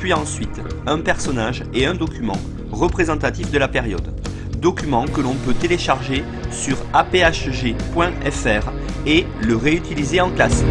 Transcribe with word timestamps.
puis 0.00 0.14
ensuite 0.14 0.62
un 0.86 0.98
personnage 0.98 1.62
et 1.74 1.84
un 1.84 1.94
document 1.94 2.38
représentatif 2.72 3.50
de 3.50 3.58
la 3.58 3.68
période. 3.68 4.14
Document 4.56 5.04
que 5.04 5.20
l'on 5.20 5.34
peut 5.34 5.52
télécharger 5.52 6.24
sur 6.50 6.78
aphg.fr 6.94 8.72
et 9.06 9.26
le 9.42 9.56
réutiliser 9.56 10.22
en 10.22 10.30
classe. 10.30 10.64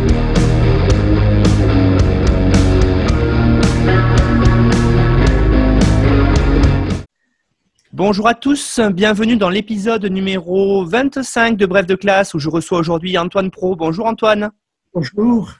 Bonjour 7.94 8.28
à 8.28 8.34
tous, 8.34 8.80
bienvenue 8.94 9.38
dans 9.38 9.50
l'épisode 9.50 10.06
numéro 10.06 10.86
25 10.86 11.56
de 11.56 11.66
Bref 11.68 11.86
de 11.86 11.96
classe 11.96 12.34
où 12.34 12.40
je 12.40 12.50
reçois 12.50 12.80
aujourd'hui 12.80 13.18
Antoine 13.18 13.52
Pro. 13.52 13.76
Bonjour 13.76 14.08
Antoine. 14.08 14.50
Bonjour. 14.94 15.52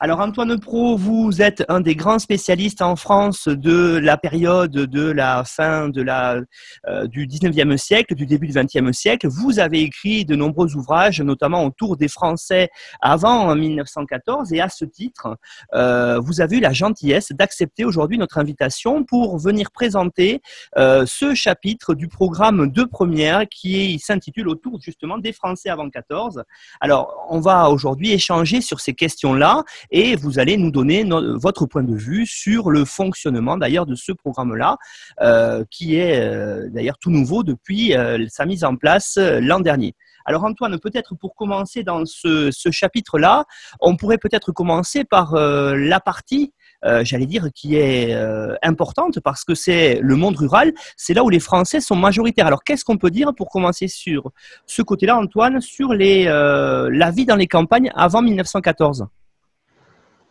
Alors 0.00 0.18
Antoine 0.18 0.58
Pro, 0.58 0.96
vous 0.96 1.40
êtes 1.40 1.64
un 1.68 1.80
des 1.80 1.94
grands 1.94 2.18
spécialistes 2.18 2.82
en 2.82 2.96
France 2.96 3.46
de 3.46 3.96
la 3.96 4.16
période 4.16 4.72
de 4.72 5.10
la 5.10 5.44
fin 5.44 5.88
de 5.88 6.02
la, 6.02 6.40
euh, 6.88 7.06
du 7.06 7.28
19e 7.28 7.76
siècle, 7.76 8.16
du 8.16 8.26
début 8.26 8.48
du 8.48 8.54
20e 8.54 8.92
siècle. 8.92 9.28
Vous 9.28 9.60
avez 9.60 9.82
écrit 9.82 10.24
de 10.24 10.34
nombreux 10.34 10.74
ouvrages, 10.74 11.20
notamment 11.20 11.64
autour 11.64 11.96
des 11.96 12.08
Français 12.08 12.70
avant 13.00 13.54
1914, 13.54 14.52
et 14.52 14.60
à 14.60 14.68
ce 14.68 14.84
titre, 14.84 15.38
euh, 15.74 16.18
vous 16.18 16.40
avez 16.40 16.56
eu 16.56 16.60
la 16.60 16.72
gentillesse 16.72 17.30
d'accepter 17.30 17.84
aujourd'hui 17.84 18.18
notre 18.18 18.38
invitation 18.38 19.04
pour 19.04 19.38
venir 19.38 19.70
présenter 19.70 20.42
euh, 20.76 21.06
ce 21.06 21.34
chapitre 21.34 21.94
du 21.94 22.08
programme 22.08 22.68
de 22.68 22.82
première 22.82 23.48
qui 23.48 24.00
s'intitule 24.00 24.48
autour 24.48 24.80
justement 24.80 25.18
des 25.18 25.32
Français 25.32 25.68
avant 25.68 25.88
14. 25.88 26.42
Alors, 26.80 27.28
on 27.30 27.38
va 27.38 27.70
aujourd'hui 27.70 28.12
échanger 28.12 28.60
sur 28.60 28.80
ces 28.80 28.92
questions-là 28.92 29.62
et 29.90 30.16
vous 30.16 30.38
allez 30.38 30.56
nous 30.56 30.70
donner 30.70 31.04
votre 31.04 31.66
point 31.66 31.82
de 31.82 31.94
vue 31.94 32.26
sur 32.26 32.70
le 32.70 32.84
fonctionnement 32.84 33.56
d'ailleurs 33.56 33.86
de 33.86 33.94
ce 33.94 34.12
programme-là, 34.12 34.76
euh, 35.20 35.64
qui 35.70 35.96
est 35.96 36.20
euh, 36.20 36.68
d'ailleurs 36.70 36.98
tout 36.98 37.10
nouveau 37.10 37.42
depuis 37.42 37.96
euh, 37.96 38.26
sa 38.28 38.46
mise 38.46 38.64
en 38.64 38.76
place 38.76 39.18
l'an 39.18 39.60
dernier. 39.60 39.94
Alors 40.26 40.44
Antoine, 40.44 40.78
peut-être 40.78 41.14
pour 41.14 41.34
commencer 41.34 41.82
dans 41.82 42.04
ce, 42.06 42.50
chapitre-là, 42.70 43.44
on 43.80 43.96
pourrait 43.96 44.18
peut-être 44.18 44.52
commencer 44.52 45.04
par 45.04 45.34
la 45.34 46.00
partie 46.00 46.54
j'allais 47.02 47.26
dire, 47.26 47.48
qui 47.54 47.76
est 47.76 48.14
importante 48.62 49.20
parce 49.20 49.44
que 49.44 49.54
c'est 49.54 50.00
le 50.00 50.16
monde 50.16 50.36
rural, 50.36 50.72
c'est 50.96 51.12
là 51.12 51.24
où 51.24 51.30
les 51.30 51.40
Français 51.40 51.80
sont 51.80 51.96
majoritaires. 51.96 52.46
Alors, 52.46 52.62
qu'est-ce 52.64 52.84
qu'on 52.84 52.98
peut 52.98 53.10
dire 53.10 53.34
pour 53.34 53.50
commencer 53.50 53.86
sur 53.88 54.30
ce 54.66 54.80
côté-là, 54.80 55.16
Antoine, 55.16 55.60
sur 55.60 55.92
la 55.92 57.10
vie 57.10 57.26
dans 57.26 57.36
les 57.36 57.46
campagnes 57.46 57.90
avant 57.94 58.22
1914 58.22 59.06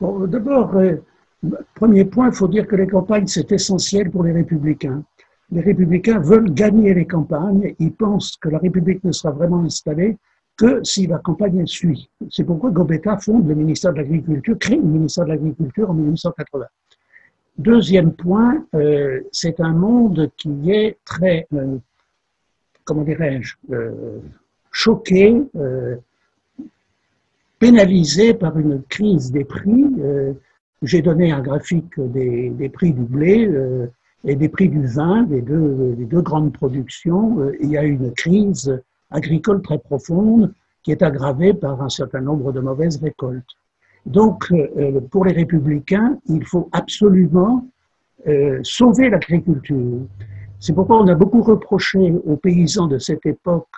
D'abord, 0.03 0.75
euh, 0.75 0.97
premier 1.75 2.03
point, 2.03 2.27
il 2.27 2.35
faut 2.35 2.49
dire 2.49 2.67
que 2.67 2.75
les 2.75 2.87
campagnes, 2.87 3.27
c'est 3.27 3.51
essentiel 3.53 4.11
pour 4.11 4.23
les 4.23 4.33
républicains. 4.33 5.01
Les 5.49 5.61
républicains 5.61 6.19
veulent 6.19 6.53
gagner 6.53 6.93
les 6.93 7.05
campagnes. 7.05 7.73
Ils 7.79 7.93
pensent 7.93 8.35
que 8.35 8.49
la 8.49 8.57
République 8.57 9.03
ne 9.05 9.13
sera 9.13 9.31
vraiment 9.31 9.63
installée 9.63 10.17
que 10.57 10.83
si 10.83 11.07
la 11.07 11.19
campagne 11.19 11.65
suit. 11.65 12.09
C'est 12.29 12.43
pourquoi 12.43 12.71
Gobetta 12.71 13.17
fonde 13.17 13.47
le 13.47 13.55
ministère 13.55 13.93
de 13.93 13.99
l'Agriculture, 13.99 14.57
crée 14.59 14.75
le 14.75 14.81
ministère 14.81 15.23
de 15.23 15.29
l'Agriculture 15.29 15.89
en 15.89 15.93
1880. 15.93 16.65
Deuxième 17.57 18.13
point, 18.13 18.65
euh, 18.75 19.21
c'est 19.31 19.59
un 19.61 19.73
monde 19.73 20.29
qui 20.37 20.71
est 20.71 20.97
très, 21.05 21.47
euh, 21.53 21.77
comment 22.83 23.03
dirais-je, 23.03 23.55
choqué, 24.71 25.43
pénalisé 27.63 28.33
par 28.33 28.59
une 28.59 28.83
crise 28.89 29.31
des 29.31 29.45
prix. 29.45 29.85
Euh, 29.99 30.33
j'ai 30.81 31.01
donné 31.01 31.31
un 31.31 31.39
graphique 31.39 31.97
des, 31.97 32.69
prix 32.73 32.91
du 32.91 33.03
blé 33.03 33.47
euh, 33.47 33.87
et 34.25 34.35
des 34.35 34.49
prix 34.49 34.67
du 34.67 34.85
vin, 34.85 35.23
des 35.23 35.41
deux, 35.41 35.95
des 35.97 36.03
deux 36.03 36.21
grandes 36.21 36.51
productions. 36.51 37.39
Euh, 37.39 37.55
il 37.61 37.69
y 37.69 37.77
a 37.77 37.83
une 37.83 38.11
crise 38.11 38.81
agricole 39.11 39.61
très 39.61 39.79
profonde 39.79 40.53
qui 40.83 40.91
est 40.91 41.01
aggravée 41.01 41.53
par 41.53 41.81
un 41.81 41.87
certain 41.87 42.19
nombre 42.19 42.51
de 42.51 42.59
mauvaises 42.59 42.97
récoltes. 43.01 43.55
Donc, 44.05 44.51
pour 45.11 45.23
les 45.23 45.31
républicains, 45.31 46.17
il 46.27 46.43
faut 46.45 46.67
absolument 46.73 47.65
sauver 48.63 49.09
l'agriculture. 49.09 50.01
C'est 50.59 50.73
pourquoi 50.73 51.01
on 51.01 51.07
a 51.07 51.15
beaucoup 51.15 51.41
reproché 51.41 52.13
aux 52.25 52.35
paysans 52.35 52.87
de 52.87 52.97
cette 52.97 53.25
époque 53.25 53.77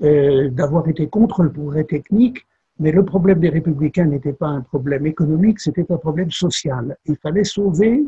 d'avoir 0.00 0.88
été 0.88 1.06
contre 1.06 1.44
le 1.44 1.52
progrès 1.52 1.84
technique, 1.84 2.44
mais 2.78 2.92
le 2.92 3.04
problème 3.04 3.38
des 3.38 3.48
républicains 3.48 4.06
n'était 4.06 4.32
pas 4.32 4.48
un 4.48 4.62
problème 4.62 5.06
économique, 5.06 5.60
c'était 5.60 5.90
un 5.90 5.96
problème 5.96 6.30
social. 6.30 6.96
Il 7.06 7.16
fallait 7.16 7.44
sauver, 7.44 8.02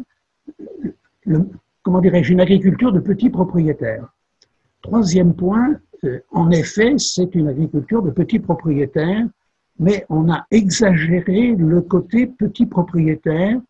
comment 1.82 2.00
dirais-je, 2.00 2.32
une 2.32 2.40
agriculture 2.40 2.92
de 2.92 3.00
petits 3.00 3.30
propriétaires. 3.30 4.08
Troisième 4.82 5.34
point, 5.34 5.78
euh, 6.04 6.20
en 6.30 6.50
effet, 6.50 6.94
c'est 6.98 7.34
une 7.34 7.48
agriculture 7.48 8.02
de 8.02 8.10
petits 8.10 8.38
propriétaires, 8.38 9.26
mais 9.78 10.04
on 10.08 10.30
a 10.30 10.46
exagéré 10.50 11.54
le 11.56 11.80
côté 11.80 12.26
petit 12.26 12.66
propriétaire. 12.66 13.60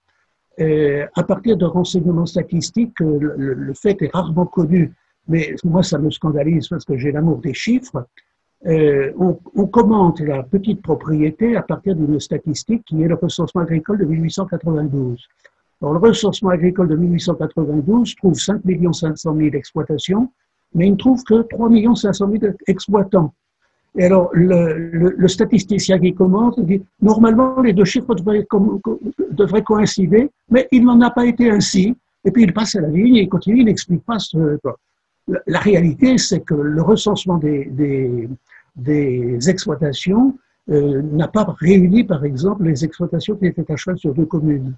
Euh, 0.60 1.06
à 1.14 1.24
partir 1.24 1.56
de 1.56 1.64
renseignements 1.64 2.26
statistiques, 2.26 2.98
le, 3.00 3.72
fait 3.74 4.00
est 4.02 4.10
rarement 4.12 4.46
connu, 4.46 4.92
mais 5.26 5.54
moi 5.64 5.82
ça 5.82 5.98
me 5.98 6.10
scandalise 6.10 6.68
parce 6.68 6.84
que 6.84 6.96
j'ai 6.96 7.10
l'amour 7.10 7.38
des 7.38 7.54
chiffres. 7.54 8.06
Euh, 8.66 9.12
on, 9.18 9.66
commente 9.66 10.20
la 10.20 10.42
petite 10.42 10.80
propriété 10.80 11.54
à 11.54 11.62
partir 11.62 11.94
d'une 11.94 12.18
statistique 12.18 12.82
qui 12.86 13.02
est 13.02 13.08
le 13.08 13.14
recensement 13.14 13.60
agricole 13.60 13.98
de 13.98 14.06
1892. 14.06 15.20
Alors, 15.82 15.94
le 15.94 16.00
recensement 16.00 16.50
agricole 16.50 16.88
de 16.88 16.96
1892 16.96 18.14
trouve 18.16 18.34
5 18.34 18.62
500 18.92 19.36
000 19.36 19.48
exploitations, 19.54 20.30
mais 20.74 20.86
il 20.86 20.92
ne 20.92 20.96
trouve 20.96 21.22
que 21.24 21.42
3 21.42 21.68
500 21.94 22.30
000 22.40 22.52
exploitants. 22.66 23.34
Et 23.96 24.04
alors, 24.04 24.30
le, 24.32 25.28
statisticien 25.28 25.98
qui 25.98 26.14
commente 26.14 26.58
dit 26.60 26.82
normalement 27.00 27.60
les 27.60 27.72
deux 27.72 27.84
chiffres 27.84 28.14
devraient, 28.14 29.62
coïncider, 29.62 30.30
mais 30.50 30.66
il 30.72 30.84
n'en 30.84 31.00
a 31.00 31.10
pas 31.10 31.26
été 31.26 31.50
ainsi. 31.50 31.94
Et 32.24 32.30
puis 32.30 32.44
il 32.44 32.52
passe 32.52 32.74
à 32.74 32.80
la 32.80 32.88
ligne 32.88 33.16
et 33.16 33.22
il 33.22 33.28
continue, 33.28 33.60
il 33.60 33.66
n'explique 33.66 34.04
pas 34.04 34.18
ce. 34.18 34.58
La, 35.46 35.60
réalité, 35.60 36.18
c'est 36.18 36.40
que 36.40 36.54
le 36.54 36.82
recensement 36.82 37.38
des, 37.38 38.28
des 38.76 39.48
exploitations 39.48 40.36
euh, 40.70 41.02
n'a 41.02 41.28
pas 41.28 41.44
réuni, 41.60 42.04
par 42.04 42.24
exemple, 42.24 42.64
les 42.64 42.84
exploitations 42.84 43.36
qui 43.36 43.46
étaient 43.46 43.70
à 43.70 43.76
cheval 43.76 43.98
sur 43.98 44.14
deux 44.14 44.24
communes. 44.24 44.74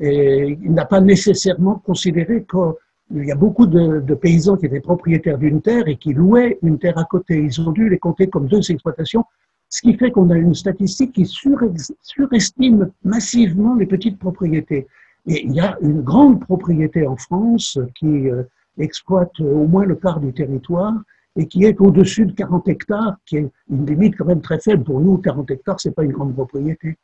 Et 0.00 0.58
il 0.62 0.72
n'a 0.72 0.84
pas 0.84 1.00
nécessairement 1.00 1.76
considéré 1.78 2.44
qu'il 2.50 3.24
y 3.24 3.30
a 3.30 3.36
beaucoup 3.36 3.66
de, 3.66 4.14
paysans 4.14 4.56
qui 4.56 4.66
étaient 4.66 4.80
propriétaires 4.80 5.38
d'une 5.38 5.62
terre 5.62 5.86
et 5.88 5.96
qui 5.96 6.12
louaient 6.12 6.58
une 6.62 6.78
terre 6.78 6.98
à 6.98 7.04
côté. 7.04 7.38
Ils 7.38 7.60
ont 7.60 7.72
dû 7.72 7.88
les 7.88 7.98
compter 7.98 8.28
comme 8.28 8.46
deux 8.46 8.70
exploitations, 8.70 9.24
ce 9.68 9.82
qui 9.82 9.94
fait 9.94 10.10
qu'on 10.10 10.30
a 10.30 10.36
une 10.36 10.54
statistique 10.54 11.12
qui 11.12 11.26
surestime 11.26 12.90
massivement 13.04 13.74
les 13.76 13.86
petites 13.86 14.18
propriétés. 14.18 14.86
Et 15.26 15.44
il 15.44 15.52
y 15.52 15.60
a 15.60 15.76
une 15.80 16.02
grande 16.02 16.40
propriété 16.40 17.06
en 17.06 17.16
France 17.16 17.78
qui 17.94 18.28
euh, 18.28 18.42
exploite 18.78 19.38
au 19.40 19.66
moins 19.66 19.84
le 19.84 19.94
quart 19.94 20.18
du 20.18 20.32
territoire 20.32 20.94
et 21.36 21.46
qui 21.46 21.64
est 21.64 21.80
au-dessus 21.80 22.26
de 22.26 22.32
40 22.32 22.68
hectares, 22.68 23.16
qui 23.26 23.36
est 23.36 23.50
une 23.70 23.86
limite 23.86 24.16
quand 24.16 24.24
même 24.24 24.40
très 24.40 24.58
faible. 24.58 24.84
Pour 24.84 25.00
nous, 25.00 25.18
40 25.18 25.50
hectares, 25.50 25.80
c'est 25.80 25.94
pas 25.94 26.04
une 26.04 26.12
grande 26.12 26.34
propriété. 26.34 26.96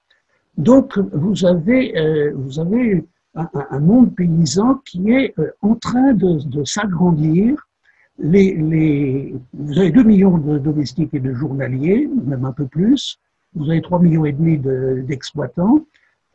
Donc, 0.57 0.99
vous 0.99 1.45
avez, 1.45 1.97
euh, 1.99 2.33
un, 3.35 3.81
monde 3.81 4.15
paysan 4.15 4.81
qui 4.87 5.11
est 5.11 5.35
euh, 5.39 5.51
en 5.61 5.75
train 5.75 6.15
de, 6.15 6.65
s'agrandir. 6.65 7.69
Vous 8.19 8.29
avez 8.29 9.91
2 9.91 10.03
millions 10.03 10.39
de 10.39 10.59
domestiques 10.59 11.13
et 11.13 11.21
de 11.21 11.35
journaliers, 11.35 12.09
même 12.25 12.47
un 12.47 12.53
peu 12.53 12.67
plus. 12.67 13.19
Vous 13.55 13.71
avez 13.71 13.83
3 13.83 14.01
millions 14.01 14.25
et 14.25 14.33
demi 14.33 14.59
d'exploitants. 15.05 15.85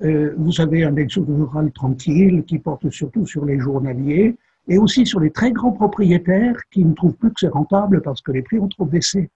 euh, 0.03 0.33
vous 0.37 0.61
avez 0.61 0.83
un 0.83 0.95
exode 0.95 1.29
rural 1.29 1.71
tranquille 1.71 2.43
qui 2.45 2.59
porte 2.59 2.89
surtout 2.91 3.25
sur 3.25 3.45
les 3.45 3.59
journaliers 3.59 4.35
et 4.67 4.77
aussi 4.77 5.05
sur 5.05 5.19
les 5.19 5.31
très 5.31 5.51
grands 5.51 5.71
propriétaires 5.71 6.55
qui 6.71 6.85
ne 6.85 6.93
trouvent 6.93 7.15
plus 7.15 7.29
que 7.29 7.39
c'est 7.39 7.47
rentable 7.47 8.01
parce 8.01 8.21
que 8.21 8.31
les 8.31 8.41
prix 8.41 8.59
ont 8.59 8.67
trop 8.67 8.85
baissé. 8.85 9.29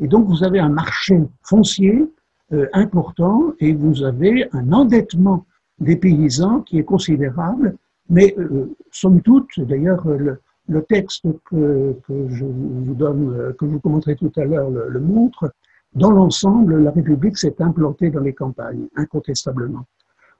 Et 0.00 0.06
donc 0.06 0.26
vous 0.28 0.44
avez 0.44 0.58
un 0.58 0.68
marché 0.68 1.20
foncier 1.42 2.06
euh, 2.52 2.66
important 2.72 3.52
et 3.60 3.72
vous 3.72 4.04
avez 4.04 4.48
un 4.52 4.72
endettement 4.72 5.44
des 5.80 5.96
paysans 5.96 6.60
qui 6.60 6.78
est 6.78 6.84
considérable. 6.84 7.76
Mais 8.10 8.34
somme 8.90 9.20
toute, 9.20 9.60
d'ailleurs, 9.60 10.02
le, 10.08 10.82
texte 10.88 11.26
que, 11.44 11.94
je 12.08 12.44
vous 12.44 12.94
donne, 12.94 13.54
que 13.58 13.66
je 13.66 13.72
vous 13.72 13.80
commenterai 13.80 14.16
tout 14.16 14.32
à 14.36 14.44
l'heure, 14.44 14.70
le, 14.70 15.00
montre. 15.00 15.52
Dans 15.94 16.10
l'ensemble, 16.10 16.82
la 16.82 16.90
République 16.90 17.36
s'est 17.36 17.60
implantée 17.60 18.08
dans 18.08 18.20
les 18.20 18.32
campagnes, 18.32 18.86
incontestablement. 18.96 19.84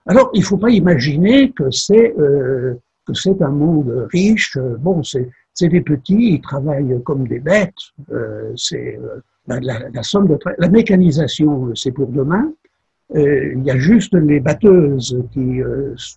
Alors, 0.06 0.30
il 0.32 0.40
ne 0.40 0.44
faut 0.46 0.56
pas 0.56 0.70
imaginer 0.70 1.50
que 1.52 1.70
c'est 1.70 2.14
c'est 3.14 3.42
un 3.42 3.50
monde 3.50 4.08
riche. 4.10 4.58
Bon, 4.80 5.02
c'est 5.02 5.68
des 5.68 5.80
petits, 5.80 6.34
ils 6.34 6.40
travaillent 6.40 7.02
comme 7.02 7.26
des 7.26 7.40
bêtes. 7.40 7.74
Euh, 8.12 8.52
c'est 8.56 8.96
euh, 8.96 9.20
la, 9.60 10.02
somme 10.02 10.28
de 10.28 10.38
la 10.58 10.68
mécanisation, 10.68 11.74
c'est 11.74 11.90
pour 11.90 12.06
demain. 12.08 12.52
Euh, 13.16 13.54
il 13.56 13.64
y 13.64 13.70
a 13.70 13.76
juste 13.76 14.14
les 14.14 14.38
batteuses 14.38 15.20
qui 15.32 15.60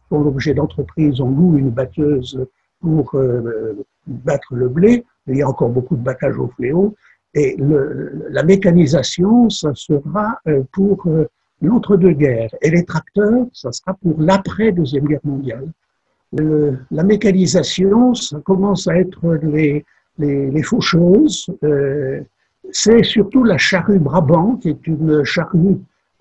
font 0.10 0.22
l'objet 0.22 0.54
d'entreprises. 0.54 1.20
On 1.22 1.32
loue 1.32 1.58
une 1.58 1.72
batteuse 1.72 2.46
pour 2.82 3.16
battre 4.08 4.56
le 4.56 4.68
blé. 4.68 5.06
Il 5.28 5.38
y 5.38 5.42
a 5.42 5.48
encore 5.48 5.70
beaucoup 5.70 5.96
de 5.96 6.04
battage 6.04 6.38
au 6.38 6.48
fléau. 6.50 6.96
Et 7.34 7.56
la 8.30 8.44
mécanisation, 8.44 9.50
ça 9.50 9.74
sera 9.74 10.38
pour 10.74 11.08
l'entre-deux-guerres. 11.62 12.54
Et 12.62 12.70
les 12.70 12.84
tracteurs, 12.84 13.46
ça 13.54 13.72
sera 13.72 13.94
pour 13.94 14.20
l'après-deuxième 14.20 15.08
guerre 15.08 15.22
mondiale 15.24 15.70
la 16.34 17.04
mécanisation, 17.04 18.14
ça 18.14 18.40
commence 18.40 18.88
à 18.88 18.96
être 18.98 19.40
les, 19.44 19.84
les, 20.18 20.50
les 20.50 20.64
faucheuses. 20.64 21.48
Euh, 21.64 22.22
c'est 22.72 23.04
surtout 23.04 23.44
la 23.44 23.58
charrue 23.58 24.00
Brabant, 24.00 24.56
qui 24.56 24.70
est 24.70 24.88
une 24.88 25.24
charrue, 25.24 25.78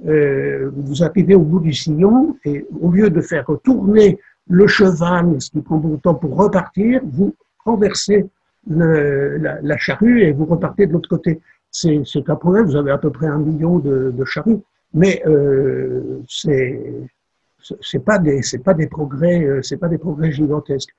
euh, 0.07 0.71
vous 0.75 1.03
arrivez 1.03 1.35
au 1.35 1.43
bout 1.43 1.61
du 1.61 1.73
sillon, 1.73 2.37
et 2.45 2.67
au 2.81 2.91
lieu 2.91 3.11
de 3.11 3.21
faire 3.21 3.47
tourner 3.63 4.19
le 4.49 4.67
cheval, 4.67 5.41
ce 5.41 5.51
qui 5.51 5.61
prend 5.61 5.77
beaucoup 5.77 5.97
de 5.97 6.01
temps 6.01 6.15
pour 6.15 6.37
repartir, 6.37 7.03
vous 7.05 7.35
renversez 7.65 8.27
la, 8.67 9.79
charrue 9.79 10.23
et 10.23 10.33
vous 10.33 10.47
repartez 10.47 10.87
de 10.87 10.93
l'autre 10.93 11.09
côté. 11.09 11.41
C'est 11.71 12.03
un 12.29 12.37
problème, 12.37 12.67
vous 12.67 12.77
avez 12.77 12.91
à 12.91 12.99
peu 12.99 13.11
près 13.11 13.27
un 13.27 13.39
million 13.39 13.79
de, 13.79 14.11
de 14.11 14.25
charrues, 14.25 14.59
mais 14.93 15.23
euh, 15.27 16.21
c'est 16.29 16.81
c'est 17.81 18.05
pas 18.05 18.19
des 18.19 18.43
c'est 18.43 18.59
pas 18.59 18.75
des 18.75 18.87
progrès 18.87 19.45
euh, 19.45 19.63
c'est 19.63 19.77
pas 19.77 19.89
des 19.89 19.99
progrès 19.99 20.33
gigantesques. 20.33 20.95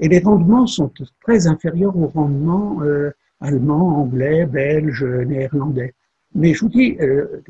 Et 0.00 0.08
les 0.08 0.18
rendements 0.18 0.66
sont 0.66 0.90
très 1.22 1.46
inférieurs 1.46 1.96
aux 1.96 2.08
rendements 2.08 2.82
euh, 2.82 3.12
allemands, 3.40 4.00
anglais, 4.00 4.44
belges, 4.44 5.04
néerlandais. 5.04 5.94
Mais 6.34 6.52
je 6.52 6.62
vous 6.62 6.68
dis, 6.68 6.96
euh, 7.00 7.40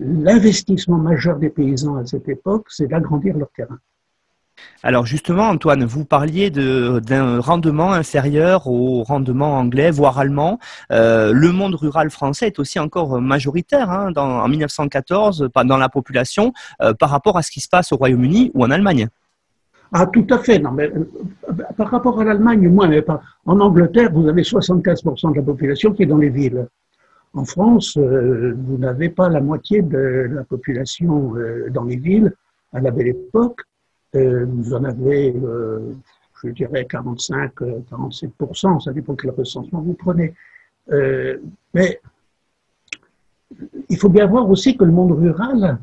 l'investissement 0.00 0.96
majeur 0.96 1.38
des 1.38 1.50
paysans 1.50 1.96
à 1.96 2.06
cette 2.06 2.28
époque, 2.28 2.66
c'est 2.70 2.86
d'agrandir 2.86 3.36
leur 3.36 3.50
terrain. 3.50 3.78
Alors 4.84 5.06
justement, 5.06 5.48
Antoine, 5.48 5.84
vous 5.84 6.04
parliez 6.04 6.50
d'un 6.50 7.40
rendement 7.40 7.92
inférieur 7.92 8.68
au 8.68 9.02
rendement 9.02 9.58
anglais, 9.58 9.90
voire 9.90 10.18
allemand. 10.18 10.60
Euh, 10.92 11.32
le 11.32 11.50
monde 11.50 11.74
rural 11.74 12.10
français 12.10 12.46
est 12.46 12.58
aussi 12.60 12.78
encore 12.78 13.20
majoritaire 13.20 13.90
hein, 13.90 14.12
en 14.16 14.46
1914 14.46 15.48
dans 15.64 15.76
la 15.76 15.88
population 15.88 16.52
euh, 16.80 16.94
par 16.94 17.10
rapport 17.10 17.36
à 17.36 17.42
ce 17.42 17.50
qui 17.50 17.60
se 17.60 17.68
passe 17.68 17.90
au 17.90 17.96
Royaume-Uni 17.96 18.52
ou 18.54 18.64
en 18.64 18.70
Allemagne. 18.70 19.08
Ah, 19.92 20.06
tout 20.06 20.26
à 20.30 20.38
fait. 20.38 20.60
Non, 20.60 20.70
mais, 20.70 20.84
euh, 20.84 21.04
par 21.76 21.90
rapport 21.90 22.20
à 22.20 22.24
l'Allemagne, 22.24 22.68
moins. 22.68 22.88
En 23.46 23.58
Angleterre, 23.58 24.12
vous 24.12 24.28
avez 24.28 24.42
75% 24.42 25.32
de 25.32 25.36
la 25.36 25.42
population 25.42 25.92
qui 25.92 26.04
est 26.04 26.06
dans 26.06 26.18
les 26.18 26.28
villes. 26.28 26.68
En 27.34 27.44
France, 27.44 27.96
vous 27.98 28.78
n'avez 28.78 29.08
pas 29.10 29.28
la 29.28 29.40
moitié 29.40 29.82
de 29.82 30.28
la 30.32 30.44
population 30.44 31.34
dans 31.70 31.84
les 31.84 31.96
villes 31.96 32.32
à 32.72 32.80
la 32.80 32.90
belle 32.90 33.08
époque. 33.08 33.60
Euh, 34.16 34.46
vous 34.48 34.72
en 34.74 34.84
avez, 34.84 35.34
euh, 35.36 35.94
je 36.42 36.48
dirais, 36.50 36.86
45, 36.86 37.52
47%, 37.90 38.76
euh, 38.76 38.80
ça 38.80 38.92
dépend 38.92 39.14
quel 39.14 39.30
recensement 39.30 39.80
vous 39.82 39.94
prenez. 39.94 40.34
mais 41.74 42.00
il 43.88 43.96
faut 43.98 44.08
bien 44.08 44.26
voir 44.26 44.48
aussi 44.48 44.76
que 44.76 44.84
le 44.84 44.92
monde 44.92 45.12
rural, 45.12 45.78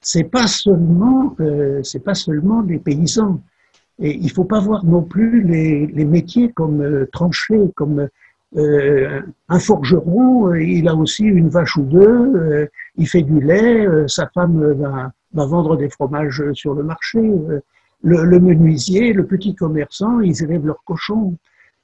c'est 0.00 0.24
pas 0.24 0.46
pas 2.04 2.14
seulement 2.14 2.60
les 2.62 2.78
paysans. 2.78 3.40
Et 3.98 4.14
il 4.16 4.30
faut 4.30 4.44
pas 4.44 4.60
voir 4.60 4.84
non 4.84 5.02
plus 5.02 5.42
les, 5.42 6.04
métiers 6.04 6.52
comme 6.52 7.06
tranchés, 7.12 7.70
comme 7.76 8.08
un 8.54 9.58
forgeron, 9.58 10.54
il 10.54 10.88
a 10.88 10.94
aussi 10.94 11.24
une 11.24 11.48
vache 11.48 11.76
ou 11.78 11.82
deux, 11.82 12.68
il 12.96 13.08
fait 13.08 13.22
du 13.22 13.40
lait, 13.40 13.86
sa 14.08 14.26
femme 14.34 14.72
va, 14.72 15.12
va 15.34 15.46
vendre 15.46 15.76
des 15.76 15.88
fromages 15.88 16.42
sur 16.52 16.74
le 16.74 16.82
marché. 16.82 17.20
Le, 18.02 18.40
menuisier, 18.40 19.12
le 19.12 19.26
petit 19.26 19.54
commerçant, 19.54 20.20
ils 20.20 20.42
élèvent 20.42 20.66
leurs 20.66 20.82
cochons. 20.84 21.36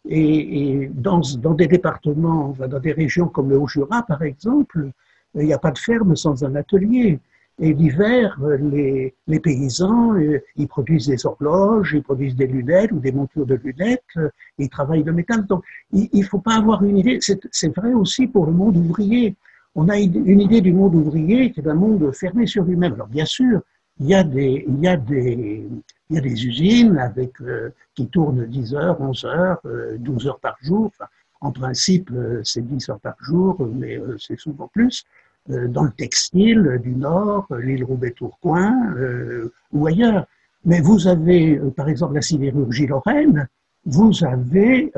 Et, 0.08 0.90
dans, 0.92 1.20
des 1.54 1.66
départements, 1.66 2.54
dans 2.58 2.80
des 2.80 2.92
régions 2.92 3.28
comme 3.28 3.50
le 3.50 3.58
Haut-Jura, 3.58 4.02
par 4.02 4.22
exemple, 4.22 4.90
il 5.34 5.46
n'y 5.46 5.52
a 5.52 5.58
pas 5.58 5.70
de 5.70 5.78
ferme 5.78 6.16
sans 6.16 6.44
un 6.44 6.54
atelier. 6.54 7.20
Et 7.60 7.72
l'hiver, 7.72 8.40
les, 8.60 9.40
paysans, 9.40 10.14
euh, 10.14 10.38
ils 10.56 10.68
produisent 10.68 11.08
des 11.08 11.26
horloges, 11.26 11.92
ils 11.92 12.02
produisent 12.04 12.36
des 12.36 12.46
lunettes 12.46 12.92
ou 12.92 13.00
des 13.00 13.10
montures 13.10 13.46
de 13.46 13.56
lunettes, 13.56 14.04
ils 14.58 14.68
travaillent 14.68 15.02
le 15.02 15.12
métal. 15.12 15.44
Donc, 15.44 15.64
il 15.92 16.08
ne 16.12 16.22
faut 16.22 16.38
pas 16.38 16.54
avoir 16.54 16.84
une 16.84 16.98
idée. 16.98 17.18
C'est 17.20 17.76
vrai 17.76 17.92
aussi 17.94 18.28
pour 18.28 18.46
le 18.46 18.52
monde 18.52 18.76
ouvrier 18.76 19.34
on 19.80 19.88
a 19.88 19.96
une 19.96 20.40
idée 20.40 20.60
du 20.60 20.72
monde 20.72 20.96
ouvrier 20.96 21.52
qui 21.52 21.60
est 21.60 21.68
un 21.68 21.74
monde 21.74 22.10
fermé 22.12 22.48
sur 22.48 22.64
lui-même. 22.64 22.94
Alors 22.94 23.06
bien 23.06 23.24
sûr, 23.24 23.60
il 24.00 24.08
y 24.08 24.14
a 24.14 24.24
des, 24.24 25.66
usines 26.10 26.98
euh, 27.42 27.70
qui 27.94 28.08
tournent 28.08 28.44
10 28.44 28.74
heures, 28.74 29.00
11 29.00 29.24
heures, 29.24 29.60
12 30.00 30.26
euh, 30.26 30.28
heures 30.28 30.40
par 30.40 30.56
jour. 30.60 30.90
en 31.40 31.52
principe, 31.52 32.10
euh, 32.12 32.40
c'est 32.42 32.66
10 32.66 32.88
heures 32.88 32.98
par 32.98 33.14
jour, 33.20 33.56
mais 33.72 34.00
c'est 34.18 34.38
souvent 34.38 34.66
plus. 34.66 35.04
dans 35.48 35.84
le 35.84 35.92
textile 35.92 36.80
du 36.82 36.94
Nord, 36.96 37.46
l'île 37.62 37.84
Roubaix-Tourcoing 37.84 38.74
ou 39.72 39.86
ailleurs. 39.86 40.26
Mais 40.64 40.80
vous 40.80 41.06
avez, 41.06 41.56
par 41.76 41.88
exemple, 41.88 42.14
la 42.14 42.22
sidérurgie 42.22 42.88
lorraine, 42.88 43.48
vous 43.86 44.12
avez 44.24 44.92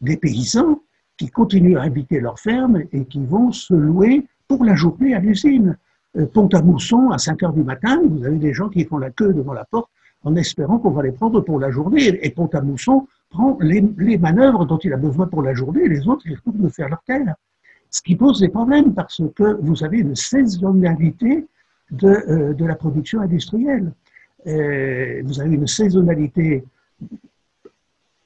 des 0.00 0.16
paysans 0.16 0.80
qui 1.16 1.28
continuent 1.28 1.76
à 1.76 1.82
habiter 1.82 2.20
leur 2.20 2.38
ferme 2.38 2.82
et 2.92 3.04
qui 3.04 3.24
vont 3.24 3.52
se 3.52 3.74
louer 3.74 4.26
pour 4.48 4.64
la 4.64 4.74
journée 4.74 5.14
à 5.14 5.20
l'usine. 5.20 5.76
Euh, 6.16 6.26
Pont-à-Mousson, 6.26 7.10
à 7.10 7.18
5 7.18 7.42
heures 7.42 7.52
du 7.52 7.62
matin, 7.62 8.02
vous 8.04 8.24
avez 8.24 8.38
des 8.38 8.52
gens 8.52 8.68
qui 8.68 8.84
font 8.84 8.98
la 8.98 9.10
queue 9.10 9.32
devant 9.32 9.52
la 9.52 9.64
porte 9.64 9.90
en 10.24 10.36
espérant 10.36 10.78
qu'on 10.78 10.90
va 10.90 11.02
les 11.02 11.12
prendre 11.12 11.40
pour 11.40 11.58
la 11.58 11.70
journée. 11.70 12.18
Et 12.22 12.30
Pont-à-Mousson 12.30 13.06
prend 13.30 13.58
les, 13.60 14.18
manœuvres 14.18 14.66
dont 14.66 14.78
il 14.78 14.92
a 14.92 14.96
besoin 14.96 15.26
pour 15.26 15.42
la 15.42 15.54
journée 15.54 15.84
et 15.84 15.88
les 15.88 16.06
autres, 16.06 16.22
ils 16.26 16.34
retournent 16.34 16.70
faire 16.70 16.88
leur 16.88 17.02
terre. 17.02 17.34
Ce 17.90 18.00
qui 18.02 18.16
pose 18.16 18.40
des 18.40 18.48
problèmes 18.48 18.94
parce 18.94 19.22
que 19.34 19.58
vous 19.60 19.84
avez 19.84 19.98
une 19.98 20.14
saisonnalité 20.14 21.46
de, 21.90 22.08
euh, 22.08 22.54
la 22.58 22.74
production 22.74 23.20
industrielle. 23.20 23.92
Euh, 24.46 25.22
vous 25.24 25.40
avez 25.40 25.54
une 25.54 25.66
saisonnalité 25.66 26.64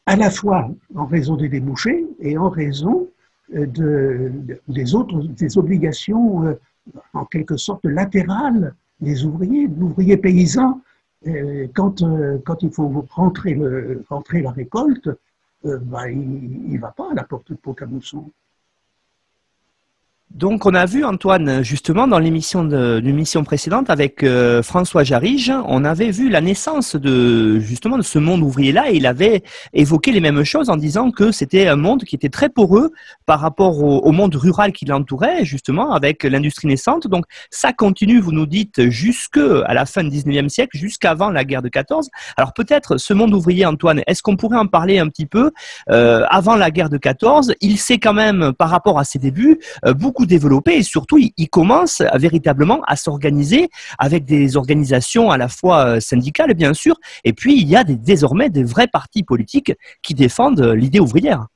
à 0.06 0.16
la 0.16 0.30
fois 0.30 0.70
en 0.94 1.06
raison 1.06 1.36
des 1.36 1.48
débouchés 1.48 2.06
et 2.20 2.38
en 2.38 2.48
raison 2.48 3.08
euh, 3.54 3.66
de, 3.66 4.32
des 4.68 4.94
autres 4.94 5.20
des 5.22 5.58
obligations 5.58 6.46
euh, 6.46 6.54
en 7.12 7.24
quelque 7.24 7.56
sorte 7.56 7.84
latérales 7.84 8.74
des 9.00 9.24
ouvriers, 9.24 9.66
l'ouvrier 9.68 10.16
paysan. 10.16 10.80
Euh, 11.26 11.66
quand, 11.74 12.04
quand 12.44 12.62
il 12.62 12.70
faut 12.70 13.04
rentrer, 13.10 13.58
rentrer 14.08 14.42
la 14.42 14.52
récolte, 14.52 15.10
bah, 15.64 16.08
il 16.08 16.72
ne 16.72 16.78
va 16.78 16.92
pas 16.92 17.10
à 17.10 17.14
la 17.14 17.24
porte 17.24 17.50
de 17.50 17.56
Pont-à-Mousson. 17.56 18.30
Donc, 20.34 20.66
on 20.66 20.74
a 20.74 20.86
vu 20.86 21.04
Antoine 21.04 21.62
justement 21.62 22.08
dans 22.08 22.18
l'émission 22.18 22.64
de 22.64 23.42
précédente 23.44 23.90
avec 23.90 24.24
euh, 24.24 24.60
François 24.60 25.04
Jarige, 25.04 25.52
on 25.66 25.84
avait 25.84 26.10
vu 26.10 26.28
la 26.28 26.40
naissance 26.40 26.96
de 26.96 27.60
justement 27.60 27.96
de 27.96 28.02
ce 28.02 28.18
monde 28.18 28.42
ouvrier-là 28.42 28.90
et 28.90 28.96
il 28.96 29.06
avait 29.06 29.44
évoqué 29.72 30.10
les 30.10 30.20
mêmes 30.20 30.42
choses 30.42 30.68
en 30.68 30.76
disant 30.76 31.12
que 31.12 31.30
c'était 31.30 31.68
un 31.68 31.76
monde 31.76 32.02
qui 32.02 32.16
était 32.16 32.28
très 32.28 32.48
poreux 32.48 32.92
par 33.24 33.38
rapport 33.38 33.80
au, 33.80 34.12
monde 34.12 34.34
rural 34.34 34.72
qui 34.72 34.84
l'entourait 34.84 35.44
justement 35.44 35.92
avec 35.92 36.24
l'industrie 36.24 36.66
naissante. 36.66 37.06
Donc, 37.06 37.24
ça 37.50 37.72
continue, 37.72 38.18
vous 38.18 38.32
nous 38.32 38.46
dites, 38.46 38.90
jusque 38.90 39.38
à 39.38 39.74
la 39.74 39.86
fin 39.86 40.02
du 40.02 40.10
19e 40.10 40.48
siècle, 40.48 40.76
jusqu'avant 40.76 41.30
la 41.30 41.44
guerre 41.44 41.62
de 41.62 41.68
14. 41.68 42.10
Alors 42.36 42.52
peut-être 42.52 42.96
ce 42.96 43.14
monde 43.14 43.32
ouvrier, 43.32 43.64
Antoine, 43.64 44.02
est-ce 44.06 44.22
qu'on 44.22 44.36
pourrait 44.36 44.58
en 44.58 44.66
parler 44.66 44.98
un 44.98 45.08
petit 45.08 45.26
peu 45.26 45.52
euh, 45.90 46.24
avant 46.30 46.56
la 46.56 46.70
guerre 46.72 46.90
de 46.90 46.98
14 46.98 47.54
Il 47.60 47.78
s'est 47.78 47.98
quand 47.98 48.14
même, 48.14 48.52
par 48.52 48.70
rapport 48.70 48.98
à 48.98 49.04
ses 49.04 49.18
débuts, 49.18 49.60
euh, 49.84 49.94
beaucoup 49.94 50.15
développé 50.24 50.76
et 50.76 50.82
surtout 50.82 51.18
il, 51.18 51.48
commence 51.50 52.02
véritablement 52.14 52.82
à 52.86 52.96
s'organiser 52.96 53.68
avec 53.98 54.24
des 54.24 54.56
organisations 54.56 55.30
à 55.30 55.36
la 55.36 55.48
fois 55.48 55.86
euh, 55.86 56.00
syndicales 56.00 56.54
bien 56.54 56.74
sûr 56.74 56.96
et 57.24 57.32
puis 57.32 57.60
il 57.60 57.68
y 57.68 57.76
a 57.76 57.84
désormais 57.84 58.50
des 58.50 58.64
vrais 58.64 58.88
partis 58.88 59.22
politiques 59.22 59.72
qui 60.02 60.14
défendent 60.14 60.60
l'idée 60.60 61.00
ouvrière. 61.00 61.46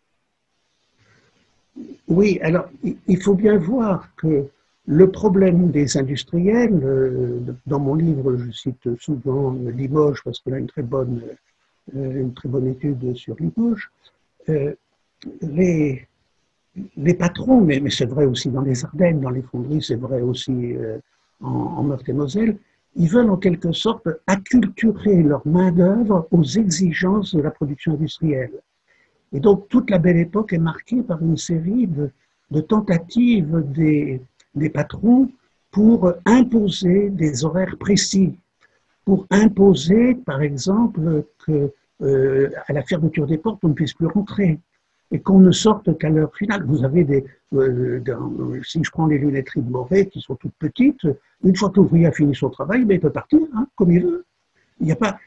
Oui, 2.08 2.38
alors 2.42 2.66
il 3.06 3.22
faut 3.22 3.34
bien 3.34 3.56
voir 3.56 4.08
que 4.16 4.48
le 4.90 5.10
problème 5.10 5.70
des 5.70 5.96
industriels, 5.96 6.80
euh, 6.82 7.38
dans 7.66 7.78
mon 7.78 7.94
livre, 7.94 8.36
je 8.36 8.50
cite 8.50 8.88
souvent 8.98 9.52
Limoges 9.52 10.20
parce 10.24 10.40
qu'on 10.40 10.52
a 10.52 10.58
une 10.58 10.66
très 10.66 10.82
bonne, 10.82 11.22
euh, 11.96 12.22
une 12.22 12.34
très 12.34 12.48
bonne 12.48 12.66
étude 12.66 13.16
sur 13.16 13.36
Limoges. 13.38 13.88
Euh, 14.48 14.74
les, 16.96 17.14
patrons, 17.14 17.60
mais, 17.60 17.82
c'est 17.90 18.06
vrai 18.06 18.26
aussi 18.26 18.50
dans 18.50 18.62
les 18.62 18.84
Ardennes, 18.84 19.20
dans 19.20 19.30
les 19.30 19.42
fonderies, 19.42 19.82
c'est 19.82 19.96
vrai 19.96 20.20
aussi 20.20 20.74
en, 21.42 21.48
en 21.48 21.82
Meurthe-et-Moselle, 21.82 22.56
ils 22.96 23.08
veulent 23.08 23.30
en 23.30 23.36
quelque 23.36 23.72
sorte 23.72 24.08
acculturer 24.26 25.22
leur 25.22 25.46
main-d'œuvre 25.46 26.26
aux 26.30 26.42
exigences 26.42 27.34
de 27.34 27.42
la 27.42 27.50
production 27.50 27.92
industrielle. 27.92 28.60
Et 29.32 29.40
donc 29.40 29.68
toute 29.68 29.90
la 29.90 29.98
belle 29.98 30.18
époque 30.18 30.52
est 30.52 30.58
marquée 30.58 31.02
par 31.02 31.22
une 31.22 31.36
série 31.36 31.86
de, 31.86 32.60
tentatives 32.60 33.62
des, 33.72 34.20
des 34.54 34.70
patrons 34.70 35.30
pour 35.70 36.12
imposer 36.26 37.10
des 37.10 37.44
horaires 37.44 37.76
précis, 37.78 38.34
pour 39.04 39.26
imposer, 39.30 40.16
par 40.16 40.42
exemple, 40.42 41.24
que 41.46 41.72
euh, 42.02 42.50
à 42.66 42.72
la 42.72 42.82
fermeture 42.82 43.26
des 43.26 43.38
portes, 43.38 43.60
on 43.62 43.68
ne 43.68 43.74
puisse 43.74 43.92
plus 43.92 44.06
rentrer 44.06 44.58
et 45.12 45.20
qu'on 45.20 45.40
ne 45.40 45.50
sorte 45.50 45.96
qu'à 45.98 46.08
l'heure 46.08 46.34
finale. 46.36 46.64
Vous 46.64 46.84
avez 46.84 47.04
des, 47.04 47.24
euh, 47.54 48.00
si 48.62 48.82
je 48.82 48.90
prends 48.90 49.06
les 49.06 49.18
lunetteries 49.18 49.62
de 49.62 49.70
Moret 49.70 50.06
qui 50.06 50.20
sont 50.20 50.36
toutes 50.36 50.54
petites, 50.58 51.06
une 51.44 51.56
fois 51.56 51.70
que 51.70 51.76
l'ouvrier 51.76 52.06
a 52.06 52.12
fini 52.12 52.34
son 52.34 52.50
travail, 52.50 52.84
ben, 52.84 52.94
il 52.94 53.00
peut 53.00 53.10
partir 53.10 53.40
hein, 53.54 53.66
comme 53.76 53.92
il 53.92 54.02
veut. 54.02 54.24
Il 54.80 54.86
n'y 54.86 54.92
a 54.92 54.96
pas 54.96 55.18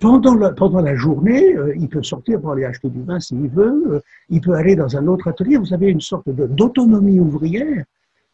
pendant 0.00 0.34
la, 0.34 0.50
pendant 0.52 0.80
la 0.80 0.94
journée, 0.94 1.54
euh, 1.54 1.74
il 1.76 1.88
peut 1.88 2.02
sortir 2.02 2.40
pour 2.40 2.52
aller 2.52 2.64
acheter 2.64 2.88
du 2.88 3.02
vin 3.02 3.20
s'il 3.20 3.48
veut. 3.48 4.02
il 4.30 4.40
peut 4.40 4.54
aller 4.54 4.76
dans 4.76 4.96
un 4.96 5.06
autre 5.08 5.28
atelier. 5.28 5.56
Vous 5.56 5.74
avez 5.74 5.88
une 5.88 6.00
sorte 6.00 6.28
d'autonomie 6.28 7.20
ouvrière 7.20 7.84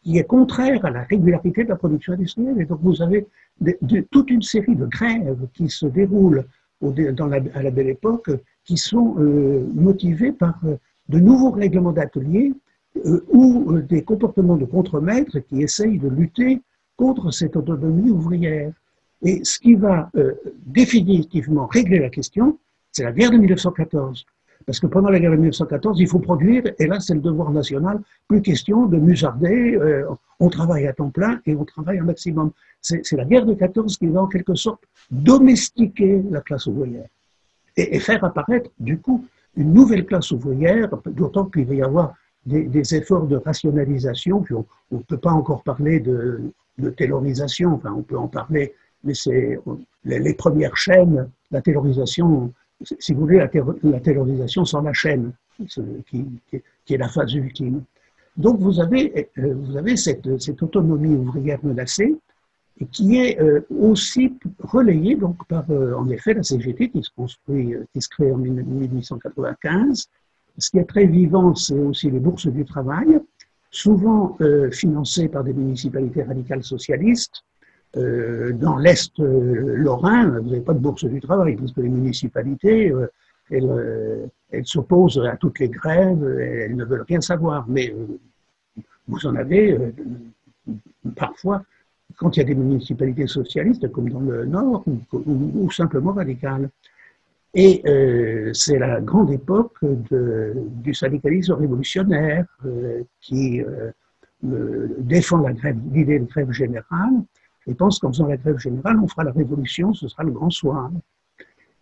qui 0.03 0.17
est 0.17 0.23
contraire 0.23 0.83
à 0.85 0.89
la 0.89 1.03
régularité 1.03 1.63
de 1.63 1.69
la 1.69 1.75
production 1.75 2.13
industrielle. 2.13 2.59
Et 2.59 2.65
donc 2.65 2.79
vous 2.81 3.01
avez 3.01 3.27
toute 4.11 4.29
une 4.29 4.41
série 4.41 4.75
de 4.75 4.85
grèves 4.85 5.47
qui 5.53 5.69
se 5.69 5.85
déroulent 5.85 6.45
à 6.83 7.63
la 7.63 7.71
belle 7.71 7.89
époque, 7.89 8.31
qui 8.63 8.77
sont 8.77 9.15
euh, 9.19 9.67
motivées 9.73 10.31
par 10.31 10.59
euh, 10.65 10.75
de 11.11 11.19
nouveaux 11.19 11.51
règlements 11.51 11.91
d'atelier 11.91 12.53
euh, 13.05 13.25
ou 13.29 13.79
des 13.79 14.03
comportements 14.03 14.57
de 14.57 14.65
contremaîtres 14.65 15.39
qui 15.39 15.61
essayent 15.61 15.99
de 15.99 16.09
lutter 16.09 16.61
contre 16.97 17.31
cette 17.31 17.55
autonomie 17.55 18.11
ouvrière. 18.11 18.73
Et 19.23 19.43
ce 19.43 19.59
qui 19.59 19.75
va 19.75 20.09
définitivement 20.65 21.67
régler 21.67 21.99
la 21.99 22.09
question, 22.09 22.57
c'est 22.91 23.03
la 23.03 23.11
guerre 23.11 23.31
de 23.31 23.37
1914. 23.37 24.25
Parce 24.65 24.79
que 24.79 24.87
pendant 24.87 25.09
la 25.09 25.19
guerre 25.19 25.31
de 25.31 25.37
1914, 25.37 25.99
il 25.99 26.07
faut 26.07 26.19
produire, 26.19 26.63
et 26.77 26.87
là, 26.87 26.99
c'est 26.99 27.13
le 27.13 27.19
devoir 27.19 27.51
national. 27.51 27.99
Plus 28.27 28.41
question 28.41 28.85
de 28.85 28.97
musarder, 28.97 29.75
euh, 29.75 30.05
on 30.39 30.49
travaille 30.49 30.87
à 30.87 30.93
temps 30.93 31.09
plein 31.09 31.39
et 31.45 31.55
on 31.55 31.65
travaille 31.65 31.99
un 31.99 32.03
maximum. 32.03 32.51
C'est 32.81 33.11
la 33.13 33.25
guerre 33.25 33.45
de 33.45 33.53
14 33.53 33.97
qui 33.97 34.07
va 34.07 34.21
en 34.23 34.27
quelque 34.27 34.55
sorte 34.55 34.83
domestiquer 35.09 36.21
la 36.29 36.41
classe 36.41 36.67
ouvrière 36.67 37.07
et, 37.77 37.99
faire 37.99 38.23
apparaître, 38.23 38.69
du 38.79 38.97
coup, 38.97 39.25
une 39.55 39.73
nouvelle 39.73 40.05
classe 40.05 40.31
ouvrière, 40.31 40.89
d'autant 41.07 41.45
qu'il 41.45 41.65
va 41.65 41.73
y 41.75 41.81
avoir 41.81 42.13
des, 42.45 42.95
efforts 42.95 43.27
de 43.27 43.37
rationalisation, 43.37 44.41
puis 44.41 44.55
on 44.55 44.65
ne 44.91 44.99
peut 44.99 45.17
pas 45.17 45.31
encore 45.31 45.63
parler 45.63 45.99
de, 45.99 46.41
de 46.77 46.95
on 47.11 48.01
peut 48.01 48.17
en 48.17 48.27
parler, 48.27 48.73
mais 49.03 49.13
c'est 49.13 49.59
les, 50.05 50.33
premières 50.33 50.75
chaînes, 50.75 51.29
la 51.51 51.61
taylorisation 51.61 52.53
si 52.99 53.13
vous 53.13 53.21
voulez, 53.21 53.37
la, 53.37 53.99
terrorisation 53.99 54.65
sans 54.65 54.81
la 54.81 54.93
chaîne, 54.93 55.33
qui, 56.07 56.25
est 56.89 56.97
la 56.97 57.07
phase 57.07 57.33
ultime. 57.33 57.83
Donc 58.37 58.59
vous 58.59 58.79
avez, 58.79 59.29
euh, 59.37 59.53
vous 59.53 59.77
avez 59.77 59.97
cette, 59.97 60.25
autonomie 60.61 61.15
ouvrière 61.15 61.59
menacée 61.63 62.15
et 62.79 62.85
qui 62.85 63.17
est 63.17 63.39
euh, 63.39 63.61
aussi 63.69 64.33
relayée 64.59 65.15
donc 65.15 65.45
par, 65.47 65.69
euh, 65.69 65.93
en 65.93 66.09
effet, 66.09 66.33
la 66.33 66.43
CGT 66.43 66.89
qui 66.89 67.03
se 67.03 67.09
construit, 67.15 67.75
qui 67.93 68.01
se 68.01 68.09
crée 68.09 68.31
en 68.31 68.37
1895. 68.37 70.07
Ce 70.57 70.69
qui 70.69 70.79
est 70.79 70.85
très 70.85 71.05
vivant, 71.05 71.55
c'est 71.55 71.77
aussi 71.77 72.09
les 72.09 72.19
bourses 72.19 72.47
du 72.47 72.65
travail, 72.65 73.19
souvent 73.69 74.37
financées 74.71 75.29
par 75.29 75.45
des 75.45 75.53
municipalités 75.53 76.23
radicales 76.23 76.61
socialistes, 76.61 77.45
euh, 77.97 78.53
dans 78.53 78.77
l'Est 78.77 79.19
euh, 79.19 79.75
lorrain, 79.75 80.39
vous 80.39 80.49
n'avez 80.49 80.61
pas 80.61 80.73
de 80.73 80.79
bourse 80.79 81.03
du 81.03 81.19
travail, 81.19 81.57
parce 81.57 81.73
que 81.73 81.81
les 81.81 81.89
municipalités, 81.89 82.89
euh, 82.89 84.27
elles 84.49 84.65
s'opposent 84.65 85.19
à 85.19 85.35
toutes 85.35 85.59
les 85.59 85.67
grèves, 85.67 86.23
elles 86.39 86.75
ne 86.75 86.85
veulent 86.85 87.05
rien 87.07 87.19
savoir. 87.19 87.65
Mais 87.67 87.93
vous 89.09 89.25
en 89.25 89.35
avez 89.35 89.77
parfois 91.17 91.63
quand 92.17 92.35
il 92.35 92.39
y 92.39 92.43
a 92.43 92.45
des 92.45 92.55
municipalités 92.55 93.27
socialistes, 93.27 93.91
comme 93.91 94.09
dans 94.09 94.19
le 94.19 94.45
Nord, 94.45 94.83
ou, 95.13 95.71
simplement 95.71 96.13
radicales. 96.13 96.69
Et 97.53 97.81
c'est 98.53 98.79
la 98.79 99.01
grande 99.01 99.31
époque 99.31 99.77
du 99.81 100.93
syndicalisme 100.93 101.53
révolutionnaire 101.53 102.45
qui 103.19 103.61
défend 104.41 105.45
l'idée 105.91 106.19
de 106.19 106.25
grève 106.25 106.51
générale 106.51 107.23
et 107.67 107.75
pense 107.75 107.99
qu'en 107.99 108.11
faisant 108.11 108.27
la 108.27 108.37
grève 108.37 108.57
générale, 108.57 108.99
on 109.01 109.07
fera 109.07 109.23
la 109.23 109.31
révolution, 109.31 109.93
ce 109.93 110.07
sera 110.07 110.23
le 110.23 110.31
grand 110.31 110.49
soir. 110.49 110.91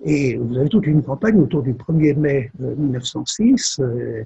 Et 0.04 0.38
vous 0.38 0.58
avez 0.58 0.70
toute 0.70 0.88
une 0.88 1.04
campagne 1.04 1.40
autour 1.40 1.62
du 1.62 1.74
1er 1.74 2.16
mai 2.16 2.52
1906, 2.60 3.80
euh, 3.80 4.24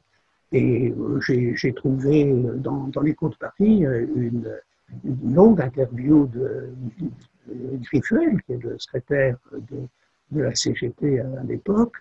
et 0.51 0.91
euh, 0.91 1.19
j'ai 1.19 1.73
trouvé 1.73 2.31
dans, 2.57 2.87
dans 2.87 3.01
l'écho 3.01 3.29
de 3.29 3.35
Paris 3.35 3.85
euh, 3.85 4.05
une, 5.03 5.33
longue 5.33 5.61
interview 5.61 6.27
de, 6.27 6.69
Griffuel, 7.81 8.41
qui 8.43 8.53
est 8.53 8.63
le 8.63 8.77
secrétaire 8.79 9.37
de, 9.51 10.41
la 10.41 10.55
CGT 10.55 11.19
à, 11.19 11.43
l'époque. 11.47 11.97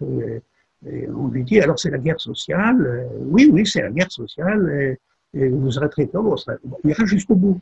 Et 0.87 1.09
on 1.11 1.29
lui 1.29 1.45
dit, 1.45 1.61
alors 1.61 1.79
c'est 1.79 1.91
la 1.91 1.99
guerre 1.99 2.21
sociale. 2.21 3.09
Oui, 3.21 3.51
oui, 3.53 3.67
c'est 3.67 3.83
la 3.83 3.91
guerre 3.91 4.11
sociale. 4.11 4.97
Et, 5.35 5.49
vous 5.49 5.79
arrêterez 5.79 6.07
pas, 6.07 6.21
on 6.21 6.37
ira 6.85 7.05
jusqu'au 7.07 7.35
bout. 7.35 7.61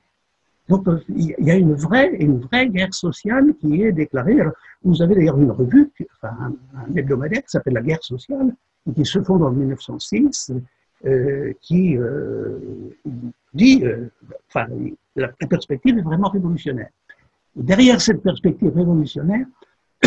Donc 0.71 0.87
il 1.09 1.35
y 1.39 1.51
a 1.51 1.57
une 1.57 1.75
vraie, 1.75 2.15
une 2.15 2.39
vraie 2.39 2.69
guerre 2.69 2.95
sociale 2.95 3.55
qui 3.61 3.83
est 3.83 3.91
déclarée. 3.91 4.39
vous 4.85 5.03
avez 5.03 5.17
d'ailleurs 5.17 5.39
une 5.39 5.51
revue, 5.51 5.91
un, 6.23 6.53
hebdomadaire 6.95 7.43
qui 7.43 7.51
s'appelle 7.51 7.75
La 7.75 7.83
guerre 7.83 8.03
sociale, 8.03 8.55
qui 8.95 9.05
se 9.05 9.21
fonde 9.21 9.43
en 9.43 9.51
1906, 9.51 10.53
euh, 11.07 11.53
qui 11.61 11.97
euh, 11.97 12.59
dit, 13.55 13.83
euh, 13.85 14.09
la, 15.17 15.29
perspective 15.49 15.99
est 15.99 16.03
vraiment 16.03 16.29
révolutionnaire. 16.29 16.91
Derrière 17.57 18.01
cette 18.01 18.23
perspective 18.23 18.73
révolutionnaire, 18.75 19.47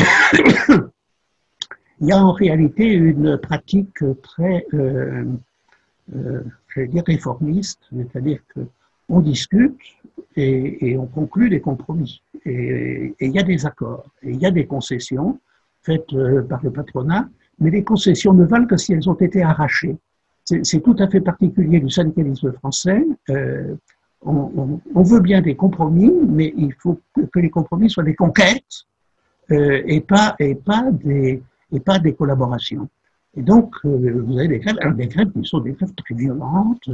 il 2.00 2.08
y 2.08 2.12
a 2.12 2.24
en 2.24 2.32
réalité 2.32 2.94
une 2.94 3.38
pratique 3.38 4.04
très, 4.22 4.66
vais 6.76 6.88
dire, 6.88 7.04
réformiste, 7.06 7.82
c'est-à-dire 7.92 8.40
qu'on 8.54 9.20
discute, 9.20 9.78
et, 10.36 10.98
on 10.98 11.06
conclut 11.06 11.50
des 11.50 11.62
compromis. 11.62 12.22
Et 12.46 13.14
il 13.20 13.32
y 13.32 13.40
a 13.40 13.44
des 13.44 13.66
accords, 13.66 14.06
et 14.22 14.32
il 14.32 14.42
y 14.42 14.46
a 14.46 14.52
des 14.52 14.66
concessions 14.66 15.40
faites 15.84 16.14
euh, 16.14 16.42
par 16.44 16.64
le 16.64 16.72
patronat, 16.72 17.30
mais 17.60 17.70
les 17.70 17.84
concessions 17.84 18.34
ne 18.34 18.46
valent 18.46 18.66
que 18.66 18.78
si 18.78 18.94
elles 18.94 19.10
ont 19.10 19.16
été 19.16 19.44
arrachées. 19.44 19.98
C'est 20.46 20.82
tout 20.82 20.96
à 21.00 21.08
fait 21.08 21.22
particulier 21.22 21.80
du 21.80 21.90
syndicalisme 21.90 22.52
français. 22.54 23.06
Euh, 23.30 23.76
on, 24.22 25.04
veut 25.04 25.20
bien 25.20 25.42
des 25.42 25.56
compromis, 25.56 26.12
mais 26.28 26.54
il 26.58 26.74
faut 26.74 27.00
que 27.16 27.40
les 27.40 27.50
compromis 27.50 27.90
soient 27.90 28.04
des 28.04 28.16
conquêtes 28.16 28.86
euh, 29.52 29.82
et, 29.86 30.02
pas, 30.02 30.36
et, 30.40 30.56
pas 30.56 30.92
des, 30.92 31.42
et 31.72 31.80
pas 31.80 32.00
des 32.00 32.14
collaborations. 32.14 32.90
Et 33.36 33.42
donc, 33.42 33.76
vous 33.84 34.38
avez 34.38 34.48
des 34.48 34.60
grèves, 34.60 34.96
des 34.96 35.08
grèves 35.08 35.32
qui 35.32 35.44
sont 35.44 35.60
des 35.60 35.72
grèves 35.72 35.94
très 35.96 36.16
violentes, 36.16 36.90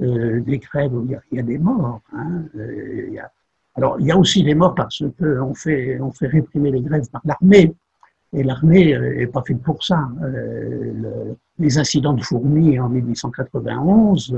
euh, 0.00 0.40
des 0.42 0.58
grèves 0.58 0.94
où 0.94 1.04
il 1.04 1.36
y 1.36 1.40
a, 1.40 1.42
des 1.42 1.58
morts. 1.58 2.00
Hein, 2.12 2.44
euh, 2.56 3.16
alors, 3.74 3.96
il 3.98 4.06
y 4.06 4.12
a 4.12 4.16
aussi 4.16 4.44
des 4.44 4.54
morts 4.54 4.74
parce 4.76 5.02
qu'on 5.18 5.54
fait, 5.54 6.00
on 6.00 6.12
fait 6.12 6.28
réprimer 6.28 6.70
les 6.70 6.82
grèves 6.82 7.10
par 7.10 7.20
l'armée. 7.24 7.74
Et 8.32 8.42
l'armée 8.42 8.98
n'est 8.98 9.26
pas 9.26 9.42
faite 9.46 9.62
pour 9.62 9.82
ça. 9.82 10.08
Euh, 10.22 11.32
les 11.58 11.78
incidents 11.78 12.12
de 12.12 12.22
fourmis 12.22 12.78
en 12.78 12.88
1891, 12.88 14.36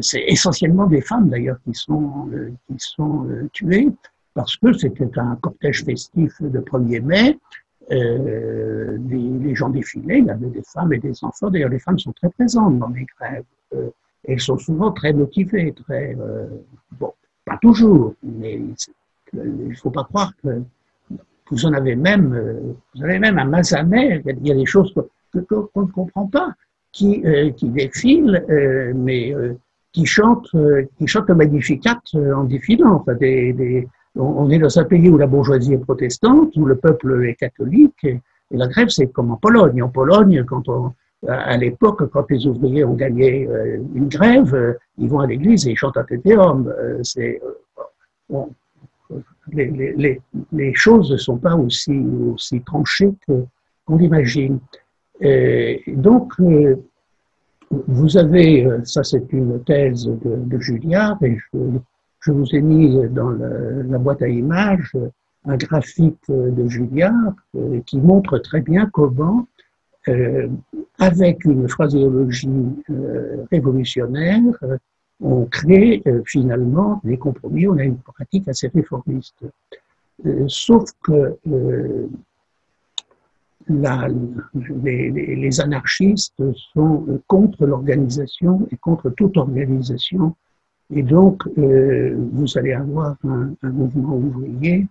c'est 0.00 0.24
essentiellement 0.26 0.86
des 0.86 1.00
femmes 1.00 1.28
d'ailleurs 1.28 1.58
qui 1.64 1.72
sont, 1.72 2.28
qui 2.66 2.74
sont 2.78 3.28
tuées 3.52 3.88
parce 4.34 4.56
que 4.56 4.72
c'était 4.72 5.18
un 5.18 5.36
cortège 5.36 5.84
festif 5.84 6.42
de 6.42 6.58
1er 6.58 7.00
mai. 7.00 7.38
Euh, 7.92 8.98
les, 9.08 9.54
gens 9.54 9.68
défilaient, 9.68 10.18
il 10.18 10.26
y 10.26 10.30
avait 10.30 10.48
des 10.48 10.62
femmes 10.62 10.92
et 10.92 10.98
des 10.98 11.12
enfants. 11.22 11.50
D'ailleurs, 11.50 11.70
les 11.70 11.78
femmes 11.78 11.98
sont 11.98 12.12
très 12.12 12.30
présentes 12.30 12.78
dans 12.78 12.88
les 12.88 13.06
grèves. 13.18 13.44
Elles 14.24 14.40
sont 14.40 14.58
souvent 14.58 14.92
très 14.92 15.12
motivées, 15.12 15.72
très 15.72 16.16
euh, 16.18 16.46
bon, 16.98 17.12
pas 17.44 17.58
toujours, 17.58 18.14
mais 18.22 18.60
il 19.32 19.68
ne 19.68 19.74
faut 19.74 19.90
pas 19.90 20.04
croire 20.04 20.32
que 20.42 20.62
vous 21.50 21.66
en 21.66 21.72
avez 21.72 21.96
même, 21.96 22.34
euh, 22.34 22.74
vous 22.94 23.04
avez 23.04 23.18
même 23.18 23.38
un 23.38 23.44
Mazamet, 23.44 24.22
il 24.26 24.46
y 24.46 24.52
a 24.52 24.54
des 24.54 24.66
choses 24.66 24.92
qu'on 24.94 25.82
ne 25.82 25.86
comprend 25.86 26.26
pas, 26.26 26.54
qui, 26.92 27.22
euh, 27.24 27.50
qui 27.50 27.68
défilent, 27.68 28.44
mais 28.94 29.34
qui 29.92 30.06
chantent, 30.06 30.50
qui 30.98 31.06
chantent 31.06 31.28
le 31.28 31.34
Magnificat 31.34 32.00
en 32.14 32.44
défilant. 32.44 32.94
Enfin, 32.94 33.14
des, 33.14 33.86
on 34.14 34.50
est 34.50 34.58
dans 34.58 34.78
un 34.78 34.84
pays 34.84 35.08
où 35.10 35.18
la 35.18 35.26
bourgeoisie 35.26 35.74
est 35.74 35.78
protestante, 35.78 36.56
où 36.56 36.64
le 36.64 36.76
peuple 36.76 37.26
est 37.26 37.34
catholique, 37.34 38.04
et, 38.04 38.20
la 38.52 38.68
grève, 38.68 38.88
c'est 38.88 39.08
comme 39.08 39.32
en 39.32 39.36
Pologne. 39.36 39.82
En 39.82 39.88
Pologne, 39.88 40.44
quand 40.44 40.62
à 41.26 41.56
l'époque, 41.56 42.08
quand 42.12 42.30
les 42.30 42.46
ouvriers 42.46 42.84
ont 42.84 42.94
gagné 42.94 43.48
une 43.94 44.06
grève, 44.08 44.76
ils 44.98 45.08
vont 45.08 45.18
à 45.18 45.26
l'église 45.26 45.66
et 45.66 45.72
ils 45.72 45.76
chantent 45.76 45.96
un 45.96 46.04
tétéum. 46.04 46.72
Les, 49.52 50.74
choses 50.74 51.10
ne 51.12 51.16
sont 51.16 51.38
pas 51.38 51.54
aussi, 51.54 52.04
tranchées 52.64 53.12
qu'on 53.26 53.96
l'imagine. 53.96 54.58
donc, 55.88 56.32
euh, 56.40 56.76
vous 57.70 58.16
avez, 58.16 58.64
euh, 58.64 58.84
ça 58.84 59.02
c'est 59.02 59.32
une 59.32 59.62
thèse 59.64 60.06
de, 60.06 60.36
de 60.36 60.58
Julliard, 60.58 61.18
et 61.22 61.36
je, 61.36 61.58
je, 62.20 62.32
vous 62.32 62.54
ai 62.54 62.60
mis 62.60 62.96
dans 63.10 63.30
la 63.30 63.98
boîte 63.98 64.22
à 64.22 64.28
images 64.28 64.96
un 65.44 65.56
graphique 65.56 66.22
de 66.28 66.68
Julliard 66.68 67.34
euh, 67.56 67.80
qui 67.86 67.98
montre 67.98 68.38
très 68.38 68.60
bien 68.60 68.88
comment, 68.92 69.46
avec 71.00 71.44
une 71.44 71.68
phraséologie 71.68 72.48
révolutionnaire, 73.50 74.40
on 75.20 75.46
crée 75.46 76.02
euh, 76.06 76.22
finalement 76.26 77.00
des 77.04 77.16
compromis, 77.16 77.66
on 77.66 77.78
a 77.78 77.84
une 77.84 77.98
pratique 77.98 78.48
assez 78.48 78.68
réformiste. 78.68 79.44
Euh, 80.26 80.44
sauf 80.48 80.90
que 81.02 81.36
euh, 81.50 82.06
les, 83.68 85.60
anarchistes 85.60 86.42
sont 86.72 87.20
contre 87.26 87.66
l'organisation 87.66 88.68
et 88.70 88.76
contre 88.76 89.10
toute 89.10 89.36
organisation. 89.36 90.36
Et 90.94 91.02
donc, 91.02 91.42
vous 91.56 92.58
allez 92.58 92.74
avoir 92.74 93.16
un, 93.24 93.56
mouvement 93.64 94.14
ouvrier 94.18 94.86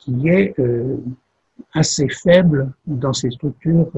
qui 0.00 0.28
est 0.30 0.56
assez 1.74 2.08
faible 2.08 2.72
dans 2.88 3.12
ses 3.12 3.30
structures 3.30 3.92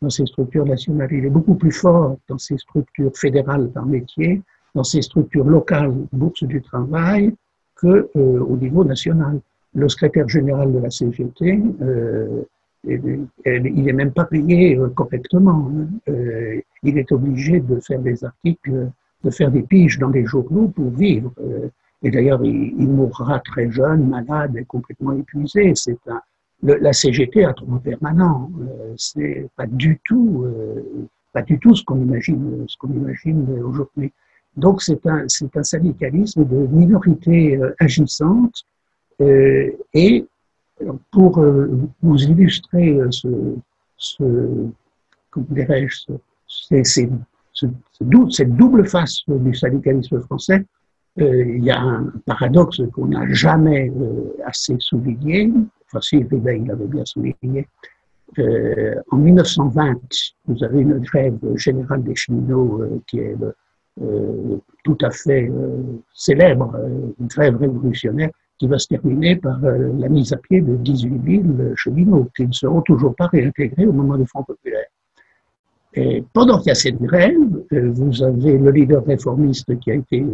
dans 0.00 0.10
structures 0.10 0.64
nationales. 0.64 1.12
Il 1.12 1.24
est 1.24 1.30
beaucoup 1.30 1.56
plus 1.56 1.72
fort 1.72 2.16
dans 2.28 2.38
ses 2.38 2.58
structures 2.58 3.10
fédérales 3.16 3.68
par 3.72 3.86
métier 3.86 4.40
dans 4.74 4.84
ces 4.84 5.02
structures 5.02 5.48
locales, 5.48 5.92
bourse 6.12 6.44
du 6.44 6.62
travail, 6.62 7.34
que 7.78 8.10
euh, 8.16 8.40
au 8.40 8.56
niveau 8.56 8.84
national. 8.84 9.40
Le 9.74 9.88
secrétaire 9.88 10.28
général 10.28 10.72
de 10.72 10.78
la 10.78 10.90
CGT, 10.90 11.62
euh, 11.82 12.42
il 12.84 13.82
n'est 13.84 13.92
même 13.92 14.12
pas 14.12 14.24
payé 14.24 14.76
euh, 14.76 14.88
correctement. 14.88 15.70
Hein. 15.70 16.12
il 16.82 16.98
est 16.98 17.12
obligé 17.12 17.60
de 17.60 17.80
faire 17.80 18.00
des 18.00 18.24
articles, 18.24 18.88
de 19.24 19.30
faire 19.30 19.50
des 19.50 19.62
piges 19.62 19.98
dans 19.98 20.10
les 20.10 20.24
journaux 20.24 20.68
pour 20.68 20.90
vivre. 20.90 21.32
et 22.02 22.10
d'ailleurs, 22.10 22.44
il, 22.44 22.88
mourra 22.88 23.40
très 23.40 23.70
jeune, 23.70 24.08
malade 24.08 24.56
et 24.56 24.64
complètement 24.64 25.12
épuisé. 25.12 25.72
C'est 25.74 25.98
la 26.62 26.92
CGT 26.92 27.44
a 27.44 27.52
trop 27.52 27.78
permanent. 27.78 28.50
c'est 28.96 29.48
pas 29.56 29.66
du 29.66 30.00
tout, 30.04 30.46
pas 31.32 31.42
du 31.42 31.58
tout 31.58 31.74
ce 31.74 31.84
qu'on 31.84 32.00
imagine, 32.00 32.64
ce 32.68 32.76
qu'on 32.78 32.92
imagine 32.92 33.60
aujourd'hui. 33.60 34.12
Donc 34.58 34.82
c'est 34.82 35.06
un, 35.06 35.24
un, 35.54 35.62
syndicalisme 35.62 36.44
de 36.44 36.56
minorité 36.66 37.56
euh, 37.56 37.74
agissante 37.78 38.64
euh, 39.20 39.70
et 39.94 40.26
pour 41.12 41.38
euh, 41.38 41.70
vous 42.02 42.16
illustrer 42.16 42.98
ce, 43.10 43.28
cette 48.30 48.56
double 48.56 48.86
face 48.86 49.20
du 49.28 49.54
syndicalisme 49.54 50.20
français, 50.22 50.64
il 51.16 51.64
y 51.64 51.70
a 51.70 51.80
un 51.80 52.12
paradoxe 52.26 52.80
qu'on 52.92 53.06
n'a 53.06 53.28
jamais 53.32 53.92
assez 54.44 54.76
souligné, 54.78 55.52
enfin 55.86 56.00
si, 56.00 56.20
l'avait 56.20 56.86
bien 56.86 57.04
souligné, 57.04 57.66
en 59.10 59.16
1920, 59.16 59.94
vous 60.46 60.62
avez 60.62 60.80
une 60.80 60.98
grève 61.00 61.38
générale 61.56 62.04
des 62.04 62.14
cheminots 62.14 62.82
qui 63.08 63.18
est 63.18 63.34
tout 64.84 64.98
à 65.02 65.10
fait 65.10 65.48
euh, 65.48 65.82
célèbre, 66.14 66.72
euh, 66.76 67.12
une 67.20 67.26
grève 67.26 67.56
révolutionnaire 67.56 68.30
qui 68.58 68.66
va 68.66 68.78
se 68.78 68.88
terminer 68.88 69.36
par 69.36 69.60
la 69.60 70.08
mise 70.08 70.32
à 70.32 70.36
pied 70.36 70.60
de 70.60 70.74
18 70.74 71.44
000 71.56 71.74
cheminots 71.76 72.28
qui 72.34 72.44
ne 72.44 72.52
seront 72.52 72.82
toujours 72.82 73.14
pas 73.14 73.28
réintégrés 73.28 73.86
au 73.86 73.92
moment 73.92 74.16
du 74.16 74.26
Front 74.26 74.42
populaire. 74.42 74.88
Et 75.94 76.24
pendant 76.32 76.58
qu'il 76.58 76.68
y 76.68 76.70
a 76.72 76.74
cette 76.74 77.00
grève, 77.00 77.38
vous 77.70 78.22
avez 78.24 78.58
le 78.58 78.70
leader 78.72 79.04
réformiste 79.04 79.78
qui 79.78 79.92
a 79.92 79.94
été 79.94 80.26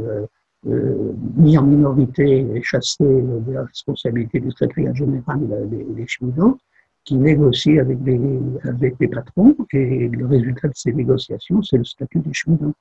mis 0.64 1.59
en 1.59 1.64
minorité 1.64 2.46
et 2.55 2.62
chassé 2.62 3.05
de 3.05 3.53
la 3.53 3.64
responsabilité 3.64 4.40
du 4.40 4.50
secrétaire 4.53 4.94
général 4.94 5.40
des, 5.68 6.07
cheminots, 6.07 6.57
qui 7.05 7.18
négocie 7.18 7.79
avec 7.79 7.98
les, 8.07 8.18
avec 8.62 8.94
les 9.00 9.09
patrons, 9.09 9.55
et 9.74 10.09
le 10.09 10.24
résultat 10.24 10.68
de 10.68 10.74
ces 10.74 10.94
négociations, 10.94 11.61
c'est 11.62 11.77
le 11.77 11.85
statut 11.85 12.20
des 12.20 12.33
cheminots 12.33 12.72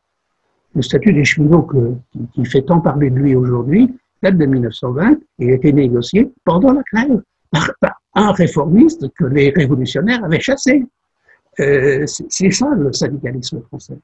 le 0.75 0.81
statut 0.81 1.13
des 1.13 1.23
cheminots 1.23 1.67
qui, 2.33 2.45
fait 2.45 2.63
tant 2.63 2.79
parler 2.79 3.09
de 3.09 3.15
lui 3.15 3.35
aujourd'hui 3.35 3.95
date 4.21 4.37
de 4.37 4.45
1920 4.45 5.17
et 5.39 5.51
a 5.51 5.55
été 5.55 5.73
négocié 5.73 6.31
pendant 6.45 6.73
la 6.73 6.81
grève 6.93 7.21
par, 7.51 8.01
un 8.15 8.31
réformiste 8.31 9.07
que 9.17 9.25
les 9.25 9.49
révolutionnaires 9.49 10.23
avaient 10.23 10.39
chassé. 10.39 10.85
Euh, 11.59 12.05
c'est 12.07 12.51
ça 12.51 12.69
le 12.75 12.91
syndicalisme 12.93 13.61
français. 13.61 13.97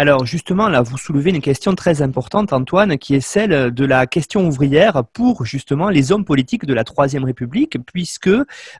Alors 0.00 0.24
justement, 0.24 0.68
là, 0.68 0.80
vous 0.80 0.96
soulevez 0.96 1.30
une 1.30 1.40
question 1.40 1.74
très 1.74 2.02
importante, 2.02 2.52
Antoine, 2.52 2.98
qui 2.98 3.16
est 3.16 3.20
celle 3.20 3.74
de 3.74 3.84
la 3.84 4.06
question 4.06 4.46
ouvrière 4.46 5.02
pour 5.12 5.44
justement 5.44 5.88
les 5.88 6.12
hommes 6.12 6.24
politiques 6.24 6.66
de 6.66 6.72
la 6.72 6.84
Troisième 6.84 7.24
République, 7.24 7.78
puisque 7.84 8.30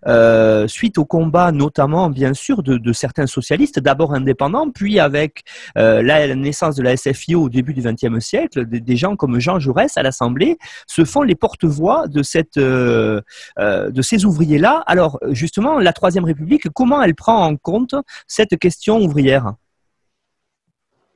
euh, 0.06 0.68
suite 0.68 0.96
au 0.96 1.04
combat 1.04 1.50
notamment, 1.50 2.08
bien 2.08 2.34
sûr, 2.34 2.62
de, 2.62 2.92
certains 2.92 3.26
socialistes, 3.26 3.80
d'abord 3.80 4.14
indépendants, 4.14 4.70
puis 4.70 5.00
avec 5.00 5.42
euh, 5.76 6.02
la 6.02 6.36
naissance 6.36 6.76
de 6.76 6.84
la 6.84 6.96
SFIO 6.96 7.42
au 7.42 7.48
début 7.48 7.74
du 7.74 7.82
XXe 7.82 8.24
siècle, 8.24 8.64
des, 8.64 8.96
gens 8.96 9.16
comme 9.16 9.40
Jean 9.40 9.58
Jaurès 9.58 9.96
à 9.96 10.04
l'Assemblée 10.04 10.56
se 10.86 11.04
font 11.04 11.22
les 11.22 11.34
porte-voix 11.34 12.06
de, 12.06 12.22
cette, 12.22 12.58
euh, 12.58 13.20
de 13.58 14.02
ces 14.02 14.24
ouvriers-là. 14.24 14.84
Alors 14.86 15.18
justement, 15.30 15.80
la 15.80 15.92
Troisième 15.92 16.26
République, 16.26 16.68
comment 16.72 17.02
elle 17.02 17.16
prend 17.16 17.44
en 17.44 17.56
compte 17.56 17.96
cette 18.28 18.56
question 18.56 18.98
ouvrière? 18.98 19.54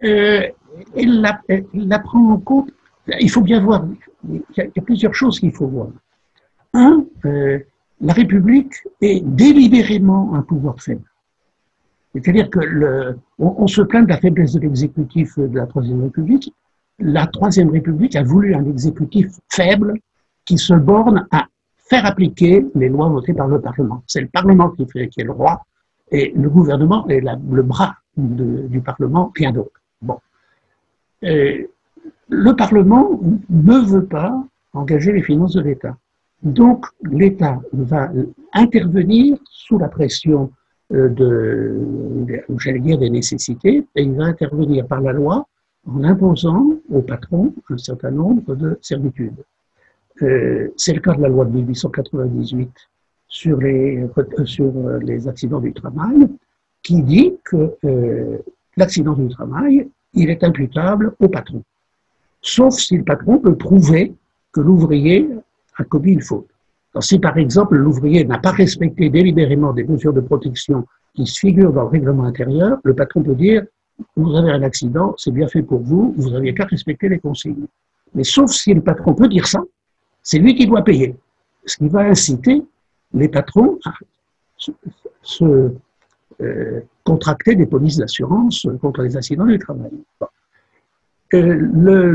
Euh, 0.05 0.49
elle, 0.97 1.21
la, 1.75 1.99
prend 1.99 2.33
en 2.33 2.39
compte. 2.39 2.71
Il 3.21 3.31
faut 3.31 3.41
bien 3.41 3.61
voir, 3.61 3.87
il 4.29 4.43
y 4.57 4.61
a, 4.61 4.83
plusieurs 4.83 5.15
choses 5.15 5.41
qu'il 5.41 5.53
faut 5.53 5.67
voir. 5.67 5.89
Un, 6.75 7.05
euh, 7.25 7.59
la 8.01 8.13
République 8.13 8.75
est 9.01 9.25
délibérément 9.25 10.35
un 10.35 10.43
pouvoir 10.43 10.81
faible. 10.81 11.05
C'est-à-dire 12.15 12.51
que 12.51 12.61
le, 12.61 13.19
on, 13.39 13.67
se 13.67 13.81
plaint 13.83 14.05
de 14.05 14.11
la 14.11 14.19
faiblesse 14.19 14.53
de 14.53 14.61
l'exécutif 14.61 15.39
de 15.39 15.57
la 15.57 15.67
Troisième 15.67 16.03
République. 16.03 16.53
La 16.99 17.27
Troisième 17.27 17.71
République 17.71 18.17
a 18.17 18.23
voulu 18.23 18.55
un 18.55 18.67
exécutif 18.67 19.29
faible 19.51 19.95
qui 20.45 20.59
se 20.59 20.75
borne 20.75 21.27
à 21.31 21.47
faire 21.89 22.05
appliquer 22.05 22.67
les 22.75 22.89
lois 22.89 23.09
votées 23.09 23.35
par 23.35 23.49
le 23.49 23.61
Parlement. 23.61 24.03
C'est 24.07 24.21
le 24.21 24.29
Parlement 24.29 24.71
qui, 24.71 24.87
fait, 24.87 25.09
qui 25.09 25.23
est 25.23 25.25
le 25.25 25.33
roi 25.33 25.63
et 26.11 26.33
le 26.37 26.51
gouvernement 26.51 27.09
est 27.09 27.21
le 27.21 27.63
bras 27.63 27.97
du 28.17 28.81
Parlement, 28.83 29.33
rien 29.35 29.53
d'autre. 29.53 29.82
Bon. 30.03 30.19
le 31.23 32.53
Parlement 32.57 33.21
ne 33.49 33.79
veut 33.79 34.05
pas 34.05 34.45
engager 34.73 35.13
les 35.13 35.23
finances 35.23 35.55
de 35.55 35.63
l'État. 35.63 35.97
Donc, 36.43 36.87
l'État 37.03 37.61
va 37.73 38.11
intervenir 38.53 39.39
sous 39.49 39.79
la 39.79 39.89
pression 39.89 40.51
euh, 40.93 41.09
de, 41.09 42.79
dire, 42.79 42.99
des 42.99 43.11
nécessités, 43.11 43.87
et 43.95 44.03
il 44.03 44.15
va 44.15 44.25
intervenir 44.25 44.87
par 44.87 45.01
la 45.01 45.13
loi 45.13 45.47
en 45.87 46.05
imposant 46.05 46.67
au 46.91 47.01
patron 47.01 47.55
un 47.71 47.79
certain 47.79 48.11
nombre 48.11 48.55
de 48.55 48.79
servitudes. 48.83 49.45
Euh, 50.23 50.69
c'est 50.77 50.93
le 50.93 51.01
cas 51.01 51.15
de 51.15 51.23
la 51.23 51.29
loi 51.29 51.45
de 51.45 51.53
1898 51.53 52.71
sur 53.29 53.59
les, 53.59 54.07
sur 54.45 54.73
les 55.01 55.29
accidents 55.29 55.61
du 55.61 55.73
travail, 55.73 56.29
qui 56.83 57.03
dit 57.03 57.35
que 57.45 57.75
euh, 57.85 58.39
l'accident 58.77 59.13
du 59.13 59.29
travail, 59.29 59.89
il 60.15 60.31
est 60.31 60.45
imputable 60.45 61.15
au 61.21 61.29
patron. 61.29 61.63
Sauf 62.41 62.75
si 62.75 62.97
le 62.97 63.05
patron 63.05 63.39
peut 63.39 63.57
prouver 63.57 64.15
que 64.53 64.61
l'ouvrier 64.61 65.29
a 65.77 65.85
commis 65.85 66.13
une 66.13 66.23
faute. 66.23 66.49
si 67.01 67.19
par 67.19 67.39
exemple 67.39 67.77
l'ouvrier 67.77 68.25
n'a 68.25 68.39
pas 68.39 68.51
respecté 68.51 69.09
délibérément 69.09 69.73
des 69.73 69.85
mesures 69.85 70.13
de 70.13 70.21
protection 70.21 70.87
qui 71.15 71.27
se 71.27 71.39
figurent 71.39 71.73
dans 71.73 71.83
le 71.83 71.89
règlement 71.89 72.25
intérieur, 72.25 72.79
le 72.85 72.95
patron 72.95 73.23
peut 73.23 73.35
dire 73.35 73.65
vous 74.17 74.35
avez 74.35 74.51
un 74.51 74.63
accident, 74.63 75.15
c'est 75.17 75.31
bien 75.31 75.49
fait 75.49 75.63
pour 75.63 75.81
vous, 75.81 76.15
vous 76.17 76.31
n'aviez 76.31 76.55
qu'à 76.55 76.65
respecter 76.65 77.09
les 77.09 77.19
consignes. 77.19 77.67
Mais 78.15 78.25
sauf 78.25 78.51
si 78.51 78.75
le 78.75 78.81
patron 78.81 79.15
peut 79.15 79.29
dire 79.29 79.47
ça, 79.47 79.63
c'est 80.23 80.39
lui 80.39 80.55
qui 80.55 80.67
doit 80.67 80.83
payer. 80.83 81.17
Ce 81.65 81.77
qui 81.77 81.89
va 81.89 82.01
inciter 82.01 82.63
les 83.15 83.29
patrons 83.29 83.79
à 83.85 83.93
se, 85.23 85.73
euh, 86.41 86.81
contracter 87.05 87.55
des 87.55 87.67
polices 87.67 87.97
d'assurance 87.97 88.67
contre 88.81 89.03
les 89.03 89.17
accidents 89.17 89.47
du 89.47 89.59
travail. 89.59 89.93
le, 91.33 92.13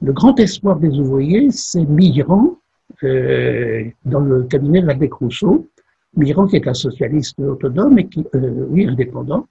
le, 0.00 0.12
grand 0.12 0.38
espoir 0.40 0.76
des 0.76 0.98
ouvriers, 0.98 1.50
c'est 1.50 1.84
Migrant, 1.84 2.58
dans 3.02 4.20
le 4.20 4.42
cabinet 4.44 4.82
de 4.82 4.86
la 4.86 4.96
Rousseau, 5.10 5.68
Migrant 6.16 6.46
qui 6.46 6.56
est 6.56 6.68
un 6.68 6.74
socialiste 6.74 7.38
autonome 7.40 7.98
et 7.98 8.06
qui, 8.06 8.24
oui, 8.34 8.86
indépendant, 8.86 9.46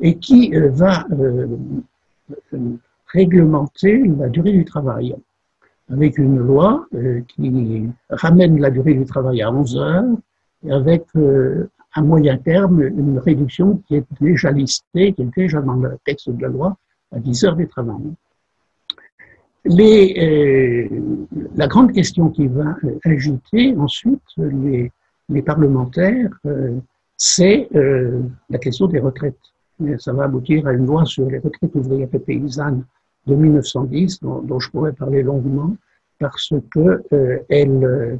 et 0.00 0.16
qui 0.16 0.52
va 0.54 1.06
réglementer 3.08 4.02
la 4.18 4.28
durée 4.28 4.52
du 4.52 4.64
travail. 4.64 5.14
Avec 5.90 6.18
une 6.18 6.38
loi 6.38 6.86
euh, 6.94 7.20
qui 7.28 7.88
ramène 8.10 8.60
la 8.60 8.70
durée 8.70 8.94
du 8.94 9.04
travail 9.04 9.42
à 9.42 9.52
11 9.52 9.76
heures 9.76 10.04
avec 10.68 11.04
euh, 11.14 11.68
à 11.96 12.02
moyen 12.02 12.36
terme 12.38 12.82
une 12.82 13.18
réduction 13.18 13.82
qui 13.86 13.96
est 13.96 14.04
déjà 14.20 14.50
listée, 14.50 15.12
qui 15.12 15.22
est 15.22 15.36
déjà 15.36 15.60
dans 15.60 15.74
le 15.74 15.96
texte 16.04 16.30
de 16.30 16.42
la 16.42 16.48
loi, 16.48 16.76
à 17.12 17.18
10 17.18 17.44
heures 17.44 17.56
du 17.56 17.66
travail. 17.68 18.02
Euh, 19.68 20.88
la 21.56 21.66
grande 21.66 21.92
question 21.92 22.30
qui 22.30 22.46
va 22.46 22.76
agiter 23.04 23.74
ensuite 23.76 24.22
les, 24.36 25.42
parlementaires, 25.42 26.30
c'est 27.16 27.68
la 27.72 28.58
question 28.58 28.86
des 28.86 29.00
retraites. 29.00 29.34
ça 29.98 30.12
va 30.12 30.24
aboutir 30.24 30.66
à 30.68 30.72
une 30.72 30.86
loi 30.86 31.04
sur 31.04 31.28
les 31.28 31.38
retraites 31.38 31.74
ouvrières 31.74 32.08
et 32.12 32.18
paysannes 32.18 32.84
de 33.26 33.34
1910, 33.34 34.20
dont, 34.22 34.60
je 34.60 34.70
pourrais 34.70 34.92
parler 34.92 35.22
longuement, 35.22 35.76
parce 36.18 36.52
que 36.70 37.02
euh, 37.12 37.38
elle, 37.48 37.84
euh, 37.84 38.16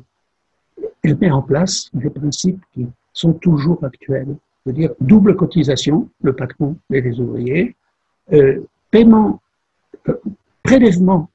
elle 1.02 1.16
met 1.18 1.30
en 1.30 1.42
place 1.42 1.88
des 1.94 2.10
principes 2.10 2.62
qui 2.72 2.86
sont 3.16 3.32
toujours 3.32 3.82
actuels. 3.84 4.36
C'est-à-dire 4.62 4.90
double 5.00 5.36
cotisation, 5.36 6.08
le 6.22 6.32
patron 6.34 6.76
et 6.90 7.00
les 7.00 7.20
ouvriers, 7.20 7.76
euh, 8.32 8.60
paiement, 8.90 9.40
prélèvement 10.62 11.30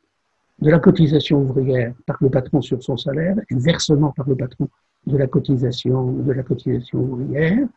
de 0.59 0.69
la 0.69 0.79
cotisation 0.79 1.41
ouvrière 1.41 1.93
par 2.05 2.17
le 2.21 2.29
patron 2.29 2.61
sur 2.61 2.83
son 2.83 2.97
salaire 2.97 3.35
et 3.49 3.55
versement 3.55 4.11
par 4.11 4.27
le 4.27 4.35
patron 4.35 4.69
de 5.07 5.17
la 5.17 5.27
cotisation, 5.27 6.11
de 6.11 6.31
la 6.31 6.43
cotisation 6.43 6.99
ouvrière. 6.99 7.67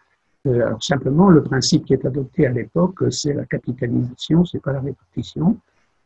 alors 0.45 0.83
simplement, 0.83 1.29
le 1.29 1.43
principe 1.43 1.87
qui 1.87 1.95
est 1.95 2.05
adopté 2.05 2.47
à 2.47 2.53
l'époque, 2.53 3.03
c'est 3.11 3.33
la 3.33 3.47
capitalisation, 3.47 4.45
c'est 4.45 4.61
pas 4.61 4.73
la 4.73 4.81
répartition. 4.81 5.57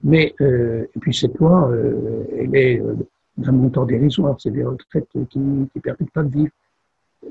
Mais, 0.02 0.34
euh, 0.40 0.86
et 0.94 0.98
puis 1.00 1.12
cette 1.12 1.36
loi, 1.38 1.70
euh, 1.70 2.24
elle 2.38 2.54
est 2.54 2.80
euh, 2.80 2.94
d'un 3.36 3.52
montant 3.52 3.84
dérisoire, 3.84 4.36
c'est 4.38 4.50
des 4.50 4.64
retraites 4.64 5.08
qui 5.30 5.38
ne 5.38 5.66
permettent 5.82 6.12
pas 6.12 6.22
de 6.22 6.32
vivre. 6.32 6.52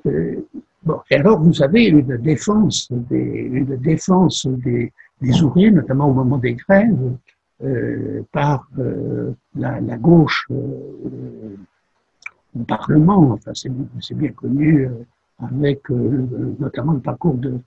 Euh, 0.06 0.36
bon, 0.84 1.00
et 1.10 1.15
alors 1.15 1.41
vous 1.41 1.62
avez 1.62 1.86
une 1.86 2.17
défense 2.17 2.88
des, 2.91 3.50
une 3.52 3.78
défense 3.78 4.47
des, 4.47 4.91
ouvriers, 5.41 5.71
notamment 5.71 6.10
au 6.10 6.13
moment 6.13 6.38
des 6.38 6.54
grèves, 6.54 7.17
euh, 7.63 8.21
par 8.32 8.69
la, 9.56 9.82
la, 9.82 9.97
gauche 9.97 10.47
au 10.52 11.56
Parlement, 12.67 13.32
enfin 13.32 13.52
c'est 13.54 14.13
bien 14.15 14.32
connu, 14.32 14.88
avec 15.39 15.89
notamment 15.89 16.93
le 16.93 17.00
parcours 17.00 17.36
de, 17.36 17.60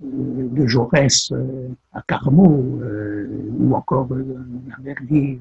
de 0.00 0.66
Jaurès 0.66 1.30
euh, 1.32 1.68
à 1.92 2.02
Carmaux, 2.02 2.80
euh, 2.82 3.28
ou 3.58 3.74
encore 3.74 4.08
euh, 4.12 4.36
la 4.68 4.76
verrier 4.82 5.40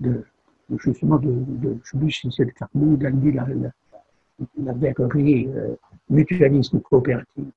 de, 0.00 0.24
justement 0.76 1.16
de, 1.16 1.30
de 1.30 1.76
je 1.82 1.98
sais 1.98 2.10
si 2.10 2.32
c'est 2.32 2.44
de 2.44 2.50
Carmaux, 2.50 2.96
la, 3.00 3.10
la, 3.10 3.70
la 4.62 4.72
verrerie 4.72 5.48
mutualisme 6.10 6.80
coopérative. 6.80 7.50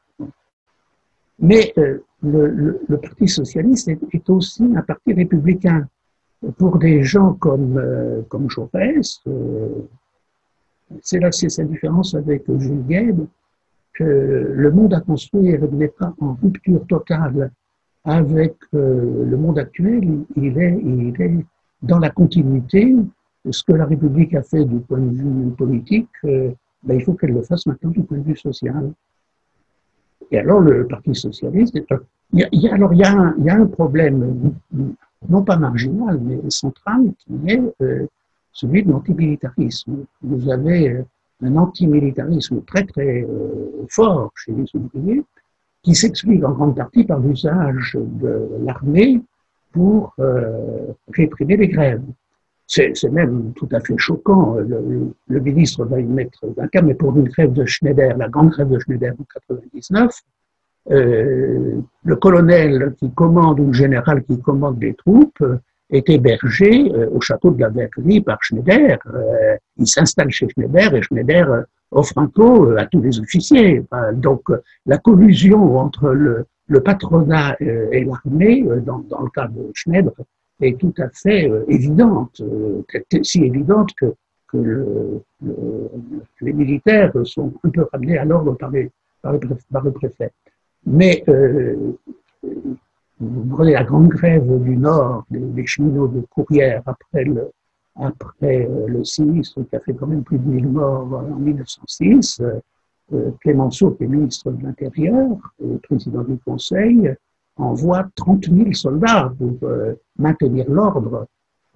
Mais 1.40 1.74
le, 1.76 2.80
le, 2.88 2.98
Parti 2.98 3.28
socialiste 3.28 3.90
est, 3.90 4.30
aussi 4.30 4.64
un 4.76 4.82
parti 4.82 5.14
républicain. 5.14 5.88
Pour 6.58 6.78
des 6.80 7.04
gens 7.04 7.34
comme, 7.34 7.80
comme 8.30 8.50
Jaurès, 8.50 9.22
c'est 11.02 11.20
là 11.20 11.32
c'est 11.32 11.50
sa 11.50 11.64
différence 11.64 12.16
avec 12.16 12.44
Jules 12.48 12.86
Guesde, 12.88 13.28
que 13.94 14.04
le 14.56 14.72
monde 14.72 14.94
à 14.94 15.02
construire 15.02 15.62
n'est 15.72 15.88
pas 15.90 16.14
en 16.20 16.34
rupture 16.42 16.86
totale 16.88 17.52
avec 18.04 18.56
euh, 18.74 19.26
le 19.26 19.38
monde 19.38 19.60
actuel, 19.60 20.26
il 20.36 20.58
est, 20.58 20.80
il 20.84 21.22
est 21.22 21.46
dans 21.82 22.00
la 22.00 22.10
continuité. 22.10 22.96
Ce 23.50 23.64
que 23.64 23.74
la 23.74 23.86
République 23.86 24.36
a 24.36 24.44
fait 24.44 24.66
du 24.66 24.80
point 24.80 25.00
de 25.00 25.16
vue 25.16 25.50
politique, 25.58 26.10
euh, 26.26 26.52
ben, 26.84 26.96
il 26.96 27.04
faut 27.04 27.14
qu'elle 27.14 27.34
le 27.34 27.42
fasse 27.42 27.66
maintenant 27.66 27.90
du 27.90 28.04
point 28.04 28.18
de 28.18 28.24
vue 28.24 28.38
social. 28.38 28.92
Et 30.30 30.38
alors 30.38 30.60
le 30.60 30.88
Parti 30.88 31.16
socialiste, 31.16 31.76
il 32.34 32.48
y 32.54 32.68
a, 32.68 32.74
alors 32.74 32.94
il 32.94 33.00
y 33.00 33.04
a, 33.04 33.56
un, 33.56 33.66
problème, 33.66 34.54
non 35.28 35.44
pas 35.44 35.58
marginal, 35.58 36.20
mais 36.22 36.40
central, 36.50 37.12
qui 37.18 37.34
est 37.48 37.62
euh, 37.82 38.08
celui 38.54 38.84
de 38.84 38.92
l'antimilitarisme. 38.92 40.06
Vous 40.22 40.50
avez 40.50 41.04
un 41.44 41.56
antimilitarisme 41.58 42.62
très 42.64 42.86
très 42.86 43.24
euh, 43.24 43.86
fort 43.90 44.32
chez 44.36 44.52
les 44.52 44.66
ouvriers, 44.76 45.24
qui 45.84 45.96
s'explique 45.96 46.44
en 46.44 46.52
grande 46.52 46.76
partie 46.76 47.04
par 47.04 47.20
l'usage 47.20 47.98
de 48.00 48.48
l'armée 48.64 49.22
pour 49.72 50.14
euh, 50.20 50.94
réprimer 51.14 51.58
les 51.58 51.68
grèves. 51.68 52.04
C'est 52.68 53.04
même 53.12 53.52
tout 53.56 53.68
à 53.74 53.82
fait 53.82 53.96
choquant. 53.98 54.56
Le, 54.56 55.40
ministre 55.42 55.84
va 55.84 56.00
y 56.00 56.06
mettre 56.06 56.40
un 56.58 56.68
cas, 56.68 56.82
mais 56.82 56.94
pour 56.94 57.16
une 57.18 57.28
grève 57.28 57.52
de 57.52 57.66
Schneider, 57.66 58.16
la 58.16 58.30
grande 58.30 58.52
grève 58.52 58.70
de 58.70 58.80
Schneider 58.80 59.14
en 59.20 59.24
99, 59.50 60.10
euh, 60.90 61.82
le 62.04 62.16
colonel 62.16 62.96
qui 62.98 63.12
commande 63.12 63.60
ou 63.60 63.68
le 63.68 63.74
général 63.74 64.24
qui 64.24 64.40
commande 64.40 64.82
les 64.82 64.94
troupes 64.94 65.44
est 65.92 66.10
hébergé 66.10 66.92
euh, 66.94 67.10
au 67.12 67.22
château 67.22 67.52
de 67.52 67.60
la 67.60 67.70
Verrerie 67.70 68.22
par 68.22 68.42
Schneider. 68.42 68.98
Euh, 69.14 69.56
il 69.78 69.88
s'installe 69.88 70.32
chez 70.32 70.48
Schneider 70.50 70.96
et 70.96 71.02
Schneider 71.02 71.52
euh, 71.52 71.62
offre 71.92 72.18
un 72.18 72.28
pot 72.28 72.78
à 72.78 72.86
tous 72.86 73.02
les 73.02 73.20
officiers. 73.20 73.84
Donc 74.14 74.44
la 74.86 74.98
collusion 74.98 75.78
entre 75.78 76.12
le, 76.12 76.46
le 76.68 76.82
patronat 76.82 77.58
et 77.60 78.04
l'armée, 78.06 78.64
dans, 78.86 79.00
dans, 79.00 79.22
le 79.22 79.30
cas 79.30 79.48
de 79.48 79.72
Schneider, 79.74 80.14
est 80.62 80.80
tout 80.80 80.94
à 81.00 81.10
fait 81.10 81.52
évidente, 81.68 82.42
si 83.24 83.44
évidente 83.44 83.94
que, 83.96 84.14
que 84.48 84.58
le, 84.58 85.22
les 86.42 86.54
militaires 86.54 87.12
sont 87.24 87.54
un 87.64 87.70
peu 87.70 87.88
ramenés 87.92 88.18
à 88.18 88.26
l'ordre 88.26 88.54
par, 88.54 88.72
le 88.72 89.92
préfet. 89.92 90.32
Mais 90.86 91.24
euh, 91.28 91.94
vous 93.22 93.56
prenez 93.56 93.74
la 93.74 93.84
grande 93.84 94.10
grève 94.10 94.64
du 94.64 94.76
Nord 94.78 95.26
des, 95.30 95.66
cheminots 95.66 96.08
de 96.08 96.22
courrière 96.22 96.82
après 96.86 97.24
le, 97.24 97.52
après 97.96 98.68
euh, 98.68 98.88
le 98.88 99.04
sinistre 99.04 99.62
qui 99.70 99.76
a 99.76 99.80
fait 99.80 99.94
quand 99.94 100.08
même 100.08 100.24
plus 100.24 100.40
de 100.40 100.48
1000 100.48 100.68
morts 100.68 101.14
en 101.14 101.36
1906, 101.36 102.40
euh, 102.42 102.46
euh, 102.46 102.60
Clémenceau, 103.42 103.92
qui 103.92 104.04
est 104.04 104.08
ministre 104.08 104.52
de 104.52 104.64
l'Intérieur 104.64 105.38
et 105.64 105.78
président 105.78 106.24
du 106.24 106.38
Conseil, 106.38 107.14
envoie 107.58 108.08
30 108.16 108.46
000 108.46 108.74
soldats 108.74 109.32
pour 109.38 109.70
maintenir 110.18 110.70
l'ordre. 110.70 111.28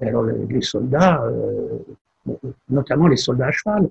Alors 0.02 0.24
les, 0.24 0.62
soldats, 0.62 1.24
notamment 2.70 3.08
les 3.08 3.18
soldats 3.18 3.48
à 3.48 3.52
cheval, 3.52 3.90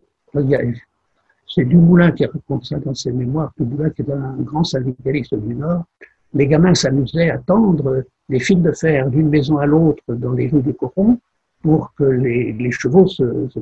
c'est 1.47 1.65
Dumoulin 1.65 2.13
qui 2.13 2.25
raconte 2.27 2.65
ça 2.65 2.79
dans 2.79 2.95
ses 2.95 3.13
mémoires, 3.13 3.53
Dumoulin 3.59 3.91
qui 3.91 4.03
est 4.03 4.11
un 4.11 4.37
grand 4.39 4.65
syndicaliste 4.65 5.35
du 5.35 5.55
Nord, 5.55 5.85
les 6.33 6.47
gamins 6.47 6.75
s'amusaient 6.75 7.31
à 7.31 7.39
tendre 7.39 8.05
des 8.29 8.41
fils 8.41 8.59
de 8.59 8.73
fer 8.73 9.09
d'une 9.09 9.29
maison 9.29 9.59
à 9.59 9.67
l'autre 9.67 10.03
dans 10.09 10.33
les 10.33 10.49
rues 10.49 10.63
des 10.63 10.75
Corons 10.75 11.19
pour 11.65 11.95
que 11.95 12.05
les, 12.05 12.71
chevaux 12.71 13.07
se, 13.07 13.49
se, 13.49 13.59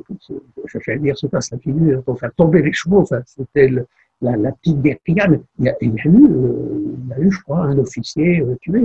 se, 0.67 0.97
dire, 0.97 1.17
se 1.17 1.25
passent 1.27 1.51
la 1.51 1.57
figure, 1.57 2.03
pour 2.03 2.19
faire 2.19 2.33
tomber 2.33 2.61
les 2.61 2.73
chevaux. 2.73 2.99
Enfin, 2.99 3.21
c'était 3.25 3.69
la, 3.69 4.35
la, 4.35 4.51
petite 4.51 4.81
guerre 4.81 4.97
Il 5.07 5.15
y, 5.15 5.21
a, 5.21 5.75
il, 5.79 5.93
y 5.93 6.01
a 6.01 6.05
eu, 6.07 6.25
euh, 6.25 6.95
il 7.01 7.09
y 7.09 7.13
a 7.13 7.19
eu, 7.19 7.31
je 7.31 7.41
crois, 7.43 7.61
un 7.61 7.77
officier 7.77 8.41
euh, 8.41 8.57
tué. 8.59 8.81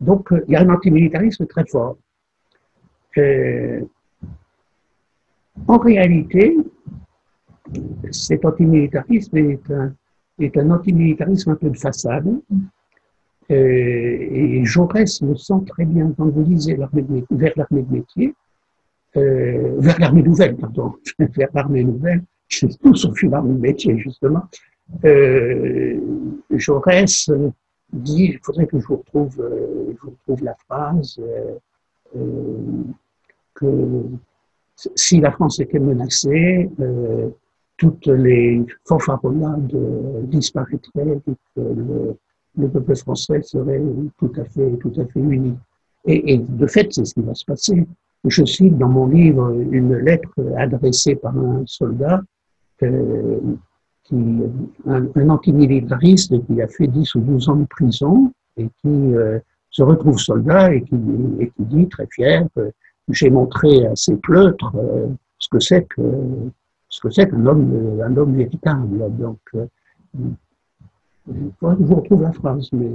Donc, 0.00 0.32
euh, 0.32 0.42
il 0.48 0.54
y 0.54 0.56
a 0.56 0.62
un 0.62 0.68
antimilitarisme 0.68 1.46
très 1.46 1.64
fort. 1.64 1.96
en 5.68 5.78
réalité, 5.78 6.56
cet 8.10 8.44
antimilitarisme 8.44 9.36
est 9.36 9.70
un, 9.70 9.94
est 10.40 10.56
un 10.56 10.72
antimilitarisme 10.72 11.50
un 11.50 11.54
peu 11.54 11.70
de 11.70 11.78
façade, 11.78 12.28
et 13.48 14.64
Jaurès 14.64 15.22
le 15.22 15.36
sent 15.36 15.62
très 15.68 15.84
bien 15.84 16.12
quand 16.16 16.28
vous 16.28 16.42
lisez 16.42 16.74
vers 16.74 16.90
l'armée 17.56 17.82
de 17.82 17.92
métier, 17.92 18.34
euh, 19.16 19.74
vers 19.78 19.98
l'armée 19.98 20.22
nouvelle, 20.22 20.56
pardon, 20.56 20.94
vers 21.18 21.48
l'armée 21.54 21.84
nouvelle, 21.84 22.22
c'est 22.48 22.68
tout 22.78 22.94
une 23.22 23.34
armée 23.34 23.54
de 23.54 23.60
métier, 23.60 23.98
justement. 23.98 24.42
Euh, 25.04 25.98
Jaurès 26.50 27.30
dit, 27.92 28.24
il 28.24 28.38
faudrait 28.42 28.66
que 28.66 28.78
je 28.78 28.86
vous 28.86 28.96
retrouve, 28.96 29.40
euh, 29.40 29.92
je 29.96 30.02
vous 30.02 30.10
retrouve 30.10 30.44
la 30.44 30.54
phrase, 30.66 31.20
euh, 32.16 32.82
que 33.54 34.02
si 34.94 35.20
la 35.20 35.32
France 35.32 35.58
était 35.60 35.78
menacée, 35.78 36.70
toutes 37.78 38.06
les 38.06 38.64
fanfaronnades 38.86 39.74
disparaîtraient, 40.24 41.20
que 41.26 41.32
le, 41.56 42.16
le 42.58 42.68
peuple 42.68 42.94
français 42.96 43.42
serait 43.42 43.80
tout 44.18 44.32
à 44.36 44.44
fait, 44.44 44.70
tout 44.78 44.92
à 44.98 45.06
fait 45.06 45.20
uni. 45.20 45.56
Et, 46.04 46.34
et 46.34 46.38
de 46.38 46.66
fait, 46.66 46.92
c'est 46.92 47.06
ce 47.06 47.14
qui 47.14 47.22
va 47.22 47.34
se 47.34 47.44
passer. 47.44 47.86
Je 48.26 48.44
cite 48.44 48.76
dans 48.76 48.88
mon 48.88 49.06
livre 49.06 49.50
une 49.70 49.94
lettre 49.96 50.34
adressée 50.56 51.14
par 51.14 51.36
un 51.36 51.62
soldat, 51.66 52.20
euh, 52.82 53.38
qui, 54.04 54.16
un, 54.86 55.06
un 55.14 55.28
antimilitariste 55.30 56.46
qui 56.46 56.62
a 56.62 56.68
fait 56.68 56.86
10 56.86 57.14
ou 57.16 57.20
12 57.20 57.48
ans 57.48 57.56
de 57.56 57.64
prison 57.64 58.32
et 58.56 58.68
qui 58.80 59.14
euh, 59.14 59.38
se 59.70 59.82
retrouve 59.82 60.18
soldat 60.18 60.74
et 60.74 60.82
qui, 60.82 60.96
dit 61.58 61.88
très 61.88 62.06
fier 62.06 62.46
que 62.54 62.70
j'ai 63.10 63.30
montré 63.30 63.86
à 63.86 63.96
ses 63.96 64.16
pleutres 64.16 64.72
euh, 64.76 65.06
ce 65.38 65.48
que 65.48 65.58
c'est 65.58 65.86
que 65.88 66.02
ce 66.88 67.00
que 67.00 67.10
c'est 67.10 67.28
qu'un 67.28 67.44
homme, 67.46 68.00
un 68.04 68.16
homme 68.16 68.36
véritable. 68.36 69.10
Donc, 69.16 69.38
je 70.14 70.22
vous 71.60 71.94
retrouve 71.96 72.22
la 72.22 72.32
phrase, 72.32 72.68
mais 72.72 72.90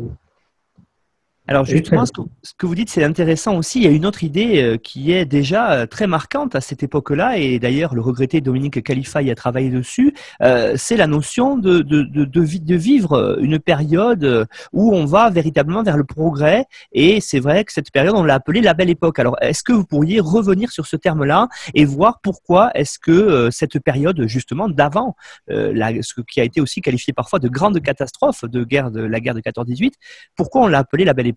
alors 1.48 1.66
justement, 1.66 2.06
ce 2.06 2.14
que, 2.58 2.66
vous 2.68 2.76
dites, 2.76 2.90
c'est 2.90 3.04
intéressant 3.04 3.58
aussi. 3.58 3.80
Il 3.80 3.84
y 3.84 3.88
a 3.88 3.92
une 3.92 4.06
autre 4.06 4.24
idée 4.24 4.62
euh, 4.62 4.78
qui 4.78 5.12
est 5.12 5.26
déjà 5.26 5.72
euh, 5.72 5.86
très 5.88 6.06
marquante 6.06 6.56
à 6.56 6.62
cette 6.62 6.84
époque-là, 6.84 7.38
et 7.40 7.58
d'ailleurs 7.58 7.96
le 7.96 8.02
regretté 8.02 8.42
Dominique 8.42 8.84
Khalifa 8.84 9.24
y 9.24 9.32
a 9.32 9.36
travaillé 9.36 9.70
dessus, 9.70 10.14
euh, 10.44 10.76
c'est 10.78 10.98
la 10.98 11.08
notion 11.08 11.58
de, 11.58 11.80
de, 11.80 12.04
de, 12.04 12.26
de, 12.26 12.76
vivre 12.76 13.40
une 13.42 13.60
période 13.60 14.48
où 14.72 14.96
on 14.96 15.06
va 15.06 15.30
véritablement 15.32 15.82
vers 15.82 15.98
le 15.98 16.04
progrès, 16.04 16.66
et 16.92 17.20
c'est 17.22 17.40
vrai 17.40 17.66
que 17.66 17.74
cette 17.74 17.92
période, 17.92 18.14
on 18.16 18.24
l'a 18.24 18.36
appelée 18.36 18.62
la 18.62 18.76
belle 18.76 18.90
époque. 18.90 19.18
Alors 19.18 19.36
est-ce 19.42 19.64
que 19.64 19.74
vous 19.74 19.86
pourriez 19.86 20.20
revenir 20.20 20.72
sur 20.72 20.86
ce 20.86 20.96
terme-là 20.96 21.50
et 21.74 21.86
voir 21.86 22.20
pourquoi 22.22 22.70
est-ce 22.76 23.00
que 23.00 23.50
cette 23.52 23.80
période 23.80 24.26
justement 24.28 24.70
d'avant, 24.70 25.16
ce 25.50 26.22
qui 26.22 26.40
a 26.40 26.44
été 26.44 26.62
aussi 26.62 26.82
qualifié 26.82 27.14
parfois 27.14 27.40
de 27.40 27.50
grande 27.50 27.82
catastrophe 27.82 28.46
de 28.46 28.64
guerre 28.64 28.92
de 28.92 29.02
la 29.02 29.20
guerre 29.20 29.36
de 29.36 29.42
14-18, 29.42 29.94
pourquoi 30.36 30.62
on 30.62 30.68
l'a 30.68 30.80
appelée 30.80 31.04
la 31.04 31.14
belle 31.14 31.28
époque 31.28 31.31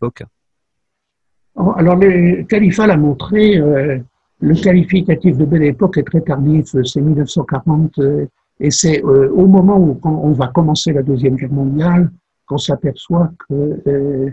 Oh, 1.57 1.73
alors, 1.77 1.97
le 1.97 2.43
Califat 2.45 2.87
l'a 2.87 2.97
montré, 2.97 3.59
euh, 3.59 3.99
le 4.41 4.55
qualificatif 4.55 5.39
de 5.39 5.45
belle 5.45 5.63
époque 5.63 5.99
est 5.99 6.03
très 6.03 6.21
tardif, 6.21 6.75
c'est 6.85 7.01
1940, 7.01 7.99
euh, 7.99 8.27
et 8.61 8.71
c'est 8.71 9.05
euh, 9.05 9.31
au 9.31 9.47
moment 9.47 9.79
où 9.79 9.99
on 10.05 10.33
va 10.33 10.49
commencer 10.49 10.93
la 10.93 11.03
Deuxième 11.03 11.37
Guerre 11.37 11.53
mondiale 11.53 12.11
qu'on 12.47 12.59
s'aperçoit 12.59 13.31
que 13.49 14.33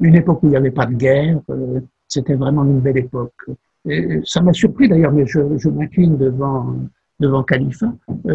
une 0.00 0.14
époque 0.16 0.42
où 0.42 0.46
il 0.46 0.50
n'y 0.50 0.56
avait 0.56 0.70
pas 0.70 0.86
de 0.86 0.94
guerre, 0.94 1.40
c'était 2.08 2.34
vraiment 2.34 2.64
une 2.64 2.80
belle 2.80 2.98
époque. 2.98 3.32
Ça 4.24 4.42
m'a 4.42 4.52
surpris 4.52 4.88
d'ailleurs, 4.88 5.12
mais 5.12 5.26
je, 5.26 5.68
m'incline 5.68 6.18
devant, 6.18 6.74
devant 7.20 7.42
Califat. 7.44 7.92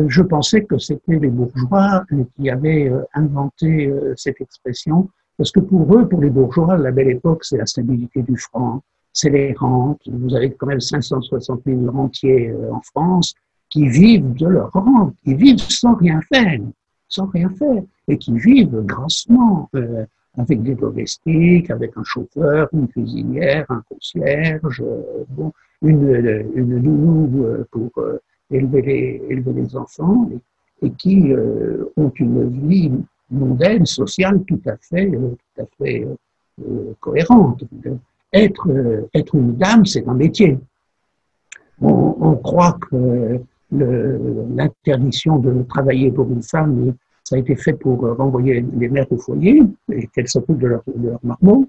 je 0.08 0.22
pensais 0.24 0.64
que 0.64 0.78
c'était 0.80 1.20
les 1.20 1.30
bourgeois 1.30 2.04
qui 2.36 2.50
avaient 2.50 2.92
inventé 3.14 3.94
cette 4.16 4.42
expression 4.42 5.10
parce 5.40 5.54
que 5.54 5.62
pour 5.62 5.96
eux, 5.96 6.06
pour 6.06 6.20
les 6.20 6.30
bourgeois, 6.30 6.78
la 6.78 6.92
belle 6.92 7.12
époque, 7.12 7.46
c'est 7.46 7.58
la 7.58 7.66
stabilité 7.66 8.22
du 8.24 8.36
franc, 8.36 8.84
c'est 9.14 9.30
les 9.30 9.54
rentes. 9.54 10.02
Vous 10.06 10.36
avez 10.36 10.52
quand 10.52 10.68
même 10.68 10.82
560 10.82 11.62
000 11.66 11.90
rentiers 11.90 12.50
euh, 12.50 12.74
en 12.74 12.82
France 12.82 13.34
qui 13.70 13.88
vivent 13.88 14.34
de 14.34 14.48
leur 14.48 14.70
rente, 14.74 15.16
qui 15.24 15.36
vivent 15.36 15.62
sans 15.62 15.96
rien 15.96 16.20
faire, 16.34 16.60
sans 17.08 17.28
rien 17.28 17.50
faire, 17.52 17.82
et 18.10 18.18
qui 18.18 18.38
vivent 18.38 18.82
grassement, 18.82 19.70
euh, 19.76 20.04
avec 20.38 20.62
des 20.62 20.76
domestiques, 20.76 21.72
avec 21.72 21.94
un 21.96 22.04
chauffeur, 22.04 22.68
une 22.74 22.90
cuisinière, 22.90 23.66
un 23.70 23.82
concierge, 23.90 24.84
euh, 24.86 25.50
une, 25.82 26.50
une 26.54 26.80
nounou 26.80 27.64
pour 27.72 27.92
élever, 28.52 29.22
les, 29.30 29.78
enfants, 29.78 30.30
et 30.82 30.92
qui 30.92 31.34
ont 31.96 32.12
une 32.20 32.68
vie 32.68 32.92
mondaine, 33.32 33.86
sociale, 33.86 34.44
tout 34.48 34.62
à 34.66 34.76
fait, 34.78 35.10
euh, 35.10 35.64
fait 35.78 36.08
euh, 36.62 36.94
cohérente. 37.00 37.64
Être, 38.34 38.70
euh, 38.70 39.10
être 39.14 39.36
une 39.36 39.56
dame, 39.56 39.86
c'est 39.86 40.08
un 40.08 40.14
métier. 40.14 40.58
On, 41.82 42.36
croit 42.36 42.78
que 42.90 43.40
l'interdiction 43.72 45.40
de 45.40 45.64
travailler 45.64 46.12
pour 46.12 46.30
une 46.30 46.44
femme, 46.44 46.94
ça 47.24 47.36
a 47.36 47.40
été 47.40 47.56
fait 47.56 47.74
pour 47.74 48.02
renvoyer 48.18 48.66
les 48.78 48.90
mères 48.90 49.10
au 49.12 49.18
foyer 49.18 49.64
et 49.92 50.08
qu'elles 50.08 50.28
s'occupent 50.28 50.60
de 50.60 50.68
leur, 50.68 50.84
de 50.88 51.10
leur 51.10 51.20
marmot. 51.24 51.68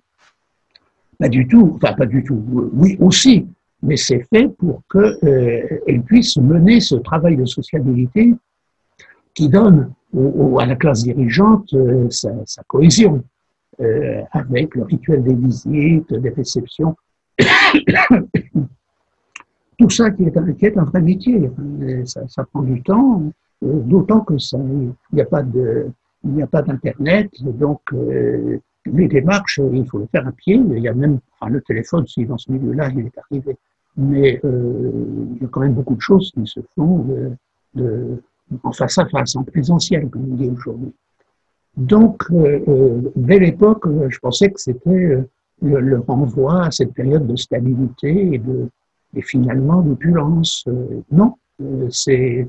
Pas 1.18 1.28
du 1.28 1.46
tout, 1.46 1.72
enfin 1.76 1.92
pas 1.92 2.06
du 2.06 2.24
tout, 2.24 2.42
oui 2.72 2.96
aussi, 3.00 3.46
mais 3.82 3.96
c'est 3.96 4.26
fait 4.32 4.48
pour 4.48 4.82
qu'elles 4.90 5.18
euh, 5.24 6.02
puissent 6.04 6.36
mener 6.36 6.80
ce 6.80 6.96
travail 6.96 7.36
de 7.36 7.44
sociabilité 7.44 8.34
qui 9.40 9.48
donne 9.48 9.90
à 10.58 10.66
la 10.66 10.76
classe 10.76 11.02
dirigeante 11.02 11.72
euh, 11.72 12.10
sa, 12.10 12.62
cohésion, 12.66 13.24
euh, 13.80 14.20
avec 14.32 14.74
le 14.74 14.82
rituel 14.82 15.22
des 15.22 15.34
visites, 15.34 16.12
des 16.12 16.28
réceptions. 16.28 16.94
Tout 19.78 19.88
ça 19.88 20.10
qui 20.10 20.24
est, 20.24 20.36
un, 20.36 20.52
qui 20.52 20.66
est 20.66 20.76
vrai 20.76 21.00
métier. 21.00 21.50
Ça, 22.04 22.44
prend 22.52 22.60
du 22.60 22.82
temps, 22.82 23.22
euh, 23.64 23.80
d'autant 23.80 24.20
que 24.20 24.36
ça, 24.36 24.58
il 24.58 24.92
n'y 25.14 25.22
a 25.22 25.24
pas 25.24 25.42
de, 25.42 25.86
il 26.22 26.32
n'y 26.32 26.42
a 26.42 26.46
pas 26.46 26.60
d'internet, 26.60 27.30
donc 27.42 27.80
les 27.92 29.08
démarches, 29.08 29.58
il 29.72 29.86
faut 29.88 30.00
le 30.00 30.08
faire 30.12 30.28
à 30.28 30.32
pied. 30.32 30.56
Il 30.56 30.82
y 30.82 30.88
a 30.88 30.92
même 30.92 31.18
le 31.48 31.62
téléphone, 31.62 32.06
si 32.06 32.26
dans 32.26 32.36
ce 32.36 32.52
milieu-là, 32.52 32.90
il 32.90 33.06
est 33.06 33.18
arrivé. 33.18 33.56
Mais 33.96 34.38
il 34.44 35.38
y 35.40 35.44
a 35.46 35.48
quand 35.48 35.60
même 35.60 35.72
beaucoup 35.72 35.94
de 35.94 36.02
choses 36.02 36.30
qui 36.32 36.46
se 36.46 36.60
font 36.74 37.06
en 38.62 38.72
face 38.72 38.98
à 38.98 39.06
face, 39.06 39.36
en 39.36 39.44
présentiel, 39.44 40.08
comme 40.08 40.32
on 40.32 40.36
dit 40.36 40.48
aujourd'hui. 40.48 40.92
Donc, 41.76 42.24
euh, 42.30 42.60
euh, 42.68 43.12
dès 43.16 43.38
l'époque, 43.38 43.86
euh, 43.86 44.08
je 44.10 44.18
pensais 44.18 44.50
que 44.50 44.60
c'était 44.60 45.24
le, 45.62 45.98
renvoi 46.00 46.64
à 46.64 46.70
cette 46.70 46.92
période 46.92 47.26
de 47.26 47.36
stabilité 47.36 48.34
et, 48.34 48.38
de, 48.38 48.68
et 49.14 49.22
finalement 49.22 49.80
d'opulence. 49.80 50.64
non, 51.10 51.34
c'est 51.90 52.46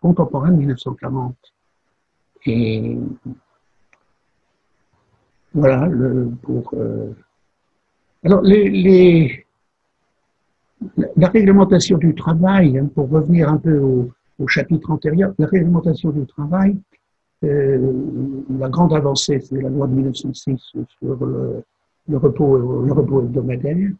contemporain 0.00 0.50
de 0.50 0.58
1940. 0.58 1.34
Et 2.46 2.98
voilà, 5.52 5.88
pour. 6.42 6.74
alors, 8.22 8.42
les, 8.42 8.68
les, 8.68 9.46
la 11.16 11.28
réglementation 11.28 11.98
du 11.98 12.14
travail, 12.14 12.78
hein, 12.78 12.88
pour 12.94 13.08
revenir 13.08 13.48
un 13.48 13.56
peu 13.56 13.78
au, 13.78 14.10
au 14.38 14.46
chapitre 14.46 14.90
antérieur, 14.90 15.32
la 15.38 15.46
réglementation 15.46 16.10
du 16.10 16.26
travail, 16.26 16.76
euh, 17.44 17.92
la 18.58 18.68
grande 18.68 18.92
avancée, 18.94 19.40
c'est 19.40 19.60
la 19.60 19.68
loi 19.68 19.86
de 19.86 19.94
1906 19.94 20.58
sur 20.58 20.84
le, 21.02 21.62
repos, 22.16 22.56
le 22.82 22.92
repos 22.92 23.22
hebdomadaire. 23.22 23.90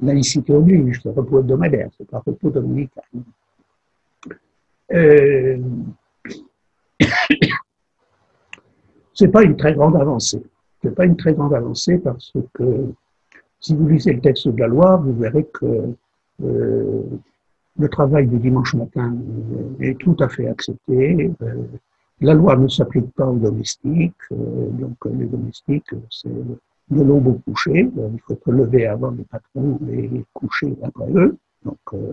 Laïcité 0.00 0.54
oblige, 0.54 1.00
c'est 1.02 1.10
repos 1.10 1.40
hebdomadaire, 1.40 1.90
c'est 1.96 2.08
pas 2.08 2.22
repos 2.24 2.50
dominical. 2.50 3.04
Euh, 4.92 5.58
c'est 9.14 9.28
pas 9.28 9.42
une 9.42 9.56
très 9.56 9.74
grande 9.74 9.96
avancée. 9.96 10.42
C'est 10.82 10.94
pas 10.94 11.04
une 11.04 11.16
très 11.16 11.34
grande 11.34 11.52
avancée 11.54 11.98
parce 11.98 12.32
que 12.54 12.92
si 13.60 13.74
vous 13.74 13.88
lisez 13.88 14.12
le 14.12 14.20
texte 14.20 14.48
de 14.48 14.58
la 14.60 14.68
loi, 14.68 14.96
vous 14.96 15.14
verrez 15.14 15.44
que 15.52 15.94
euh, 16.44 17.02
le 17.78 17.88
travail 17.88 18.26
du 18.26 18.38
dimanche 18.38 18.74
matin 18.74 19.16
est 19.80 19.98
tout 19.98 20.16
à 20.18 20.28
fait 20.28 20.48
accepté. 20.48 21.30
Euh, 21.42 21.54
la 22.20 22.34
loi 22.34 22.56
ne 22.56 22.66
s'applique 22.66 23.12
pas 23.12 23.26
aux 23.26 23.38
domestiques, 23.38 24.14
euh, 24.32 24.68
donc 24.70 24.96
les 25.04 25.26
domestiques, 25.26 25.94
c'est 26.10 26.28
de 26.28 27.02
l'aube 27.02 27.28
au 27.28 27.34
coucher. 27.34 27.88
Il 27.96 28.20
faut 28.26 28.38
se 28.44 28.50
lever 28.50 28.86
avant 28.86 29.10
les 29.10 29.24
patrons 29.24 29.78
et 29.92 30.24
coucher 30.32 30.76
après 30.82 31.10
eux. 31.12 31.36
Donc, 31.64 31.78
euh, 31.94 32.12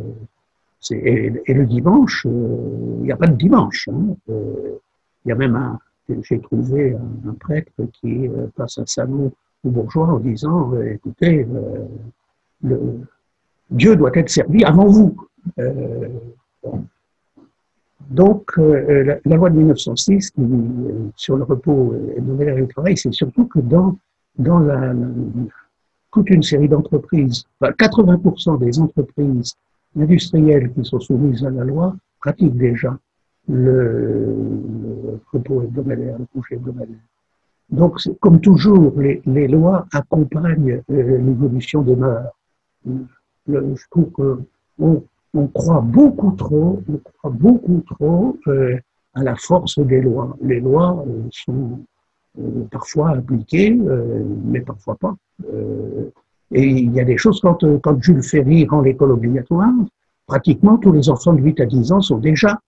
et, 0.92 1.54
le 1.54 1.66
dimanche, 1.66 2.28
il 2.30 3.04
n'y 3.04 3.12
a 3.12 3.18
pas 3.18 3.28
de 3.28 3.36
dimanche. 3.36 3.90
Hein. 3.92 4.16
Il 4.28 5.30
y 5.30 5.32
a 5.32 5.36
même 5.36 5.56
un, 5.56 5.80
j'ai 6.22 6.40
trouvé 6.40 6.96
un, 7.26 7.34
prêtre 7.34 7.72
qui 7.94 8.30
passe 8.56 8.78
un 8.78 8.86
salon 8.86 9.32
aux 9.64 9.70
bourgeois 9.72 10.10
en 10.10 10.20
disant, 10.20 10.80
écoutez, 10.82 11.48
Dieu 13.72 13.96
doit 13.96 14.12
être 14.14 14.30
servi 14.30 14.64
avant 14.64 14.86
vous. 14.86 15.16
Euh, 15.60 16.10
donc, 18.10 18.52
euh, 18.58 19.20
la, 19.26 19.36
loi 19.36 19.50
de 19.50 19.58
1906 19.58 20.32
qui, 20.32 20.42
euh, 20.42 21.10
sur 21.16 21.38
le 21.38 21.44
repos 21.44 21.96
hebdomadaire 22.16 22.58
et 22.58 22.62
le 22.62 22.68
travail, 22.68 22.98
c'est 22.98 23.14
surtout 23.14 23.46
que 23.46 23.60
dans, 23.60 23.98
toute 26.12 26.30
une 26.30 26.44
série 26.44 26.70
d'entreprises, 26.70 27.46
80% 27.62 28.60
des 28.60 28.80
entreprises 28.80 29.56
industrielles 29.98 30.72
qui 30.74 30.84
sont 30.84 31.00
soumises 31.00 31.44
à 31.46 31.50
la 31.50 31.64
loi 31.64 31.96
pratiquent 32.20 32.58
déjà 32.58 32.98
le, 33.48 34.36
repos 35.32 35.64
hebdomadaire, 35.64 36.18
le 36.20 36.26
coucher 36.34 36.56
hebdomadaire. 36.56 36.96
Donc, 37.70 38.00
comme 38.20 38.40
toujours, 38.42 38.94
les, 39.00 39.48
lois 39.48 39.88
accompagnent 39.92 40.82
l'évolution 40.90 41.82
des 41.82 41.96
mœurs. 41.96 42.30
je 43.48 43.90
trouve 43.90 44.12
que 44.12 44.40
on 45.36 45.48
croit 45.48 45.82
beaucoup 45.82 46.32
trop, 46.32 46.82
on 46.90 46.98
croit 46.98 47.32
beaucoup 47.32 47.84
trop 47.90 48.38
euh, 48.48 48.78
à 49.14 49.24
la 49.24 49.36
force 49.36 49.80
des 49.80 50.02
lois. 50.02 50.36
Les 50.42 50.60
lois 50.60 51.04
euh, 51.08 51.28
sont, 51.32 51.80
parfois 52.70 53.12
appliquées, 53.12 53.72
mais 54.44 54.60
parfois 54.60 54.98
pas. 54.98 55.16
et 56.52 56.68
il 56.68 56.94
y 56.94 57.00
a 57.00 57.06
des 57.06 57.18
choses, 57.18 57.40
quand, 57.40 57.64
quand 57.82 58.04
Jules 58.04 58.22
Ferry 58.24 58.68
rend 58.68 58.82
l'école 58.82 59.12
obligatoire, 59.12 59.72
pratiquement 60.28 60.78
tous 60.78 60.92
les 60.92 61.10
enfants 61.10 61.32
de 61.32 61.42
8 61.42 61.62
à 61.62 61.66
10 61.66 61.92
ans 61.94 62.02
sont 62.02 62.18
déjà 62.18 62.60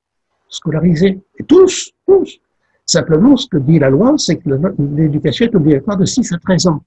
scolarisés. 0.48 1.20
Tous, 1.48 1.92
tous. 2.08 2.40
Simplement, 2.86 3.36
ce 3.36 3.48
que 3.48 3.58
dit 3.58 3.80
la 3.80 3.90
loi, 3.90 4.14
c'est 4.18 4.38
que 4.38 4.50
l'éducation 4.80 5.46
est 5.48 5.56
obligatoire 5.56 5.98
de 5.98 6.06
6 6.06 6.32
à 6.32 6.38
13 6.38 6.68
ans. 6.68 6.82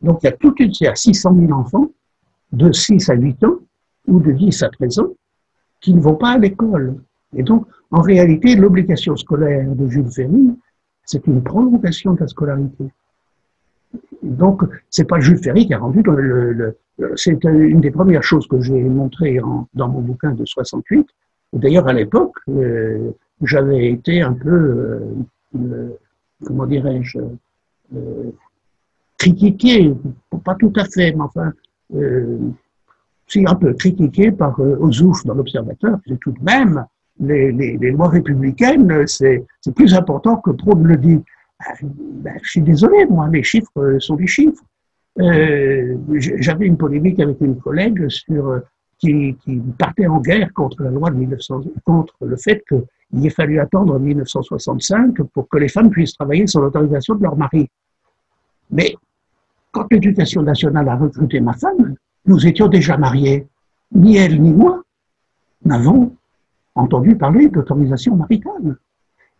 Donc, 0.00 0.20
il 0.22 0.26
y 0.26 0.28
a 0.28 0.32
toute 0.32 0.60
une, 0.60 0.70
il 0.70 0.84
y 0.84 0.86
a 0.86 0.94
600 0.94 1.34
000 1.34 1.52
enfants 1.52 1.90
de 2.52 2.70
6 2.70 3.10
à 3.10 3.14
8 3.14 3.44
ans 3.44 3.58
ou 4.06 4.20
de 4.20 4.32
10 4.32 4.62
à 4.62 4.68
13 4.68 4.98
ans 5.00 5.12
qui 5.80 5.94
ne 5.94 6.00
vont 6.00 6.14
pas 6.14 6.30
à 6.30 6.38
l'école. 6.38 6.96
Et 7.36 7.42
donc, 7.42 7.66
en 7.90 8.00
réalité, 8.00 8.54
l'obligation 8.56 9.16
scolaire 9.16 9.74
de 9.74 9.88
Jules 9.88 10.10
Ferry, 10.10 10.56
c'est 11.04 11.26
une 11.26 11.42
prolongation 11.42 12.14
de 12.14 12.20
la 12.20 12.28
scolarité. 12.28 12.84
Donc, 14.22 14.62
c'est 14.88 15.04
pas 15.04 15.20
Jules 15.20 15.42
Ferry 15.42 15.66
qui 15.66 15.74
a 15.74 15.78
rendu 15.78 16.02
le, 16.02 16.76
c'est 17.16 17.42
une 17.44 17.80
des 17.80 17.90
premières 17.90 18.22
choses 18.22 18.46
que 18.46 18.60
j'ai 18.60 18.80
montrées 18.82 19.40
dans 19.74 19.88
mon 19.88 20.00
bouquin 20.00 20.32
de 20.32 20.44
68. 20.44 21.06
D'ailleurs, 21.52 21.88
à 21.88 21.92
l'époque, 21.92 22.36
euh, 22.48 23.10
j'avais 23.42 23.90
été 23.90 24.22
un 24.22 24.32
peu, 24.32 24.50
euh, 24.50 25.00
euh, 25.56 25.90
comment 26.44 26.66
dirais-je, 26.66 27.18
critiqué, 29.18 29.92
pas 30.44 30.54
tout 30.54 30.72
à 30.76 30.84
fait, 30.84 31.12
mais 31.12 31.20
enfin, 31.20 31.52
si 33.32 33.44
un 33.46 33.54
peu 33.54 33.72
critiqué 33.72 34.30
par 34.30 34.58
Ozouf 34.60 35.24
dans 35.24 35.34
l'Observateur, 35.34 35.98
c'est 36.06 36.20
tout 36.20 36.32
de 36.32 36.44
même 36.44 36.84
les, 37.20 37.90
lois 37.90 38.08
républicaines, 38.08 39.06
c'est 39.06 39.44
plus 39.74 39.94
important 39.94 40.36
que 40.36 40.50
Proud 40.50 40.84
le 40.84 40.96
dit. 40.96 41.20
Ben, 41.82 42.34
je 42.42 42.50
suis 42.50 42.60
désolé, 42.60 43.06
moi, 43.06 43.28
les 43.28 43.42
chiffres 43.42 43.98
sont 44.00 44.16
des 44.16 44.26
chiffres. 44.26 44.62
Euh, 45.20 45.96
J'avais 46.16 46.66
une 46.66 46.76
polémique 46.76 47.20
avec 47.20 47.40
une 47.40 47.58
collègue 47.58 48.08
sur 48.08 48.60
qui, 48.98 49.36
qui, 49.44 49.60
partait 49.78 50.06
en 50.06 50.20
guerre 50.20 50.52
contre 50.52 50.82
la 50.82 50.90
loi 50.90 51.10
de 51.10 51.16
1900, 51.16 51.62
contre 51.84 52.14
le 52.20 52.36
fait 52.36 52.62
qu'il 52.68 53.26
ait 53.26 53.30
fallu 53.30 53.60
attendre 53.60 53.98
1965 53.98 55.22
pour 55.34 55.48
que 55.48 55.58
les 55.58 55.68
femmes 55.68 55.90
puissent 55.90 56.14
travailler 56.14 56.46
sans 56.46 56.60
l'autorisation 56.60 57.14
de 57.14 57.22
leur 57.22 57.36
mari. 57.36 57.68
Mais 58.70 58.94
quand 59.70 59.86
l'éducation 59.90 60.42
nationale 60.42 60.88
a 60.88 60.96
recruté 60.96 61.40
ma 61.40 61.52
femme, 61.52 61.96
nous 62.26 62.46
étions 62.46 62.68
déjà 62.68 62.96
mariés. 62.96 63.46
Ni 63.94 64.16
elle 64.16 64.40
ni 64.40 64.52
moi 64.52 64.82
n'avons 65.64 66.12
entendu 66.74 67.16
parler 67.16 67.48
d'autorisation 67.48 68.16
maritale. 68.16 68.76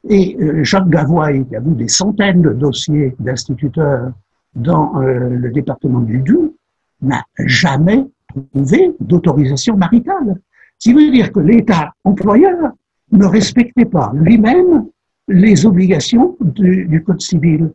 Et 0.08 0.36
euh, 0.40 0.64
Jacques 0.64 0.88
Gavoy, 0.88 1.46
qui 1.46 1.56
a 1.56 1.60
vu 1.60 1.74
des 1.74 1.88
centaines 1.88 2.42
de 2.42 2.50
dossiers 2.50 3.14
d'instituteurs 3.18 4.12
dans 4.54 5.00
euh, 5.00 5.30
le 5.30 5.50
département 5.50 6.00
du 6.00 6.18
Doubs, 6.18 6.54
n'a 7.00 7.24
jamais 7.38 8.04
trouvé 8.28 8.94
d'autorisation 9.00 9.76
maritale. 9.76 10.36
Ce 10.78 10.90
qui 10.90 10.94
veut 10.94 11.10
dire 11.10 11.32
que 11.32 11.40
l'État 11.40 11.92
employeur 12.04 12.72
ne 13.12 13.26
respectait 13.26 13.84
pas 13.84 14.12
lui-même 14.14 14.86
les 15.28 15.64
obligations 15.66 16.36
du, 16.40 16.86
du, 16.86 17.02
Code 17.02 17.20
civil. 17.20 17.72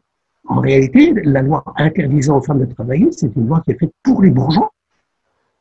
En 0.47 0.59
réalité, 0.59 1.13
la 1.23 1.41
loi 1.41 1.63
interdisant 1.77 2.37
aux 2.37 2.41
femmes 2.41 2.65
de 2.65 2.73
travailler, 2.73 3.09
c'est 3.11 3.33
une 3.35 3.47
loi 3.47 3.61
qui 3.63 3.71
est 3.71 3.79
faite 3.79 3.93
pour 4.03 4.21
les 4.21 4.29
bourgeois. 4.29 4.71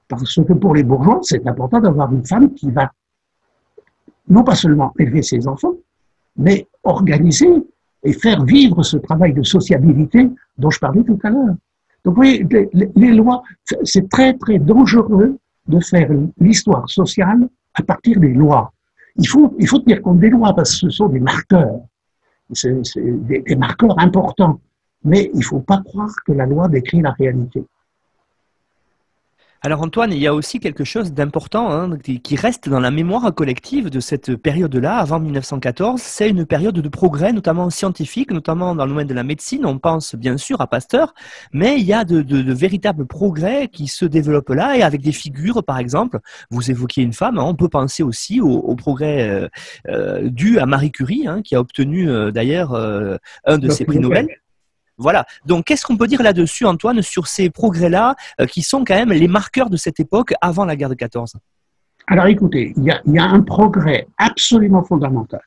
Parce 0.08 0.34
que 0.34 0.52
pour 0.52 0.74
les 0.74 0.82
bourgeois, 0.82 1.20
c'est 1.22 1.46
important 1.46 1.80
d'avoir 1.80 2.12
une 2.12 2.24
femme 2.24 2.52
qui 2.54 2.70
va 2.70 2.92
non 4.28 4.44
pas 4.44 4.54
seulement 4.54 4.92
élever 4.98 5.22
ses 5.22 5.46
enfants, 5.48 5.74
mais 6.36 6.66
organiser 6.82 7.50
et 8.02 8.12
faire 8.12 8.44
vivre 8.44 8.82
ce 8.82 8.96
travail 8.96 9.32
de 9.32 9.42
sociabilité 9.42 10.30
dont 10.58 10.70
je 10.70 10.78
parlais 10.78 11.02
tout 11.02 11.18
à 11.24 11.30
l'heure. 11.30 11.56
Donc, 12.04 12.14
vous 12.14 12.22
voyez, 12.22 12.46
les, 12.72 13.12
lois, 13.12 13.42
c'est 13.82 14.08
très, 14.08 14.34
très 14.34 14.58
dangereux 14.58 15.38
de 15.66 15.80
faire 15.80 16.08
l'histoire 16.38 16.88
sociale 16.88 17.48
à 17.74 17.82
partir 17.82 18.20
des 18.20 18.32
lois. 18.32 18.72
Il 19.16 19.26
faut, 19.26 19.54
il 19.58 19.66
faut 19.66 19.80
tenir 19.80 20.02
compte 20.02 20.20
des 20.20 20.30
lois 20.30 20.54
parce 20.54 20.72
que 20.72 20.76
ce 20.76 20.90
sont 20.90 21.08
des 21.08 21.18
marqueurs. 21.20 21.80
C'est 22.52 22.80
des, 23.26 23.40
des 23.40 23.56
marqueurs 23.56 23.98
importants. 23.98 24.60
Mais 25.04 25.30
il 25.32 25.38
ne 25.38 25.44
faut 25.44 25.60
pas 25.60 25.82
croire 25.82 26.14
que 26.24 26.32
la 26.32 26.46
loi 26.46 26.68
décrit 26.68 27.00
la 27.00 27.10
réalité. 27.10 27.64
Alors 29.62 29.82
Antoine, 29.82 30.12
il 30.12 30.18
y 30.18 30.26
a 30.26 30.34
aussi 30.34 30.60
quelque 30.60 30.84
chose 30.84 31.12
d'important 31.12 31.72
hein, 31.72 31.98
qui 31.98 32.36
reste 32.36 32.68
dans 32.68 32.80
la 32.80 32.90
mémoire 32.90 33.34
collective 33.34 33.90
de 33.90 34.00
cette 34.00 34.36
période-là, 34.36 34.98
avant 34.98 35.18
1914. 35.18 36.00
C'est 36.00 36.28
une 36.28 36.44
période 36.44 36.74
de 36.74 36.88
progrès, 36.88 37.32
notamment 37.32 37.70
scientifique, 37.70 38.30
notamment 38.30 38.74
dans 38.74 38.84
le 38.84 38.90
domaine 38.90 39.06
de 39.06 39.14
la 39.14 39.24
médecine. 39.24 39.64
On 39.64 39.78
pense 39.78 40.14
bien 40.14 40.36
sûr 40.36 40.60
à 40.60 40.66
Pasteur, 40.66 41.14
mais 41.52 41.78
il 41.78 41.84
y 41.84 41.92
a 41.92 42.04
de, 42.04 42.52
véritables 42.52 43.06
progrès 43.06 43.68
qui 43.68 43.86
se 43.86 44.04
développent 44.04 44.50
là, 44.50 44.76
et 44.76 44.82
avec 44.82 45.00
des 45.00 45.12
figures, 45.12 45.64
par 45.64 45.78
exemple. 45.78 46.20
Vous 46.50 46.70
évoquiez 46.70 47.02
une 47.02 47.12
femme, 47.12 47.38
hein, 47.38 47.44
on 47.44 47.54
peut 47.54 47.68
penser 47.68 48.02
aussi 48.02 48.40
au, 48.40 48.74
progrès 48.76 49.28
euh, 49.28 49.48
euh, 49.88 50.28
dû 50.28 50.58
à 50.58 50.66
Marie 50.66 50.92
Curie, 50.92 51.26
hein, 51.26 51.40
qui 51.42 51.54
a 51.54 51.60
obtenu 51.60 52.08
euh, 52.10 52.30
d'ailleurs 52.30 52.74
un 52.74 53.58
de 53.58 53.68
ses 53.70 53.84
prix 53.84 53.98
Nobel. 53.98 54.28
Voilà. 54.98 55.26
Donc, 55.44 55.64
qu'est-ce 55.64 55.84
qu'on 55.84 55.96
peut 55.96 56.06
dire 56.06 56.22
là-dessus, 56.22 56.64
Antoine, 56.64 57.02
sur 57.02 57.26
ces 57.26 57.50
progrès-là, 57.50 58.14
euh, 58.40 58.46
qui 58.46 58.62
sont 58.62 58.84
quand 58.84 58.94
même 58.94 59.12
les 59.12 59.28
marqueurs 59.28 59.70
de 59.70 59.76
cette 59.76 60.00
époque 60.00 60.32
avant 60.40 60.64
la 60.64 60.76
guerre 60.76 60.88
de 60.88 60.94
14 60.94 61.34
Alors, 62.06 62.26
écoutez, 62.26 62.72
il 62.76 62.84
y, 62.84 63.18
a, 63.18 63.24
un 63.24 63.42
progrès 63.42 64.06
absolument 64.16 64.82
fondamental 64.84 65.42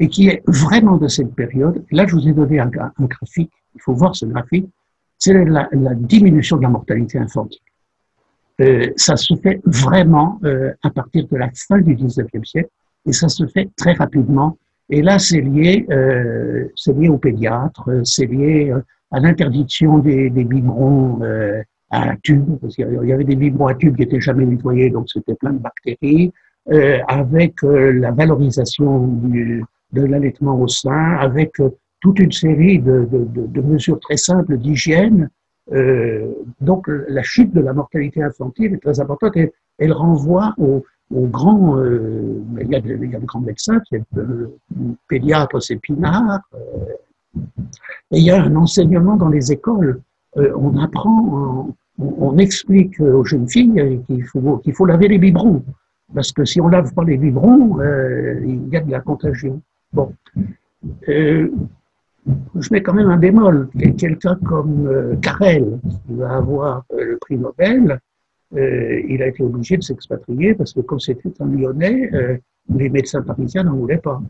et 0.00 0.08
qui 0.08 0.28
est 0.28 0.42
vraiment 0.46 0.96
de 0.96 1.08
cette 1.08 1.34
période. 1.34 1.84
Là, 1.90 2.06
je 2.06 2.14
vous 2.14 2.28
ai 2.28 2.32
donné 2.32 2.58
un, 2.58 2.68
graphique. 2.68 3.52
Il 3.74 3.80
faut 3.80 3.94
voir 3.94 4.14
ce 4.14 4.26
graphique. 4.26 4.68
C'est 5.18 5.32
la, 5.32 5.68
diminution 5.94 6.56
de 6.56 6.62
la 6.62 6.68
mortalité 6.68 7.18
infantile. 7.18 7.60
Euh, 8.60 8.92
ça 8.96 9.16
se 9.16 9.34
fait 9.36 9.60
vraiment 9.64 10.38
euh, 10.44 10.72
à 10.82 10.90
partir 10.90 11.26
de 11.26 11.36
la 11.36 11.48
fin 11.54 11.78
du 11.78 11.96
19e 11.96 12.44
siècle 12.44 12.68
et 13.06 13.12
ça 13.12 13.28
se 13.28 13.46
fait 13.46 13.70
très 13.76 13.94
rapidement 13.94 14.58
et 14.90 15.02
là, 15.02 15.18
c'est 15.18 15.40
lié, 15.40 15.86
euh, 15.90 16.66
c'est 16.76 16.96
lié 16.96 17.08
au 17.08 17.18
pédiatre, 17.18 17.88
c'est 18.04 18.26
lié 18.26 18.70
euh, 18.70 18.80
à 19.10 19.20
l'interdiction 19.20 19.98
des, 19.98 20.30
des, 20.30 20.44
biberons 20.44 21.20
euh, 21.22 21.62
à 21.90 22.16
tube, 22.22 22.58
parce 22.60 22.74
qu'il 22.74 23.00
y 23.04 23.12
avait 23.12 23.24
des 23.24 23.36
biberons 23.36 23.66
à 23.68 23.74
tube 23.74 23.94
qui 23.96 24.02
n'étaient 24.02 24.20
jamais 24.20 24.44
nettoyés, 24.44 24.90
donc 24.90 25.08
c'était 25.10 25.34
plein 25.34 25.52
de 25.52 25.58
bactéries, 25.58 26.32
euh, 26.70 27.00
avec 27.08 27.64
euh, 27.64 27.92
la 27.92 28.12
valorisation 28.12 29.08
de 29.08 30.02
l'allaitement 30.04 30.60
au 30.60 30.68
sein, 30.68 31.16
avec 31.16 31.58
euh, 31.58 31.70
toute 32.00 32.20
une 32.20 32.30
série 32.30 32.78
de, 32.78 33.08
de 33.10 33.60
mesures 33.60 33.98
très 33.98 34.16
simples 34.16 34.56
d'hygiène. 34.58 35.28
donc 36.60 36.88
la 36.88 37.22
chute 37.22 37.52
de 37.54 37.60
la 37.60 37.72
mortalité 37.72 38.22
infantile 38.22 38.74
est 38.74 38.82
très 38.82 38.98
importante 38.98 39.36
et 39.36 39.52
elle 39.78 39.92
renvoie 39.92 40.54
au, 40.58 40.84
aux 41.14 41.26
grands, 41.26 41.76
euh, 41.78 42.42
il, 42.60 42.68
y 42.68 42.74
a 42.74 42.78
il, 42.78 43.10
y 43.10 43.16
a 43.16 43.20
de, 43.20 43.26
grands 43.26 43.40
médecins, 43.40 43.80
le 44.14 44.56
pédiatre 45.08 45.62
c'est 45.62 45.76
Pinard, 45.76 46.40
euh, 46.54 47.38
et 48.10 48.18
il 48.18 48.24
y 48.24 48.30
a 48.30 48.42
un 48.42 48.56
enseignement 48.56 49.16
dans 49.16 49.28
les 49.28 49.52
écoles. 49.52 50.00
Euh, 50.36 50.52
on 50.56 50.78
apprend, 50.78 51.74
on, 51.98 52.38
explique 52.38 53.00
aux 53.00 53.24
jeunes 53.24 53.48
filles 53.48 54.02
qu'il 54.06 54.24
faut, 54.24 54.62
faut 54.74 54.86
laver 54.86 55.08
les 55.08 55.18
biberons, 55.18 55.62
parce 56.14 56.32
que 56.32 56.44
si 56.44 56.60
on 56.60 56.68
lave 56.68 56.92
pas 56.94 57.04
les 57.04 57.18
biberons, 57.18 57.78
il 58.44 58.68
y 58.68 58.76
a 58.76 58.80
de 58.80 58.90
la 58.90 59.00
contagion. 59.00 59.60
Bon, 59.92 60.12
je 61.06 61.48
mets 62.70 62.82
quand 62.82 62.94
même 62.94 63.10
un 63.10 63.18
bémol. 63.18 63.68
Quelqu'un 63.98 64.36
comme 64.36 65.18
Carrel, 65.20 65.78
qui 66.06 66.14
va 66.14 66.36
avoir 66.36 66.84
le 66.96 67.18
prix 67.18 67.36
Nobel, 67.36 68.00
euh, 68.54 69.02
il 69.08 69.22
a 69.22 69.28
été 69.28 69.42
obligé 69.42 69.76
de 69.76 69.82
s'expatrier 69.82 70.54
parce 70.54 70.72
que 70.72 70.80
comme 70.80 71.00
c'était 71.00 71.32
un 71.40 71.46
Lyonnais, 71.46 72.10
euh, 72.12 72.36
les 72.74 72.88
médecins 72.88 73.22
parisiens 73.22 73.64
n'en 73.64 73.76
voulaient 73.76 73.98
pas. 73.98 74.20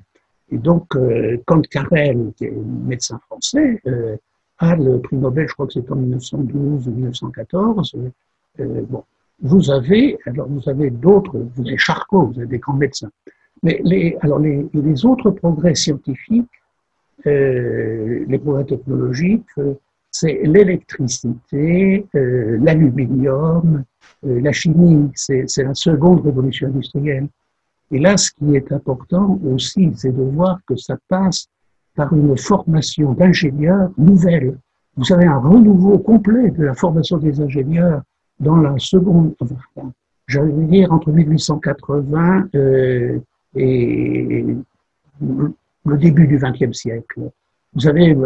Et 0.51 0.59
donc, 0.59 0.95
euh, 0.95 1.39
quand 1.47 1.66
Carrel, 1.68 2.33
qui 2.37 2.45
est 2.45 2.53
médecin 2.53 3.18
français, 3.27 3.81
a 4.59 4.77
le 4.77 5.01
prix 5.01 5.16
Nobel, 5.16 5.49
je 5.49 5.55
crois 5.55 5.66
que 5.66 5.73
c'est 5.73 5.91
en 5.91 5.97
1912 5.97 6.89
ou 6.89 6.91
1914, 6.91 7.97
bon, 8.59 9.05
vous 9.41 9.70
avez, 9.70 10.18
alors 10.27 10.47
vous 10.49 10.68
avez 10.68 10.91
d'autres, 10.91 11.37
vous 11.57 11.66
avez 11.66 11.79
Charcot, 11.79 12.27
vous 12.27 12.39
avez 12.39 12.49
des 12.49 12.59
grands 12.59 12.77
médecins. 12.77 13.11
Mais 13.62 13.81
les, 13.83 14.16
alors 14.20 14.39
les, 14.39 15.07
autres 15.07 15.31
progrès 15.31 15.75
scientifiques, 15.75 16.47
les 17.25 18.39
progrès 18.39 18.64
technologiques, 18.64 19.49
c'est 20.12 20.43
l'électricité, 20.45 22.07
euh, 22.14 22.59
l'aluminium, 22.62 23.79
euh, 23.79 23.83
la 24.22 24.53
chimie, 24.53 25.11
c'est 25.14 25.46
la 25.59 25.74
seconde 25.74 26.24
révolution 26.24 26.68
industrielle. 26.68 27.28
Et 27.90 27.98
là, 27.98 28.16
ce 28.16 28.30
qui 28.32 28.57
est 28.57 28.72
important 28.72 29.38
aussi, 29.44 29.92
c'est 29.96 30.16
de 30.16 30.22
voir 30.22 30.59
que 30.66 30.76
ça 30.76 30.96
passe 31.09 31.48
par 31.94 32.12
une 32.14 32.36
formation 32.38 33.12
d'ingénieurs 33.12 33.90
nouvelle. 33.98 34.59
Vous 34.96 35.05
savez, 35.05 35.26
un 35.26 35.38
renouveau 35.38 35.98
complet 35.98 36.50
de 36.50 36.64
la 36.64 36.74
formation 36.74 37.18
des 37.18 37.40
ingénieurs 37.40 38.03
dans 38.40 38.57
la 38.57 38.74
seconde, 38.78 39.34
enfin, 39.40 39.92
j'allais 40.26 40.53
dire 40.53 40.92
entre 40.92 41.11
1880 41.11 42.48
euh, 42.55 43.18
et 43.55 44.46
le 45.20 45.98
début 45.98 46.26
du 46.26 46.38
XXe 46.38 46.72
siècle. 46.76 47.30
vous 47.74 47.86
avez 47.86 48.16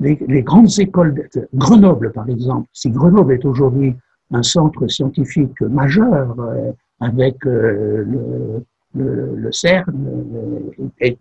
les, 0.00 0.42
grandes 0.42 0.78
écoles, 0.78 1.28
Grenoble 1.54 2.12
par 2.12 2.28
exemple. 2.28 2.68
Si 2.72 2.90
Grenoble 2.90 3.34
est 3.34 3.44
aujourd'hui 3.44 3.94
un 4.32 4.42
centre 4.42 4.86
scientifique 4.88 5.60
majeur 5.62 6.36
avec 7.00 7.44
le, 7.44 8.64
le, 8.94 9.52
CERN 9.52 10.08
et, 11.00 11.18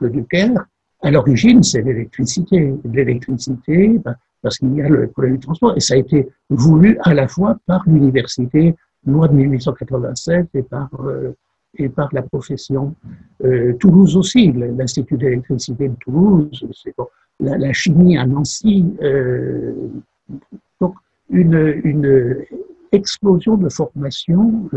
le 0.00 0.08
nucléaire, 0.08 0.64
à 1.02 1.10
l'origine, 1.10 1.62
c'est 1.62 1.82
l'électricité. 1.82 2.74
L'électricité, 2.84 3.98
ben, 3.98 4.14
parce 4.42 4.58
qu'il 4.58 4.74
y 4.74 4.82
a 4.82 4.88
le 4.88 5.08
problème 5.08 5.36
du 5.36 5.40
transport, 5.40 5.76
et 5.76 5.80
ça 5.80 5.94
a 5.94 5.96
été 5.96 6.28
voulu 6.48 6.98
à 7.02 7.14
la 7.14 7.28
fois 7.28 7.56
par 7.66 7.82
l'université, 7.86 8.74
loi 9.06 9.28
de 9.28 9.34
1887, 9.34 10.48
et 10.54 10.62
par, 10.62 10.88
euh, 11.04 11.34
et 11.78 11.90
la 12.12 12.22
profession. 12.22 12.94
Euh, 13.44 13.72
Toulouse 13.74 14.16
aussi, 14.16 14.52
l'Institut 14.52 15.16
d'électricité 15.16 15.88
de 15.88 15.96
Toulouse, 16.00 16.64
la, 17.40 17.72
chimie 17.72 18.16
à 18.18 18.26
Nancy. 18.26 18.94
Euh, 19.02 19.72
une, 21.32 22.44
explosion 22.94 23.56
de 23.56 23.70
formation 23.70 24.68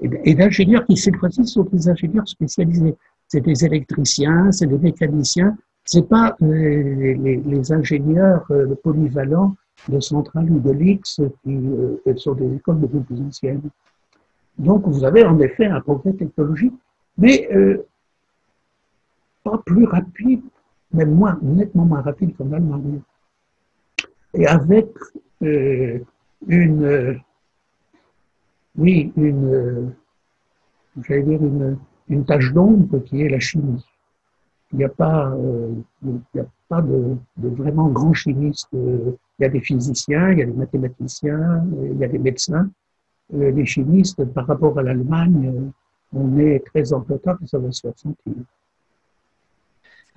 et 0.00 0.34
d'ingénieurs 0.34 0.86
qui, 0.86 0.96
cette 0.96 1.16
fois-ci, 1.16 1.44
sont 1.44 1.64
des 1.64 1.88
ingénieurs 1.88 2.28
spécialisés 2.28 2.94
c'est 3.28 3.42
des 3.42 3.64
électriciens, 3.64 4.50
c'est 4.50 4.66
des 4.66 4.78
mécaniciens, 4.78 5.56
c'est 5.84 6.08
pas 6.08 6.34
euh, 6.42 7.14
les, 7.46 7.72
ingénieurs 7.72 8.44
euh, 8.50 8.74
polyvalents 8.82 9.54
de 9.88 10.00
Centrale 10.00 10.50
ou 10.50 10.58
de 10.58 10.72
l'X 10.72 11.20
qui 11.44 11.56
euh, 11.56 12.16
sont 12.16 12.32
des 12.32 12.56
écoles 12.56 12.76
beaucoup 12.76 13.00
plus 13.00 13.20
anciennes. 13.20 13.70
Donc 14.58 14.88
vous 14.88 15.04
avez 15.04 15.24
en 15.24 15.38
effet 15.38 15.66
un 15.66 15.80
progrès 15.80 16.14
technologique, 16.14 16.74
mais 17.16 17.48
pas 19.44 19.58
plus 19.64 19.84
rapide, 19.84 20.42
même 20.92 21.14
moins, 21.14 21.38
nettement 21.42 21.84
moins 21.84 22.00
rapide 22.00 22.36
qu'en 22.36 22.50
Allemagne. 22.52 23.00
Et 24.34 24.46
avec 24.46 24.88
une, 25.40 27.20
oui, 28.76 29.12
une, 29.16 29.92
j'allais 31.02 31.22
dire 31.22 31.42
une, 31.42 31.78
une 32.08 32.24
d'ombre 32.24 32.98
qui 33.00 33.22
est 33.22 33.28
la 33.28 33.40
chimie. 33.40 33.84
Il 34.72 34.78
n'y 34.78 34.84
a 34.84 34.88
pas, 34.88 35.30
euh, 35.30 35.72
il 36.04 36.20
y 36.34 36.40
a 36.40 36.46
pas 36.68 36.82
de, 36.82 37.16
vraiment 37.36 37.88
grands 37.88 38.12
chimistes. 38.12 38.68
Il 38.72 39.16
y 39.40 39.44
a 39.44 39.48
des 39.48 39.60
physiciens, 39.60 40.30
il 40.32 40.38
y 40.38 40.42
a 40.42 40.46
des 40.46 40.52
mathématiciens, 40.52 41.64
il 41.82 41.98
y 41.98 42.04
a 42.04 42.08
des 42.08 42.18
médecins. 42.18 42.68
Euh, 43.34 43.50
les 43.50 43.64
chimistes, 43.64 44.24
par 44.26 44.46
rapport 44.46 44.78
à 44.78 44.82
l'Allemagne, 44.82 45.70
on 46.12 46.38
est 46.38 46.64
très 46.66 46.92
en 46.92 47.00
retard 47.00 47.38
et 47.42 47.46
ça 47.46 47.58
va 47.58 47.70
se 47.72 47.80
faire 47.80 47.98
sentir. 47.98 48.34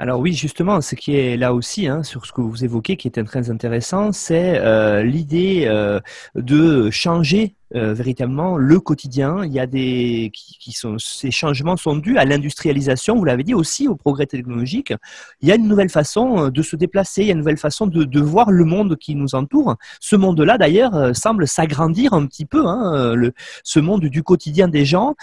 Alors 0.02 0.20
oui, 0.20 0.34
justement, 0.34 0.82
ce 0.82 0.96
qui 0.96 1.16
est 1.16 1.38
là 1.38 1.54
aussi, 1.54 1.86
hein, 1.86 2.02
sur 2.02 2.26
ce 2.26 2.32
que 2.32 2.42
vous 2.42 2.64
évoquez, 2.64 2.98
qui 2.98 3.08
est 3.08 3.24
très 3.24 3.52
intéressant, 3.52 4.12
c'est 4.12 4.58
euh, 4.58 5.04
l'idée 5.04 5.66
euh, 5.68 6.00
de 6.34 6.90
changer 6.90 7.56
euh, 7.76 7.94
véritablement 7.94 8.58
le 8.58 8.80
quotidien. 8.80 9.44
Il 9.46 9.52
y 9.52 9.60
a 9.60 9.68
des 9.68 10.32
qui, 10.34 10.72
sont 10.72 10.98
ces 10.98 11.32
changements 11.32 11.78
sont 11.78 11.96
dus 11.96 12.18
à 12.18 12.26
l'industrialisation. 12.26 13.16
Vous 13.16 13.26
l'avez 13.26 13.44
dit 13.44 13.54
aussi 13.54 13.88
au 13.88 13.96
progrès 13.96 14.26
technologique. 14.26 14.94
Il 15.42 15.50
y 15.50 15.52
a 15.52 15.56
une 15.56 15.68
nouvelle 15.68 15.90
façon 15.90 16.50
de 16.50 16.62
se 16.62 16.76
déplacer. 16.76 17.22
Il 17.22 17.28
y 17.28 17.30
a 17.30 17.34
une 17.34 17.40
nouvelle 17.40 17.58
façon 17.58 17.88
de, 17.88 18.20
voir 18.20 18.52
le 18.52 18.66
monde 18.66 18.98
qui 18.98 19.16
nous 19.16 19.36
entoure. 19.36 19.76
Ce 20.00 20.16
monde-là, 20.16 20.58
d'ailleurs, 20.58 21.16
semble 21.16 21.48
s'agrandir 21.48 22.14
un 22.14 22.26
petit 22.26 22.46
peu. 22.46 22.66
Hein, 22.68 23.16
ce 23.64 23.80
monde 23.80 24.06
du 24.06 24.24
quotidien 24.24 24.68
des 24.68 24.86
gens, 24.86 25.16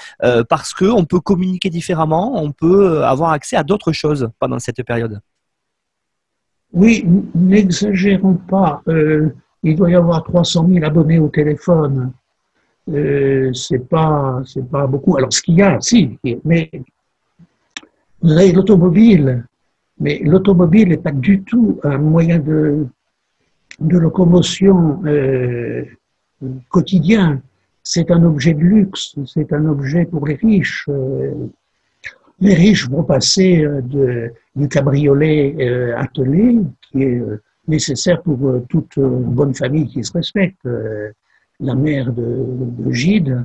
parce 0.49 0.75
que 0.75 0.85
on 0.85 1.05
peut 1.05 1.21
communiquer 1.21 1.71
différemment, 1.71 2.43
on 2.43 2.53
peut 2.53 3.05
avoir 3.05 3.31
accès 3.31 3.57
à 3.57 3.63
d'autres 3.63 3.93
choses 3.93 4.31
pendant 4.39 4.59
cette 4.59 4.83
période 4.83 5.21
Oui, 6.73 7.05
n'exagérons 7.35 8.35
pas. 8.35 8.83
Euh, 8.89 9.31
il 9.63 9.77
doit 9.77 9.91
y 9.91 9.95
avoir 9.95 10.23
300 10.25 10.69
000 10.69 10.85
abonnés 10.85 11.19
au 11.19 11.29
téléphone. 11.29 12.13
Euh, 12.89 13.53
c'est 13.53 13.87
pas, 13.89 14.41
c'est 14.47 14.69
pas 14.69 14.87
beaucoup. 14.87 15.17
Alors 15.17 15.33
ce 15.33 15.43
qu'il 15.43 15.57
y 15.57 15.63
a, 15.63 15.79
si, 15.81 16.19
mais 16.45 16.71
l'automobile, 18.23 19.45
mais 20.01 20.21
l'automobile 20.25 20.89
n'est 20.89 20.97
pas 20.99 21.13
du 21.13 21.43
tout 21.43 21.81
un 21.83 21.99
moyen 21.99 22.39
de, 22.39 22.87
de 23.81 23.99
locomotion 23.99 25.03
euh, 25.07 25.85
quotidien. 26.69 27.41
C'est 27.83 28.11
un 28.11 28.23
objet 28.25 28.55
de 28.55 28.61
luxe, 28.61 29.15
c'est 29.27 29.53
un 29.53 29.67
objet 29.67 30.05
pour 30.05 30.27
les 30.27 30.35
riches. 30.35 30.85
Euh, 30.89 31.33
les 32.41 32.55
riches 32.55 32.89
vont 32.89 33.03
passer 33.03 33.65
euh, 33.65 33.81
de, 33.83 34.31
du 34.55 34.69
cabriolet 34.69 35.95
attelé, 35.97 36.59
qui 36.83 37.03
est 37.03 37.23
nécessaire 37.67 38.23
pour 38.23 38.63
toute 38.69 38.99
bonne 38.99 39.55
famille 39.55 39.87
qui 39.87 40.03
se 40.03 40.13
respecte. 40.13 40.67
La 41.61 41.75
mère 41.75 42.13
de, 42.13 42.45
de 42.47 42.93
Gide, 42.93 43.45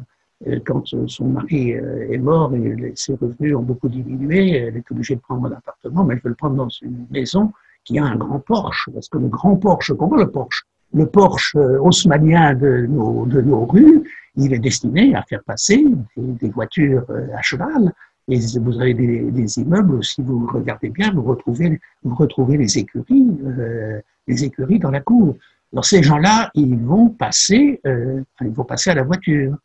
quand 0.66 0.84
son 1.07 1.26
mari 1.26 1.72
est 1.72 2.18
mort 2.18 2.53
et 2.53 2.91
ses 2.95 3.16
revenus 3.16 3.55
ont 3.55 3.61
beaucoup 3.61 3.88
diminué, 3.88 4.51
elle 4.51 4.78
est 4.78 4.91
obligée 4.91 5.16
de 5.16 5.22
prendre 5.22 5.47
un 5.47 5.51
appartement, 5.51 6.03
mais 6.03 6.16
elle 6.16 6.22
veut 6.22 6.30
le 6.30 6.36
prendre 6.36 6.55
dans 6.55 6.70
une 6.70 7.07
maison 7.09 7.53
qui 7.86 7.97
a 7.97 8.03
un 8.03 8.18
grand 8.18 8.39
Porsche, 8.39 8.89
parce 8.93 9.07
que 9.07 9.18
le 9.18 9.28
grand 9.28 9.55
Porsche, 9.55 9.93
comment 9.93 10.18
le 10.18 10.30
Porsche 10.30 10.64
Le 10.93 11.05
Porsche 11.05 11.55
haussmanien 11.55 12.55
de 12.55 12.86
nos, 12.88 13.66
rues, 13.66 14.03
il 14.36 14.53
est 14.53 14.59
destiné 14.59 15.16
à 15.16 15.24
faire 15.24 15.43
passer 15.43 15.86
des 16.18 16.49
voitures 16.49 17.05
à 17.36 17.41
cheval 17.41 17.93
et 18.30 18.39
vous 18.59 18.80
avez 18.80 18.93
des, 18.93 19.59
immeubles, 19.59 20.03
si 20.03 20.22
vous 20.22 20.47
regardez 20.47 20.89
bien, 20.89 21.11
vous 21.14 21.24
retrouvez, 21.24 22.57
les 22.57 22.78
écuries, 22.78 23.28
euh, 23.45 23.99
les 24.28 24.43
écuries 24.45 24.80
dans 24.80 24.91
la 24.91 25.01
cour. 25.01 25.36
Alors 25.74 25.86
ces 25.86 26.03
gens-là, 26.03 26.51
ils 26.53 26.78
vont 26.78 27.09
passer, 27.09 27.82
euh, 27.88 28.21
ils 28.41 28.51
vont 28.51 28.63
passer 28.63 28.91
à 28.91 28.95
la 28.95 29.03
voiture. 29.03 29.57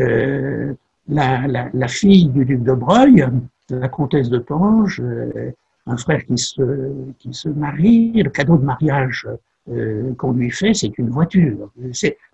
Euh, 0.00 0.72
la, 1.08 1.88
fille 1.88 2.28
du 2.28 2.44
duc 2.44 2.62
de 2.62 2.72
Breuil, 2.72 3.26
la 3.68 3.88
comtesse 3.88 4.30
de 4.30 4.38
Tange, 4.38 5.00
euh, 5.04 5.50
un 5.86 5.96
frère 5.96 6.24
qui 6.24 6.38
se, 6.38 6.90
qui 7.18 7.34
se 7.34 7.48
marie, 7.50 8.12
le 8.22 8.30
cadeau 8.30 8.56
de 8.56 8.64
mariage 8.64 9.28
euh, 9.70 10.14
qu'on 10.14 10.32
lui 10.32 10.50
fait, 10.50 10.72
c'est 10.72 10.96
une 10.96 11.10
voiture. 11.10 11.70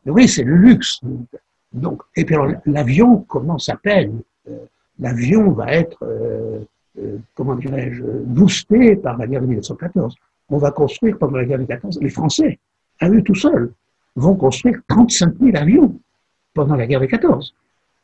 Oui, 0.07 0.29
c'est 0.29 0.45
le 0.45 0.55
luxe. 0.55 1.01
Donc, 1.73 2.03
et 2.14 2.25
puis 2.25 2.37
l'avion 2.66 3.19
commence 3.23 3.69
à 3.69 3.77
peine 3.77 4.21
l'avion 5.01 5.53
va 5.53 5.73
être, 5.73 6.05
comment 7.37 7.55
dirais-je, 7.55 8.03
boosté 8.03 8.97
par 8.97 9.16
la 9.16 9.29
guerre 9.29 9.43
de 9.43 9.47
1914. 9.47 10.16
On 10.49 10.59
va 10.59 10.73
construire 10.73 11.19
pendant 11.19 11.37
la 11.37 11.45
guerre 11.45 11.59
de 11.59 11.62
1914, 11.62 12.01
les 12.01 12.11
Français, 12.11 12.59
à 13.01 13.09
eux 13.09 13.22
tout 13.22 13.34
seuls, 13.34 13.72
vont 14.16 14.34
construire 14.34 14.80
35 14.88 15.34
000 15.40 15.57
avions 15.57 15.99
pendant 16.55 16.76
la 16.76 16.86
guerre 16.86 17.01
de 17.01 17.07
14. 17.07 17.55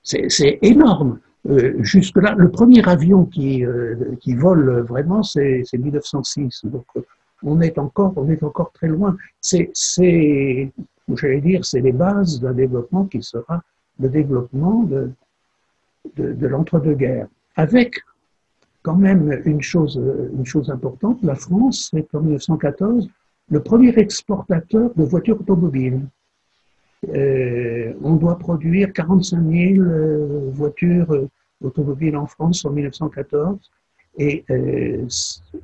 C'est 0.03 0.59
énorme. 0.63 1.19
Euh, 1.49 1.75
Jusque-là, 1.81 2.35
le 2.37 2.51
premier 2.51 2.87
avion 2.89 3.25
qui, 3.27 3.65
euh, 3.65 4.17
qui 4.21 4.35
vole 4.35 4.81
vraiment, 4.81 5.23
c'est 5.23 5.65
1906. 5.73 6.65
Donc, 6.65 6.87
on 7.43 7.61
est 7.61 7.79
encore, 7.79 8.13
on 8.17 8.29
est 8.31 8.43
encore 8.43 8.73
très 8.73 8.89
loin. 8.89 9.17
C'est, 9.41 9.71
j'allais 11.09 11.41
dire, 11.41 11.65
c'est 11.65 11.81
les 11.81 11.93
bases 11.93 12.41
d'un 12.41 12.53
développement 12.53 13.05
qui 13.07 13.23
sera 13.23 13.63
le 14.01 14.09
développement 14.09 14.83
de, 14.85 15.11
de, 16.17 16.47
l'entre-deux-guerres, 16.47 17.29
avec 17.57 18.01
quand 18.83 18.97
même 18.97 19.41
une 19.45 19.63
chose, 19.63 20.01
une 20.37 20.45
chose 20.45 20.71
importante, 20.71 21.23
la 21.23 21.35
France 21.35 21.91
est 21.95 22.15
en 22.15 22.21
1914 22.21 23.09
le 23.51 23.61
premier 23.61 23.97
exportateur 23.99 24.91
de 24.95 25.05
voitures 25.05 25.41
automobiles. 25.41 26.01
Euh, 27.15 27.93
on 28.03 28.15
doit 28.15 28.39
produire 28.39 28.93
45 28.93 29.43
000 29.43 29.81
euh, 29.81 30.51
voitures 30.53 31.13
euh, 31.13 31.29
automobiles 31.63 32.17
en 32.17 32.27
France 32.27 32.65
en 32.65 32.71
1914 32.71 33.59
et 34.17 34.45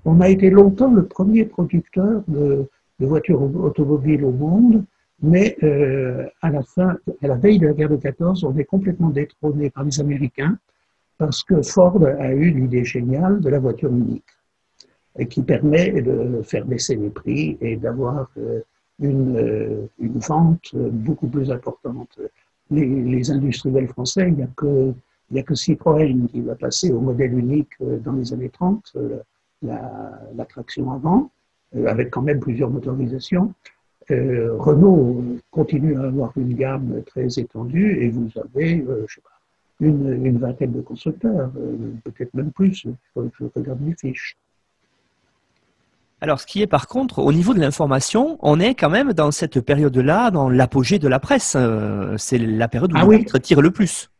on 0.04 0.20
a 0.20 0.28
été 0.28 0.50
longtemps 0.50 0.92
le 0.92 1.06
premier 1.06 1.44
producteur 1.44 2.22
de, 2.26 2.68
voitures 2.98 3.42
automobiles 3.42 4.24
au 4.24 4.32
monde. 4.32 4.84
Mais 5.22 5.56
euh, 5.62 6.26
à 6.42 6.50
la 6.50 6.62
fin, 6.62 6.96
à 7.22 7.26
la 7.26 7.36
veille 7.36 7.58
de 7.58 7.68
la 7.68 7.74
guerre 7.74 7.90
de 7.90 7.96
14, 7.96 8.42
on 8.44 8.56
est 8.56 8.64
complètement 8.64 9.10
détrôné 9.10 9.70
par 9.70 9.84
les 9.84 10.00
Américains 10.00 10.58
parce 11.18 11.44
que 11.44 11.62
Ford 11.62 12.02
a 12.04 12.32
eu 12.32 12.50
l'idée 12.50 12.84
géniale 12.84 13.40
de 13.40 13.50
la 13.50 13.58
voiture 13.58 13.90
unique 13.90 14.24
qui 15.26 15.42
permet 15.42 16.02
de 16.02 16.40
faire 16.42 16.64
baisser 16.64 16.96
les 16.96 17.10
prix 17.10 17.58
et 17.60 17.76
d'avoir 17.76 18.30
euh, 18.38 18.60
une, 19.00 19.36
euh, 19.36 19.86
une, 19.98 20.18
vente 20.18 20.74
beaucoup 20.74 21.28
plus 21.28 21.50
importante. 21.50 22.18
Les, 22.70 23.30
industriels 23.30 23.88
français, 23.88 24.28
il 24.28 24.34
n'y 24.34 24.42
a, 24.42 25.44
que, 25.44 25.54
Citroën 25.54 26.28
qui 26.28 26.40
va 26.40 26.54
passer 26.54 26.92
au 26.92 27.00
modèle 27.00 27.36
unique 27.38 27.72
dans 27.80 28.12
les 28.12 28.32
années 28.32 28.50
30, 28.50 28.96
la, 29.62 30.44
traction 30.48 30.90
avant, 30.92 31.30
avec 31.86 32.10
quand 32.10 32.22
même 32.22 32.40
plusieurs 32.40 32.70
motorisations. 32.70 33.52
Euh, 34.10 34.56
Renault 34.58 35.22
continue 35.50 35.96
à 35.96 36.04
avoir 36.04 36.32
une 36.36 36.54
gamme 36.54 37.02
très 37.04 37.26
étendue 37.38 38.02
et 38.02 38.08
vous 38.08 38.28
avez, 38.36 38.80
euh, 38.80 39.04
je 39.06 39.16
sais 39.16 39.20
pas, 39.20 39.28
une, 39.80 40.38
vingtaine 40.38 40.72
de 40.72 40.80
constructeurs, 40.80 41.50
euh, 41.56 41.92
peut-être 42.04 42.34
même 42.34 42.50
plus, 42.50 42.84
il 42.84 43.30
je 43.38 43.44
regarde 43.54 43.80
les 43.86 43.94
fiches. 43.94 44.36
Alors, 46.22 46.40
ce 46.40 46.46
qui 46.46 46.60
est 46.60 46.66
par 46.66 46.86
contre, 46.86 47.20
au 47.20 47.32
niveau 47.32 47.54
de 47.54 47.60
l'information, 47.60 48.38
on 48.40 48.60
est 48.60 48.74
quand 48.74 48.90
même 48.90 49.12
dans 49.14 49.30
cette 49.30 49.60
période-là, 49.60 50.30
dans 50.30 50.50
l'apogée 50.50 50.98
de 50.98 51.08
la 51.08 51.18
presse. 51.18 51.56
Euh, 51.58 52.14
c'est 52.18 52.38
la 52.38 52.68
période 52.68 52.92
où 52.92 52.96
ah 52.96 53.06
le 53.06 53.40
tire 53.40 53.62
le 53.62 53.70
plus. 53.70 54.10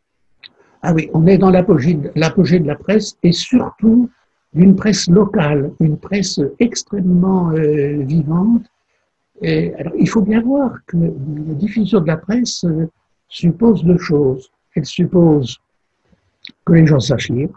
Ah 0.83 0.95
oui, 0.95 1.11
on 1.13 1.27
est 1.27 1.37
dans 1.37 1.51
l'apogée 1.51 1.95
de 1.95 2.67
la 2.67 2.75
presse 2.75 3.19
et 3.23 3.33
surtout 3.33 4.09
d'une 4.55 4.77
presse 4.77 5.09
locale, 5.09 5.73
une 5.79 5.99
presse 5.99 6.41
extrêmement 6.59 7.51
euh, 7.51 8.03
vivante. 8.03 8.65
Et, 9.43 9.75
alors, 9.75 9.93
il 9.99 10.09
faut 10.09 10.23
bien 10.23 10.41
voir 10.41 10.73
que 10.87 10.97
la 10.97 11.55
diffusion 11.55 12.01
de 12.01 12.07
la 12.07 12.17
presse 12.17 12.65
euh, 12.65 12.89
suppose 13.29 13.85
deux 13.85 13.99
choses. 13.99 14.51
Elle 14.75 14.87
suppose 14.87 15.59
que 16.65 16.73
les 16.73 16.87
gens 16.87 17.01
sachent 17.01 17.29
lire, 17.29 17.51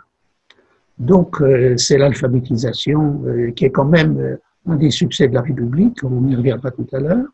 donc, 1.04 1.42
euh, 1.42 1.76
c'est 1.78 1.98
l'alphabétisation 1.98 3.24
euh, 3.26 3.52
qui 3.52 3.66
est 3.66 3.72
quand 3.72 3.86
même 3.86 4.18
euh, 4.20 4.38
un 4.66 4.78
des 4.78 4.90
succès 4.90 5.28
de 5.28 5.34
la 5.34 5.42
République, 5.42 6.00
on 6.04 6.26
y 6.28 6.36
reviendra 6.36 6.72
tout 6.72 6.88
à 6.94 7.00
l'heure. 7.00 7.28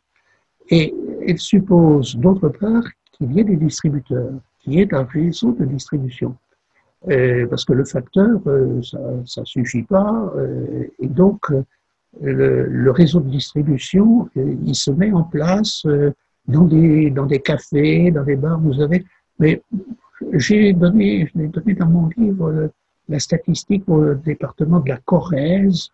Et 0.70 0.96
elle 1.28 1.38
suppose, 1.38 2.16
d'autre 2.16 2.50
part, 2.50 2.84
qu'il 3.12 3.32
y 3.34 3.40
ait 3.40 3.44
des 3.44 3.58
distributeurs, 3.58 4.34
qu'il 4.60 4.74
y 4.74 4.80
ait 4.80 4.94
un 4.94 5.04
réseau 5.04 5.52
de 5.52 5.66
distribution. 5.66 6.36
parce 7.50 7.66
que 7.66 7.74
le 7.74 7.86
facteur, 7.86 8.40
ça 9.26 9.42
ne 9.42 9.46
suffit 9.46 9.84
pas. 9.84 10.34
et 11.00 11.08
donc, 11.08 11.40
le, 12.22 12.92
réseau 12.92 13.20
de 13.20 13.30
distribution, 13.30 14.30
il 14.36 14.76
se 14.76 14.92
met 14.92 15.12
en 15.12 15.24
place 15.24 15.86
dans 16.48 16.66
des, 16.66 17.10
dans 17.12 17.26
des 17.26 17.42
cafés, 17.42 18.12
dans 18.12 18.24
des 18.24 18.36
bars, 18.36 18.60
vous 18.60 18.80
avez. 18.82 19.06
Mais 19.40 19.62
j'ai 20.34 20.74
donné, 20.74 21.32
donné 21.36 21.74
dans 21.74 21.90
mon 21.90 22.10
livre 22.18 22.72
la 23.10 23.20
statistique 23.20 23.86
pour 23.86 23.98
le 23.98 24.16
département 24.16 24.80
de 24.80 24.90
la 24.90 24.98
Corrèze, 24.98 25.90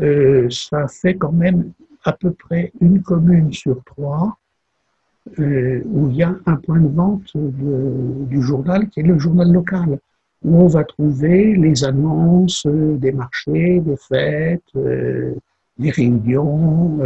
euh, 0.00 0.48
ça 0.50 0.86
fait 0.86 1.16
quand 1.16 1.32
même 1.32 1.72
à 2.04 2.12
peu 2.12 2.30
près 2.30 2.72
une 2.80 3.02
commune 3.02 3.52
sur 3.52 3.82
trois 3.84 4.36
euh, 5.40 5.82
où 5.86 6.08
il 6.10 6.16
y 6.16 6.22
a 6.22 6.36
un 6.44 6.56
point 6.56 6.78
de 6.78 6.88
vente 6.88 7.32
du 7.34 8.42
journal 8.42 8.88
qui 8.90 9.00
est 9.00 9.02
le 9.02 9.18
journal 9.18 9.50
local, 9.50 9.98
où 10.44 10.56
on 10.56 10.66
va 10.66 10.84
trouver 10.84 11.56
les 11.56 11.84
annonces 11.84 12.66
des 12.66 13.12
marchés, 13.12 13.80
des 13.80 13.96
fêtes, 13.96 14.62
euh, 14.76 15.34
des 15.78 15.90
réunions, 15.90 16.98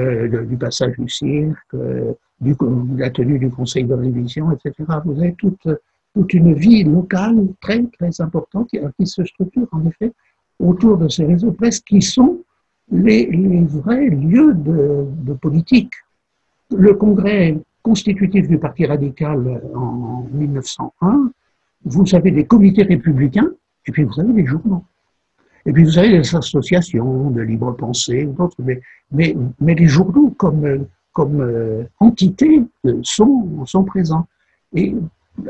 du 0.48 0.56
passage 0.56 0.96
du 0.96 1.08
cirque, 1.08 1.74
de 1.74 2.98
la 2.98 3.10
tenue 3.10 3.38
du 3.38 3.50
conseil 3.50 3.84
de 3.84 3.94
révision, 3.94 4.52
etc. 4.52 4.74
Vous 5.04 5.18
avez 5.18 5.34
toute 5.34 5.66
toute 6.14 6.34
une 6.34 6.54
vie 6.54 6.84
locale 6.84 7.46
très, 7.60 7.82
très 7.98 8.20
importante 8.20 8.68
qui 8.70 9.06
se 9.06 9.24
structure 9.24 9.68
en 9.72 9.86
effet 9.86 10.12
autour 10.58 10.98
de 10.98 11.08
ces 11.08 11.24
réseaux 11.24 11.52
presse 11.52 11.80
qui 11.80 12.02
sont 12.02 12.42
les, 12.90 13.26
vrais 13.66 14.08
lieux 14.08 14.54
de, 14.54 15.32
politique. 15.34 15.92
Le 16.70 16.94
congrès 16.94 17.58
constitutif 17.82 18.48
du 18.48 18.58
Parti 18.58 18.86
radical 18.86 19.62
en 19.74 20.26
1901, 20.32 21.30
vous 21.84 22.14
avez 22.14 22.30
des 22.30 22.44
comités 22.44 22.82
républicains 22.82 23.48
et 23.86 23.92
puis 23.92 24.04
vous 24.04 24.20
avez 24.20 24.32
des 24.32 24.46
journaux. 24.46 24.84
Et 25.66 25.72
puis 25.72 25.84
vous 25.84 25.98
avez 25.98 26.10
des 26.10 26.34
associations 26.34 27.30
de 27.30 27.40
libre 27.40 27.72
pensée, 27.72 28.24
d'autres, 28.24 28.56
mais, 28.62 28.80
mais, 29.12 29.74
les 29.74 29.86
journaux 29.86 30.30
comme, 30.36 30.86
comme 31.12 31.40
euh, 31.40 31.84
entités 31.98 32.62
sont, 33.02 33.64
sont 33.66 33.84
présents. 33.84 34.26
Et 34.74 34.94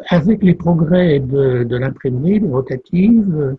avec 0.08 0.42
les 0.42 0.54
progrès 0.54 1.20
de, 1.20 1.64
de 1.64 1.76
l'imprimerie, 1.76 2.40
des 2.40 2.48
rotatives, 2.48 3.56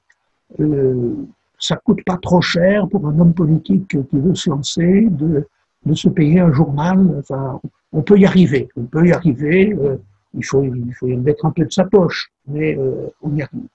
euh, 0.60 1.14
ça 1.60 1.76
coûte 1.78 2.04
pas 2.06 2.18
trop 2.18 2.42
cher 2.42 2.88
pour 2.90 3.08
un 3.08 3.20
homme 3.20 3.34
politique 3.34 3.88
qui 3.88 4.20
veut 4.20 4.36
se 4.36 4.50
lancer 4.50 5.08
de, 5.10 5.46
se 5.94 6.10
payer 6.10 6.40
un 6.40 6.52
journal. 6.52 7.00
Enfin, 7.20 7.60
on 7.92 8.02
peut 8.02 8.18
y 8.18 8.26
arriver. 8.26 8.68
On 8.76 8.84
peut 8.84 9.06
y 9.08 9.12
arriver. 9.12 9.74
Euh, 9.74 9.98
il, 10.34 10.44
faut, 10.44 10.64
il 10.64 10.94
faut 10.96 11.08
y 11.08 11.16
mettre 11.16 11.46
un 11.46 11.52
peu 11.52 11.66
de 11.66 11.72
sa 11.72 11.86
poche, 11.86 12.32
mais 12.48 12.78
euh, 12.78 13.08
on 13.22 13.36
y 13.36 13.42
arrive. 13.42 13.68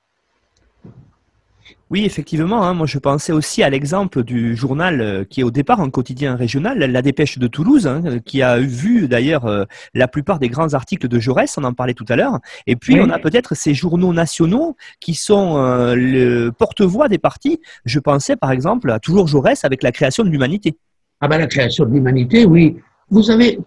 Oui, 1.88 2.04
effectivement. 2.04 2.64
Hein, 2.64 2.74
moi, 2.74 2.86
je 2.86 2.98
pensais 2.98 3.32
aussi 3.32 3.62
à 3.62 3.70
l'exemple 3.70 4.24
du 4.24 4.56
journal 4.56 5.00
euh, 5.00 5.24
qui 5.24 5.40
est 5.40 5.44
au 5.44 5.52
départ 5.52 5.80
un 5.80 5.88
quotidien 5.88 6.34
régional, 6.34 6.78
La 6.78 7.00
Dépêche 7.00 7.38
de 7.38 7.46
Toulouse, 7.46 7.86
hein, 7.86 8.02
qui 8.24 8.42
a 8.42 8.58
vu 8.58 9.06
d'ailleurs 9.06 9.46
euh, 9.46 9.64
la 9.94 10.08
plupart 10.08 10.40
des 10.40 10.48
grands 10.48 10.74
articles 10.74 11.06
de 11.06 11.18
Jaurès. 11.20 11.56
On 11.58 11.62
en 11.64 11.74
parlait 11.74 11.94
tout 11.94 12.04
à 12.08 12.16
l'heure. 12.16 12.40
Et 12.66 12.74
puis, 12.74 13.00
on 13.00 13.08
a 13.10 13.20
peut-être 13.20 13.54
ces 13.54 13.72
journaux 13.72 14.12
nationaux 14.12 14.76
qui 14.98 15.14
sont 15.14 15.58
euh, 15.58 15.94
le 15.94 16.50
porte-voix 16.50 17.08
des 17.08 17.18
partis. 17.18 17.60
Je 17.84 18.00
pensais, 18.00 18.34
par 18.34 18.50
exemple, 18.50 18.90
à 18.90 18.98
toujours 18.98 19.28
Jaurès 19.28 19.64
avec 19.64 19.84
la 19.84 19.92
création 19.92 20.24
de 20.24 20.28
l'humanité. 20.28 20.76
Ah 21.20 21.28
ben, 21.28 21.38
la 21.38 21.46
création 21.46 21.84
de 21.84 21.92
l'humanité, 21.92 22.44
oui. 22.46 22.78
Vous 23.10 23.30
avez, 23.30 23.60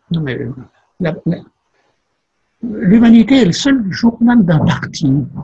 l'humanité 2.61 3.41
est 3.41 3.45
le 3.45 3.53
seul 3.53 3.85
journal 3.89 4.43
d'un 4.43 4.59
parti 4.59 5.07
euh, 5.07 5.41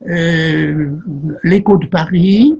L'écho 0.00 1.76
de 1.78 1.86
Paris, 1.86 2.56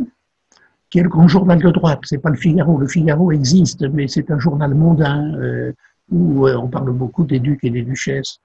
qui 0.91 0.99
est 0.99 1.03
le 1.03 1.09
grand 1.09 1.29
journal 1.29 1.61
de 1.61 1.71
droite, 1.71 2.01
c'est 2.05 2.19
pas 2.19 2.31
le 2.31 2.37
Figaro. 2.37 2.79
Le 2.79 2.89
Figaro 2.89 3.33
existe, 3.33 3.83
mais 3.83 4.09
c'est 4.09 4.31
un 4.31 4.39
journal 4.39 4.75
mondain 4.75 5.35
euh, 5.35 5.73
où 6.11 6.47
euh, 6.47 6.57
on 6.57 6.69
parle 6.69 6.93
beaucoup 6.93 7.25
des 7.25 7.41
ducs 7.41 7.63
et 7.65 7.71
des 7.71 7.83
duchesses. 7.83 8.41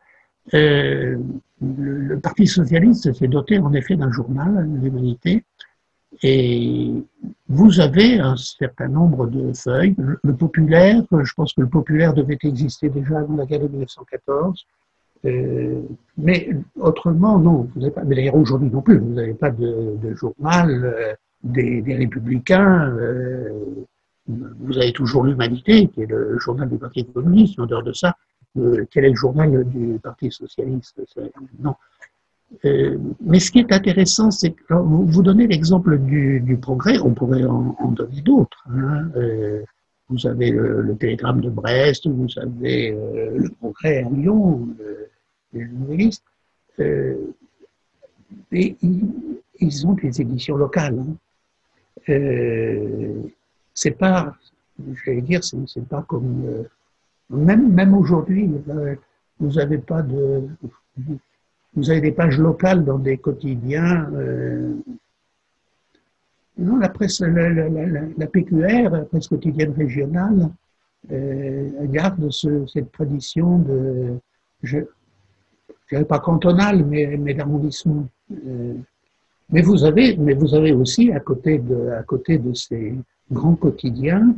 le, 0.52 1.20
Parti 2.22 2.48
socialiste 2.48 3.14
s'est 3.14 3.28
doté 3.28 3.58
en 3.60 3.74
effet 3.74 3.96
d'un 3.96 4.12
journal, 4.12 4.70
l'Humanité, 4.82 5.44
et 6.22 6.92
vous 7.48 7.80
avez 7.80 8.20
un 8.20 8.36
certain 8.36 8.88
nombre 8.88 9.28
de 9.28 9.54
feuilles. 9.54 9.96
Le, 9.98 10.36
populaire, 10.36 11.02
je 11.12 11.34
pense 11.34 11.54
que 11.54 11.62
le 11.62 11.70
populaire 11.70 12.14
devait 12.14 12.38
exister 12.44 12.90
déjà 12.90 13.20
avant 13.20 13.38
la 13.38 13.46
guerre 13.46 13.62
de 13.62 13.68
1914. 13.68 14.66
Euh, 15.26 15.82
mais 16.18 16.50
autrement, 16.80 17.40
non. 17.40 17.70
Vous 17.76 17.82
mais 18.06 18.16
d'ailleurs, 18.16 18.36
aujourd'hui 18.36 18.70
non 18.70 18.82
plus, 18.82 18.98
vous 18.98 19.14
n'avez 19.14 19.34
pas 19.34 19.52
de, 19.52 19.98
journal 20.16 20.84
euh, 20.84 21.14
des, 21.44 21.82
républicains. 21.96 22.90
Euh, 22.90 23.50
vous 24.28 24.78
avez 24.78 24.94
toujours 24.94 25.24
l'Humanité, 25.24 25.88
qui 25.88 26.02
est 26.02 26.06
le 26.06 26.38
journal 26.40 26.70
du 26.70 26.78
Parti 26.78 27.06
communiste. 27.06 27.60
En 27.60 27.66
dehors 27.66 27.84
de 27.84 27.94
ça, 27.94 28.16
quel 28.56 29.06
est 29.06 29.10
le 29.10 29.16
journal 29.16 29.64
du 29.66 30.00
Parti 30.02 30.32
socialiste 30.32 31.02
Non. 31.60 31.76
mais 32.64 33.40
ce 33.40 33.52
qui 33.52 33.60
est 33.60 33.74
intéressant, 33.74 34.32
c'est 34.32 34.52
que 34.52 34.74
vous, 34.74 35.24
donnez 35.24 35.48
l'exemple 35.48 35.98
du, 35.98 36.58
progrès, 36.62 37.00
on 37.00 37.14
pourrait 37.14 37.44
en, 37.44 37.92
donner 37.92 38.22
d'autres. 38.22 38.64
Hein, 38.70 39.10
vous 40.08 40.28
avez 40.28 40.52
le, 40.52 40.96
télégramme 40.98 41.42
de 41.42 41.50
Brest, 41.50 42.08
vous 42.08 42.28
avez 42.38 42.92
le 42.92 43.50
progrès 43.60 44.04
à 44.04 44.10
Lyon, 44.10 44.70
les 45.54 45.68
journalistes, 45.68 46.24
euh, 46.80 47.34
et 48.52 48.76
ils, 49.60 49.88
ont 49.88 49.94
des 49.94 50.22
éditions 50.22 50.56
locales. 50.56 51.00
Hein. 51.00 51.16
Euh, 52.10 53.24
c'est 53.74 53.92
pas, 53.92 54.36
j'allais 55.06 55.22
dire, 55.22 55.44
c'est 55.44 55.88
pas 55.88 56.04
comme 56.08 56.44
euh, 56.46 56.64
même 57.30 57.72
même 57.72 57.96
aujourd'hui, 57.96 58.50
vous 59.40 59.52
n'avez 59.52 59.78
pas 59.78 60.02
de, 60.02 60.44
vous 61.76 61.90
avez 61.90 62.02
des 62.02 62.12
pages 62.12 62.40
locales 62.40 62.84
dans 62.84 63.00
des 63.00 63.18
quotidiens. 63.18 64.10
non, 66.58 66.78
la 66.78 66.90
presse, 66.90 67.22
la, 67.22 68.28
PQR, 68.28 68.90
la 68.90 69.06
presse 69.06 69.28
quotidienne 69.28 69.74
régionale, 69.74 70.50
garde 71.10 72.30
cette 72.32 72.92
tradition 72.92 73.60
de, 73.60 74.20
pas 76.02 76.20
cantonal, 76.20 76.86
mais, 76.86 77.34
d'arrondissement. 77.34 78.08
Euh, 78.32 78.74
mais 79.52 79.62
vous 79.62 79.84
avez, 79.84 80.18
mais 80.18 80.34
vous 80.34 80.56
avez 80.56 80.72
aussi 80.72 81.12
à 81.12 81.20
côté 81.20 81.60
de, 81.60 81.90
à 81.90 82.04
côté 82.04 82.38
de 82.38 82.54
ces 82.54 82.96
grands 83.32 83.56
quotidiens, 83.56 84.36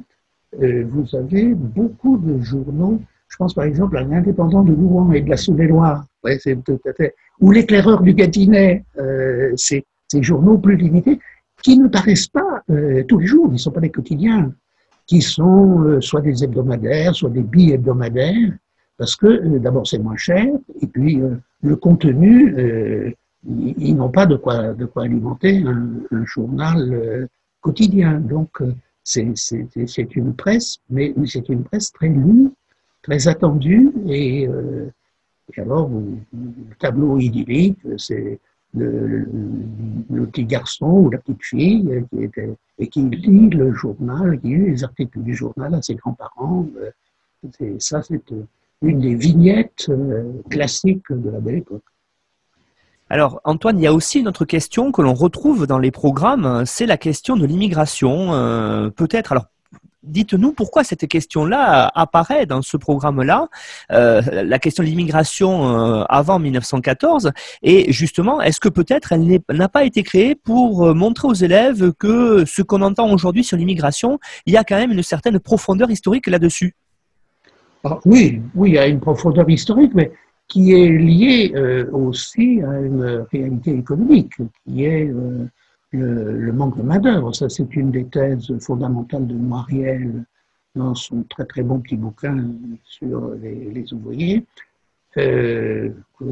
euh, 0.62 0.86
vous 0.89 1.16
avez 1.16 1.53
beaucoup 1.53 2.18
de 2.18 2.39
journaux. 2.41 2.99
Je 3.28 3.38
pense 3.38 3.53
par 3.53 3.66
exemple 3.66 3.97
à 3.97 4.03
l'Indépendant 4.03 4.64
de 4.64 4.74
Rouen 4.74 5.12
et 5.12 5.22
de 5.22 5.30
la 5.30 5.38
Saône-et-Loire, 5.38 6.06
c'est 6.39 6.64
tout 6.64 6.80
à 6.86 6.93
fait, 6.93 7.16
ou 7.39 7.51
l'Éclaireur 7.51 8.01
du 8.01 8.14
Gâtinais, 8.14 8.84
euh, 8.97 9.53
ces, 9.56 9.86
journaux 10.22 10.58
plus 10.58 10.78
limités 10.78 11.20
qui 11.62 11.78
ne 11.78 11.89
paraissent 11.89 12.28
pas 12.28 12.64
euh, 12.70 13.03
tous 13.03 13.20
les 13.20 13.28
jours, 13.28 13.47
ils 13.49 13.53
ne 13.53 13.58
sont 13.58 13.72
pas 13.72 13.82
des 13.82 13.89
quotidiens, 13.89 14.53
qui 15.06 15.22
sont 15.22 15.99
soit 15.99 16.22
des 16.22 16.43
hebdomadaires, 16.43 17.14
soit 17.14 17.30
des 17.30 17.43
bi-hebdomadaires, 17.43 18.53
parce 18.98 19.16
que 19.16 19.28
euh, 19.28 19.60
d'abord 19.60 19.88
c'est 19.88 20.00
moins 20.00 20.18
cher, 20.18 20.48
et 20.82 20.88
puis 20.88 21.22
euh, 21.22 21.36
le 21.62 21.76
contenu, 21.76 22.56
euh, 22.58 23.12
ils, 23.48 23.96
n'ont 23.96 24.10
pas 24.10 24.26
de 24.26 24.36
quoi, 24.36 24.74
de 24.74 24.86
quoi 24.86 25.04
alimenter 25.04 25.64
un, 25.66 26.26
journal 26.26 27.30
quotidien. 27.62 28.20
Donc 28.20 28.60
c'est 29.04 30.16
une 30.16 30.34
presse, 30.34 30.80
mais 30.89 31.14
c'est 31.28 31.48
une 31.50 31.64
presse 31.64 31.91
très 31.91 32.10
lue, 32.10 32.50
très 33.04 33.28
attendue, 33.28 33.91
et, 34.08 34.50
alors 35.58 35.91
le 35.91 36.76
tableau 36.80 37.20
idyllique, 37.20 37.78
c'est 37.98 38.39
le, 38.74 39.28
le 40.10 40.26
petit 40.26 40.46
garçon 40.46 40.88
ou 40.88 41.10
la 41.12 41.20
petite 41.20 41.43
fille 41.43 42.04
qui 42.10 42.24
était, 42.24 42.56
et 42.80 42.88
qui 42.88 43.04
lit 43.04 43.50
le 43.52 43.74
journal, 43.74 44.39
qui 44.39 44.48
lit 44.48 44.72
les 44.72 44.84
articles 44.84 45.20
du 45.20 45.36
journal 45.36 45.76
à 45.76 45.84
ses 45.84 45.93
grands-parents. 45.93 46.68
ça, 47.78 48.02
c'est 48.02 48.24
une 48.82 49.00
des 49.00 49.16
vignettes 49.16 49.90
classiques 50.50 51.12
de 51.12 51.30
la 51.30 51.40
belle 51.40 51.58
époque. 51.60 51.84
Alors 53.10 53.40
Antoine, 53.44 53.78
il 53.80 53.84
y 53.84 53.88
a 53.88 53.94
aussi 53.94 54.20
une 54.20 54.28
autre 54.28 54.46
question 54.46 54.92
que 54.92 55.02
l'on 55.02 55.14
retrouve 55.14 55.68
dans 55.68 55.80
les 55.80 55.92
programmes, 55.92 56.64
c'est 56.66 56.88
la 56.88 56.98
question 56.98 57.38
de 57.38 57.46
l'immigration. 57.46 58.92
Peut-être, 58.96 59.32
alors 59.32 59.46
dites-nous 60.06 60.54
pourquoi 60.54 60.84
cette 60.84 61.08
question-là 61.08 61.92
apparaît 61.94 62.46
dans 62.46 62.62
ce 62.62 62.78
programme-là, 62.78 63.48
euh, 63.92 64.22
la 64.44 64.60
question 64.60 64.84
de 64.84 64.88
l'immigration 64.88 66.00
euh, 66.00 66.04
avant 66.10 66.40
1914, 66.40 67.32
et 67.64 67.92
justement, 67.92 68.42
est-ce 68.42 68.60
que 68.60 68.70
peut-être 68.70 69.12
elle 69.12 69.42
n'a 69.50 69.70
pas 69.70 69.84
été 69.84 70.04
créée 70.04 70.36
pour 70.36 70.88
euh, 70.88 70.94
montrer 70.94 71.28
aux 71.28 71.34
élèves 71.34 71.92
que 71.94 72.46
ce 72.46 72.62
qu'on 72.62 72.82
entend 72.82 73.12
aujourd'hui 73.12 73.44
sur 73.44 73.58
l'immigration, 73.58 74.20
il 74.46 74.54
y 74.54 74.58
a 74.58 74.64
quand 74.64 74.78
même 74.78 74.92
une 74.92 75.04
certaine 75.04 75.40
profondeur 75.40 75.90
historique 75.90 76.28
là-dessus? 76.28 76.76
Ah, 77.86 78.00
Oui, 78.06 78.42
oui, 78.56 78.78
a 78.78 78.88
une 78.88 79.00
profondeur 79.00 79.50
historique, 79.50 79.94
mais 79.96 80.12
qui 80.48 80.74
est 80.74 80.90
liée 80.90 81.54
aussi 81.92 82.62
à 82.62 82.80
une 82.80 83.26
réalité 83.32 83.76
économique, 83.76 84.34
qui 84.64 84.86
est 84.86 85.12
le, 85.92 86.52
manque 86.52 86.78
de 86.78 86.84
main-d'œuvre. 86.84 87.34
Ça, 87.34 87.50
c'est 87.50 87.76
une 87.76 87.92
des 87.92 88.06
thèses 88.06 88.54
fondamentales 88.60 89.28
de 89.28 89.34
Noiriel 89.34 90.24
dans 90.76 90.94
son 90.94 91.24
très 91.24 91.46
très 91.46 91.64
bon 91.64 91.80
petit 91.80 91.96
bouquin 91.96 92.38
sur 92.84 93.32
les, 93.42 93.94
ouvriers, 93.94 94.46
euh, 95.18 95.90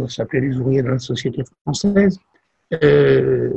s'appelait 0.07 0.41
Les 0.41 0.57
ouvriers 0.57 0.81
de 0.81 0.89
la 0.89 0.99
société 0.99 1.43
française. 1.61 2.19
Euh, 2.83 3.51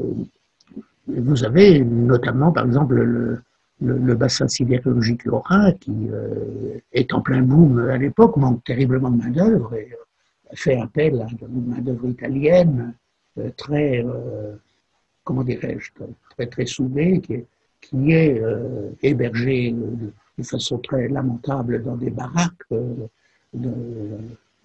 vous 1.08 1.44
avez 1.44 1.80
notamment, 1.80 2.52
par 2.52 2.66
exemple, 2.66 2.94
le, 2.94 3.42
le, 3.80 4.14
bassin 4.14 4.48
sidérurgique 4.48 5.24
lorrain 5.24 5.72
qui 5.72 6.08
euh, 6.10 6.78
est 6.92 7.12
en 7.12 7.20
plein 7.20 7.42
boom 7.42 7.78
à 7.90 7.98
l'époque, 7.98 8.36
manque 8.36 8.64
terriblement 8.64 9.10
de 9.10 9.22
main-d'œuvre 9.22 9.74
et 9.74 9.90
fait 10.54 10.80
appel 10.80 11.20
à 11.20 11.26
une 11.46 11.66
main-d'œuvre 11.66 12.08
italienne 12.08 12.94
très 13.56 14.04
comment 15.26 15.42
dirais-je, 15.42 15.90
très, 16.30 16.46
très 16.46 16.66
soudé, 16.66 17.20
qui 17.20 17.34
est, 17.34 17.46
qui 17.82 18.12
est 18.12 18.40
euh, 18.40 18.90
hébergé 19.02 19.72
de, 19.72 20.12
façon 20.42 20.78
très 20.78 21.08
lamentable 21.08 21.82
dans 21.82 21.96
des 21.96 22.10
baraques. 22.10 22.66
Euh, 22.72 23.08
de, 23.52 23.72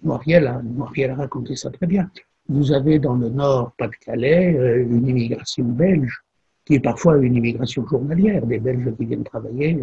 Noiriel, 0.02 0.46
a, 0.46 0.62
Noiriel 0.62 1.10
a 1.10 1.14
raconté 1.16 1.56
ça 1.56 1.70
très 1.70 1.86
bien. 1.86 2.08
Vous 2.48 2.72
avez 2.72 2.98
dans 2.98 3.14
le 3.14 3.28
nord, 3.28 3.72
Pas-de-Calais, 3.76 4.56
euh, 4.56 4.82
une 4.82 5.08
immigration 5.08 5.64
belge, 5.64 6.21
qui 6.64 6.74
est 6.74 6.80
parfois 6.80 7.18
une 7.18 7.34
immigration 7.34 7.86
journalière, 7.86 8.46
des 8.46 8.58
Belges 8.58 8.94
qui 8.96 9.06
viennent 9.06 9.24
travailler 9.24 9.78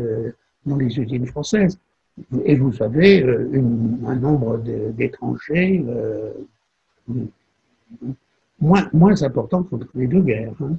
dans 0.65 0.77
les 0.77 0.97
usines 0.97 1.27
françaises. 1.27 1.79
Et 2.45 2.55
vous 2.55 2.71
avez 2.81 3.23
un 3.23 4.15
nombre 4.15 4.57
d'étrangers 4.93 5.83
moins, 8.59 8.89
moins 8.93 9.21
important 9.23 9.63
qu'entre 9.63 9.87
les 9.95 10.07
deux 10.07 10.21
guerres. 10.21 10.53
Hein. 10.61 10.77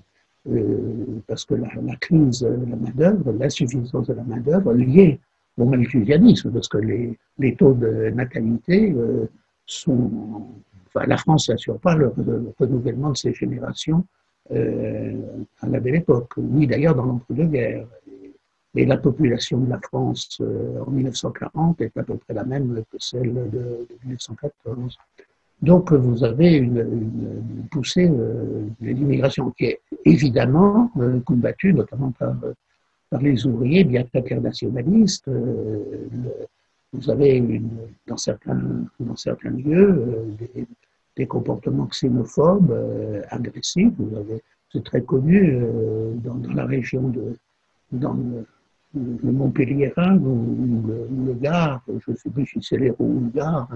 Euh, 0.49 1.21
parce 1.27 1.45
que 1.45 1.55
la, 1.55 1.69
crise 1.97 2.41
de 2.41 2.49
la 2.49 2.77
main-d'œuvre, 2.77 3.33
l'insuffisance 3.33 4.07
de 4.07 4.15
la 4.15 4.23
main-d'œuvre 4.23 4.73
liée 4.73 5.21
au 5.59 5.67
malthusianisme, 5.67 6.51
parce 6.51 6.69
que 6.69 6.79
les, 6.79 7.19
les 7.39 7.55
taux 7.57 7.75
de 7.75 8.09
natalité 8.11 8.91
euh, 8.97 9.27
sont. 9.67 10.11
Enfin, 10.87 11.07
la 11.07 11.19
France 11.19 11.51
n'assure 11.51 11.79
pas 11.79 11.95
le, 11.95 12.11
renouvellement 12.59 13.11
de 13.11 13.17
ses 13.19 13.35
générations 13.35 13.99
euh, 13.99 14.20
à 14.53 15.69
la 15.69 15.81
belle 15.81 15.97
époque, 15.97 16.37
ni 16.39 16.67
d'ailleurs 16.67 16.95
dans 16.95 17.05
l'entre-deux-guerres. 17.05 17.87
Et 18.77 18.87
la 18.87 18.99
population 18.99 19.59
de 19.59 19.69
la 19.69 19.81
France 19.81 20.41
en 20.41 20.91
1940 20.91 21.81
est 21.81 21.97
à 21.97 22.05
peu 22.05 22.17
près 22.17 22.35
la 22.35 22.45
même 22.45 22.83
que 22.91 22.99
celle 22.99 23.35
de, 23.35 23.49
de 23.51 23.97
1914. 24.05 24.97
Donc 25.63 25.93
vous 25.93 26.25
avez 26.25 26.57
une, 26.57 27.69
poussée 27.71 28.09
euh, 28.09 28.67
de 28.81 28.87
l'immigration 28.87 29.51
qui 29.51 29.67
est 29.67 29.81
évidemment 30.05 30.91
euh, 30.99 31.21
combattue 31.21 31.75
notamment 31.75 32.13
par, 32.13 32.35
les 33.21 33.45
ouvriers 33.45 33.85
bien 33.85 34.05
internationalistes. 34.15 35.29
Euh, 35.29 35.83
vous 36.93 37.11
avez 37.11 37.61
dans, 38.07 38.17
certains, 38.17 38.61
dans 39.01 39.17
certains 39.17 39.51
lieux 39.51 40.37
des, 40.39 40.67
comportements 41.27 41.87
xénophobes, 41.87 42.75
agressifs. 43.29 43.93
Vous 43.99 44.17
avez, 44.17 44.43
c'est 44.73 44.85
très 44.85 45.03
connu 45.03 45.61
dans, 46.23 46.41
la 46.55 46.67
région 46.67 47.09
de 47.09 47.37
dans 47.93 48.15
le, 48.15 48.47
le 48.95 49.31
ou 49.31 49.53
le, 51.27 51.35
Gard, 51.35 51.83
je 51.89 52.11
ne 52.11 52.17
sais 52.17 52.31
plus 52.31 52.47
si 52.47 52.59
c'est 52.63 52.77
les 52.77 52.93
ou 52.99 53.21
le 53.21 53.31
Gard, 53.35 53.69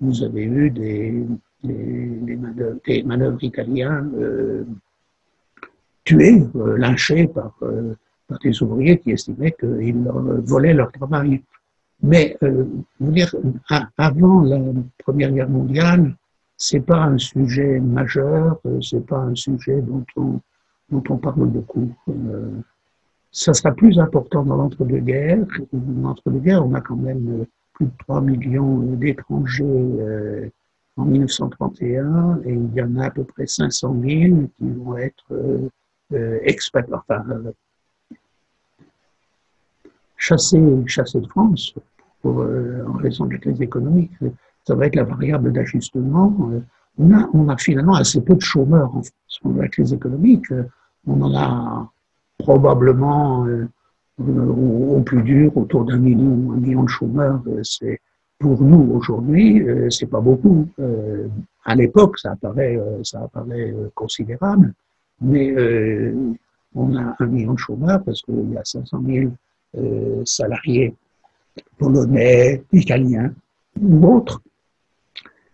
vous 0.00 0.22
avez 0.22 0.44
eu 0.44 0.70
des, 0.70 1.24
des, 1.64 3.02
manœuvres, 3.04 3.42
italiens 3.42 4.08
euh, 4.14 4.64
tués, 6.04 6.42
euh, 6.54 6.76
lynchés 6.76 7.26
par, 7.28 7.54
euh, 7.62 7.94
des 8.42 8.62
ouvriers 8.62 8.98
qui 8.98 9.12
estimaient 9.12 9.52
qu'ils 9.52 10.04
volaient 10.44 10.74
leur 10.74 10.92
travail. 10.92 11.42
Mais, 12.02 12.36
avant 13.96 14.42
la 14.42 14.60
Première 14.98 15.32
Guerre 15.32 15.48
mondiale, 15.48 16.14
c'est 16.58 16.80
pas 16.80 17.04
un 17.04 17.18
sujet 17.18 17.80
majeur, 17.80 18.60
c'est 18.82 19.06
pas 19.06 19.20
un 19.20 19.34
sujet 19.34 19.80
dont 19.80 20.04
on, 20.16 20.40
dont 20.90 21.04
on 21.08 21.16
parle 21.16 21.46
beaucoup. 21.46 21.94
ça 23.30 23.54
sera 23.54 23.72
plus 23.72 23.98
important 23.98 24.42
dans 24.44 24.56
l'entre-deux-guerres. 24.56 25.46
Dans 25.72 26.08
l'entre-deux-guerres, 26.08 26.66
on 26.66 26.74
a 26.74 26.80
quand 26.80 26.96
même 26.96 27.46
plus 27.78 27.86
de 27.86 27.92
3 27.98 28.20
millions 28.22 28.78
d'étrangers 28.96 29.64
euh, 29.64 30.50
en 30.96 31.04
1931 31.04 32.40
et 32.44 32.52
il 32.52 32.74
y 32.74 32.82
en 32.82 32.96
a 32.96 33.06
à 33.06 33.10
peu 33.10 33.22
près 33.22 33.46
500 33.46 33.96
000 34.02 34.48
qui 34.56 34.68
vont 34.72 34.96
être 34.96 35.24
euh, 35.30 35.68
euh, 36.12 36.40
chassés, 40.16 40.58
de 40.58 41.28
France 41.28 41.74
en 42.24 42.92
raison 42.94 43.26
de 43.26 43.34
la 43.34 43.38
crise 43.38 43.62
économique. 43.62 44.10
Ça 44.68 44.74
va 44.74 44.84
être 44.84 44.96
la 44.96 45.04
variable 45.04 45.50
d'ajustement. 45.50 46.36
On 46.98 47.14
a, 47.14 47.26
on 47.32 47.48
a 47.48 47.56
finalement 47.56 47.94
assez 47.94 48.20
peu 48.20 48.34
de 48.34 48.42
chômeurs 48.42 48.94
en 48.94 49.02
France. 49.02 49.40
La 49.56 49.66
crise 49.68 49.94
économique, 49.94 50.44
on 51.06 51.22
en 51.22 51.34
a 51.34 51.90
probablement 52.36 53.46
au, 54.18 55.00
plus 55.06 55.22
dur, 55.22 55.56
autour 55.56 55.86
d'un 55.86 55.96
million, 55.96 56.52
un 56.52 56.56
million 56.56 56.82
de 56.82 56.88
chômeurs, 56.90 57.40
euh, 57.46 57.60
c'est 57.62 57.98
pour 58.38 58.60
nous 58.60 58.92
aujourd'hui, 58.92 59.66
euh, 59.66 59.88
c'est 59.88 60.06
pas 60.06 60.20
beaucoup. 60.20 60.68
Euh, 60.80 61.28
à 61.64 61.74
l'époque, 61.74 62.18
ça 62.18 62.32
apparaît, 62.32 62.78
ça 63.04 63.22
apparaît 63.22 63.74
considérable, 63.94 64.74
mais 65.22 65.54
on 66.74 66.94
a 66.94 67.16
un 67.18 67.26
million 67.26 67.54
de 67.54 67.58
chômeurs 67.58 68.02
parce 68.04 68.20
qu'il 68.20 68.52
y 68.52 68.56
a 68.58 68.64
500 68.64 69.02
000 69.74 70.24
salariés 70.26 70.94
polonais, 71.78 72.62
italiens 72.72 73.32
ou 73.80 74.06
autres 74.06 74.40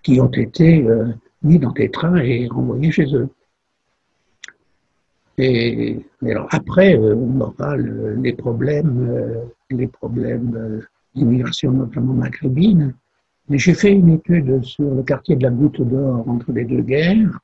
qui 0.05 0.21
ont 0.21 0.31
été 0.31 0.87
mis 1.43 1.59
dans 1.59 1.73
des 1.73 1.91
trains 1.91 2.17
et 2.17 2.47
renvoyés 2.47 2.93
chez 2.93 3.13
eux. 3.15 3.29
Et, 5.37 5.99
alors 6.23 6.49
après, 6.53 6.97
euh, 6.97 7.17
on 7.17 7.41
aura 7.41 7.77
les 7.77 8.33
problèmes, 8.33 9.09
euh, 9.11 9.45
les 9.71 9.89
problèmes 9.89 10.55
euh, 10.57 10.81
d'immigration, 11.15 11.73
notamment 11.73 12.15
maghrébine. 12.15 12.95
Mais 13.49 13.59
j'ai 13.59 13.75
fait 13.75 13.93
une 13.93 14.11
étude 14.11 14.63
sur 14.65 14.95
le 14.95 15.03
quartier 15.03 15.37
de 15.37 15.43
la 15.43 15.51
Goutte 15.51 15.83
d'Or 15.83 16.29
entre 16.29 16.53
les 16.53 16.65
deux 16.65 16.81
guerres, 16.81 17.39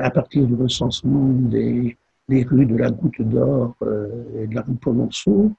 à 0.00 0.10
partir 0.10 0.46
du 0.46 0.54
recensement 0.54 1.28
des, 1.28 1.96
rues 2.28 2.66
de 2.66 2.76
la 2.76 2.90
Goutte 2.90 3.20
d'Or 3.22 3.74
et 4.40 4.46
de 4.46 4.54
la 4.54 4.62
rue 4.62 4.74
Polonceau. 4.74 5.50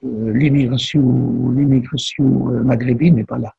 l'immigration 0.00 1.02
maghrébine 2.62 3.16
n'est 3.16 3.24
pas 3.24 3.38
là. 3.38 3.52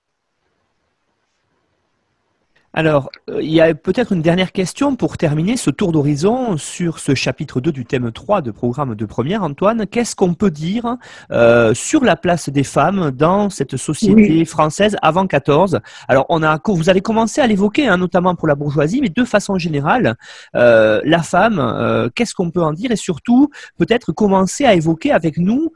Alors, 2.78 3.09
euh, 3.30 3.41
il 3.41 3.53
y 3.53 3.61
a 3.61 3.73
peut-être 3.73 4.11
une 4.11 4.21
dernière 4.21 4.51
question 4.51 4.97
pour 4.97 5.17
terminer 5.17 5.55
ce 5.55 5.69
tour 5.69 5.93
d'horizon 5.93 6.57
sur 6.57 6.99
ce 6.99 7.15
chapitre 7.15 7.61
2 7.61 7.71
du 7.71 7.86
thème 7.86 8.11
3 8.11 8.41
de 8.41 8.51
programme 8.51 8.95
de 8.95 9.05
première. 9.05 9.43
Antoine, 9.43 9.88
qu'est-ce 9.88 10.13
qu'on 10.13 10.34
peut 10.34 10.51
dire 10.51 10.97
euh, 11.32 11.73
sur 11.73 12.03
la 12.03 12.17
place 12.17 12.49
des 12.49 12.65
femmes 12.65 13.11
dans 13.11 13.49
cette 13.49 13.78
société 13.78 14.43
française 14.43 14.97
avant 15.01 15.26
14 15.26 15.80
Alors, 16.09 16.26
on 16.28 16.43
a, 16.43 16.59
vous 16.67 16.89
avez 16.89 16.99
commencé 16.99 17.39
à 17.39 17.47
l'évoquer, 17.47 17.88
hein, 17.88 17.95
notamment 17.95 18.36
pour 18.36 18.49
la 18.49 18.55
bourgeoisie, 18.55 18.99
mais 18.99 19.07
de 19.07 19.23
façon 19.23 19.57
générale, 19.57 20.17
euh, 20.57 20.99
la 21.05 21.23
femme, 21.23 22.11
qu'est-ce 22.13 22.36
qu'on 22.36 22.51
peut 22.51 22.61
en 22.61 22.73
dire? 22.73 22.91
Et 22.91 22.97
surtout, 22.97 23.51
peut-être 23.78 24.11
commencer 24.11 24.65
à 24.65 24.73
évoquer 24.73 25.13
avec 25.13 25.38
nous 25.38 25.71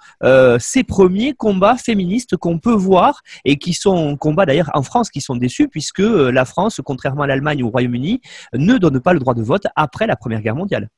ces 0.59 0.83
premiers 0.83 1.33
combats 1.33 1.77
féministes 1.77 2.35
qu'on 2.35 2.59
peut 2.59 2.73
voir 2.73 3.21
et 3.45 3.57
qui 3.57 3.71
sont 3.71 4.17
combats 4.17 4.45
d'ailleurs 4.45 4.69
en 4.73 4.83
France 4.83 5.09
qui 5.09 5.21
sont 5.21 5.37
déçus 5.37 5.69
puisque 5.69 5.99
la 5.99 6.43
France 6.43 6.81
contrairement 6.89 7.21
à 7.21 7.27
l'Allemagne 7.27 7.61
ou 7.61 7.67
au 7.67 7.69
Royaume-Uni, 7.69 8.19
ne 8.53 8.75
donnent 8.79 8.99
pas 8.99 9.13
le 9.13 9.19
droit 9.19 9.35
de 9.35 9.43
vote 9.43 9.67
après 9.75 10.07
la 10.07 10.15
Première 10.15 10.41
Guerre 10.41 10.55
mondiale. 10.55 10.89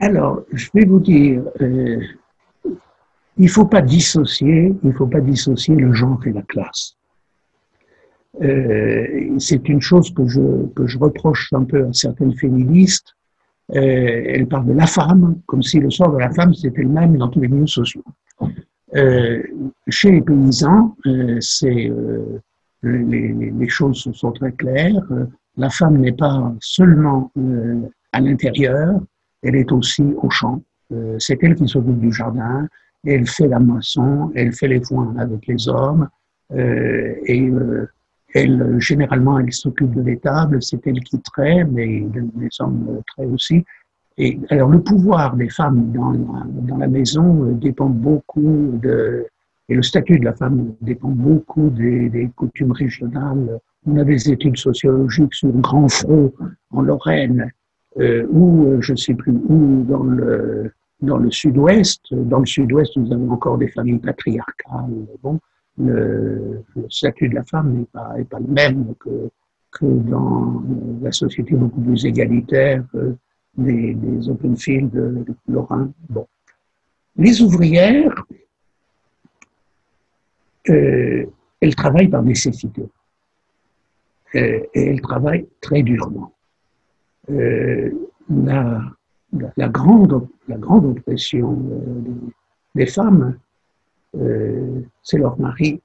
Alors, 0.00 0.42
je 0.50 0.68
vais 0.72 0.86
vous 0.86 0.98
dire, 0.98 1.42
euh, 1.60 2.00
il 3.36 3.44
ne 3.44 3.54
faut 3.56 3.66
pas 3.66 3.82
dissocier, 3.82 4.74
faut 4.96 5.06
pas 5.06 5.20
dissocier 5.20 5.74
le 5.76 5.92
genre 5.92 6.20
et 6.26 6.32
la 6.32 6.42
classe. 6.42 6.96
Euh, 8.40 9.36
c'est 9.38 9.68
une 9.68 9.82
chose 9.82 10.08
que 10.14 10.26
je, 10.26 10.40
que 10.74 10.86
je 10.86 10.98
reproche 10.98 11.52
un 11.52 11.64
peu 11.64 11.80
à 11.86 11.92
certaines 11.92 12.34
féministes. 12.34 13.10
Euh, 13.76 14.32
elles 14.34 14.48
parlent 14.48 14.66
de 14.66 14.72
la 14.72 14.86
femme, 14.86 15.36
comme 15.46 15.62
si 15.62 15.80
le 15.80 15.90
sort 15.90 16.12
de 16.14 16.18
la 16.18 16.30
femme 16.30 16.54
c'était 16.54 16.82
le 16.82 16.88
même 16.88 17.18
dans 17.18 17.28
tous 17.28 17.42
les 17.42 17.48
milieux 17.48 17.66
sociaux. 17.66 18.04
Chez 19.88 20.10
les 20.10 20.22
paysans, 20.22 20.96
c'est 21.40 21.90
les, 22.82 23.32
les, 23.32 23.68
choses 23.68 24.10
sont 24.12 24.32
très 24.32 24.52
claires. 24.52 25.02
La 25.56 25.70
femme 25.70 25.98
n'est 25.98 26.12
pas 26.12 26.52
seulement 26.60 27.30
à 28.12 28.20
l'intérieur, 28.20 29.00
elle 29.42 29.56
est 29.56 29.70
aussi 29.72 30.02
au 30.22 30.30
champ. 30.30 30.62
c'est 31.18 31.42
elle 31.42 31.54
qui 31.54 31.68
s'occupe 31.68 32.00
du 32.00 32.12
jardin, 32.12 32.68
elle 33.04 33.26
fait 33.26 33.48
la 33.48 33.58
moisson, 33.58 34.32
elle 34.34 34.52
fait 34.52 34.68
les 34.68 34.82
foins 34.82 35.14
avec 35.18 35.46
les 35.46 35.68
hommes, 35.68 36.08
et 36.54 37.50
elle, 38.34 38.76
généralement, 38.78 39.38
elle 39.38 39.52
s'occupe 39.52 39.94
de 39.94 40.02
l'étable, 40.02 40.62
c'est 40.62 40.86
elle 40.86 41.00
qui 41.00 41.20
traite, 41.20 41.68
mais 41.70 41.86
les 41.86 42.48
hommes 42.60 43.02
traient 43.06 43.26
aussi. 43.26 43.64
Et 44.18 44.38
alors, 44.50 44.68
le 44.68 44.80
pouvoir 44.80 45.36
des 45.36 45.48
femmes 45.48 45.90
dans 45.92 46.12
la, 46.76 46.88
maison 46.88 47.44
euh, 47.44 47.52
dépend 47.54 47.88
beaucoup 47.88 48.78
de, 48.82 49.26
et 49.72 49.74
le 49.74 49.82
statut 49.82 50.18
de 50.18 50.26
la 50.26 50.34
femme 50.34 50.74
dépend 50.82 51.08
beaucoup 51.08 51.70
des, 51.70 52.30
coutumes 52.36 52.72
régionales. 52.72 53.58
On 53.86 53.96
a 53.96 54.04
des 54.04 54.30
études 54.30 54.58
sociologiques 54.58 55.32
sur 55.32 55.50
Grand 55.52 55.88
Front 55.88 56.30
en 56.72 56.82
Lorraine, 56.82 57.50
euh, 57.98 58.26
ou 58.28 58.66
euh, 58.66 58.82
je 58.82 58.92
ne 58.92 58.98
sais 58.98 59.14
plus 59.14 59.32
où 59.32 59.82
dans 59.88 60.02
le 60.02 60.70
dans 61.00 61.16
le 61.16 61.30
sud-ouest. 61.30 62.02
Dans 62.12 62.40
le 62.40 62.46
sud-ouest, 62.46 62.94
nous 62.98 63.10
avons 63.14 63.30
encore 63.30 63.56
des 63.56 63.68
familles 63.68 63.98
patriarcales. 63.98 65.06
Le, 65.78 66.62
statut 66.90 67.30
de 67.30 67.34
la 67.36 67.44
femme 67.44 67.72
n'est 67.72 68.24
pas, 68.26 68.38
le 68.40 68.46
même 68.46 68.92
que, 69.00 69.30
dans 69.82 70.62
la 71.00 71.12
société 71.12 71.54
beaucoup 71.54 71.80
plus 71.80 72.04
égalitaire 72.04 72.84
euh, 72.94 73.14
des, 73.56 73.94
des 73.94 74.28
open 74.28 74.54
fields 74.54 74.90
de, 74.90 75.24
Lorrain. 75.48 75.90
Bon. 76.10 76.26
Les 77.16 77.40
ouvrières, 77.40 78.14
euh, 80.70 81.26
elles 81.60 81.74
travaillent 81.74 82.08
par 82.08 82.22
nécessité. 82.22 82.82
Euh, 84.34 84.60
et 84.74 84.86
elles 84.86 85.00
travaillent 85.00 85.46
très 85.60 85.82
durement. 85.82 86.32
Euh, 87.30 87.90
la, 88.28 89.68
grande, 89.68 90.28
oppression 90.48 91.52
euh, 91.52 92.02
des, 92.74 92.86
femmes, 92.86 93.36
c'est 95.02 95.18
leur 95.18 95.38
mari 95.38 95.80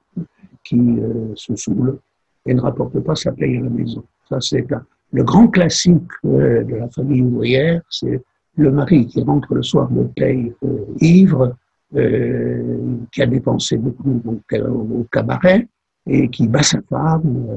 qui 0.64 1.00
se 1.36 1.56
saoule 1.56 2.00
et 2.46 2.54
ne 2.54 2.62
rapporte 2.62 3.00
pas 3.00 3.16
sa 3.16 3.32
paye 3.32 3.58
à 3.58 3.62
la 3.62 3.70
maison. 3.70 4.04
Ça, 4.30 4.40
c'est 4.42 4.66
le 5.14 5.24
grand 5.24 5.48
classique 5.48 6.10
de 6.24 6.76
la 6.76 6.90
famille 6.90 7.22
ouvrière, 7.22 7.82
c'est 7.90 8.22
le 8.58 8.72
mari 8.72 9.08
qui 9.08 9.22
rentre 9.24 9.54
le 9.54 9.64
soir 9.64 9.90
de 9.90 10.04
paye 10.16 10.54
ivre, 11.00 11.56
euh, 11.96 12.98
qui 13.12 13.22
a 13.22 13.26
dépensé 13.26 13.78
beaucoup 13.78 14.22
au, 14.52 15.06
cabaret 15.12 15.68
et 16.06 16.30
qui 16.30 16.48
bat 16.48 16.64
sa 16.64 16.82
femme 16.82 17.48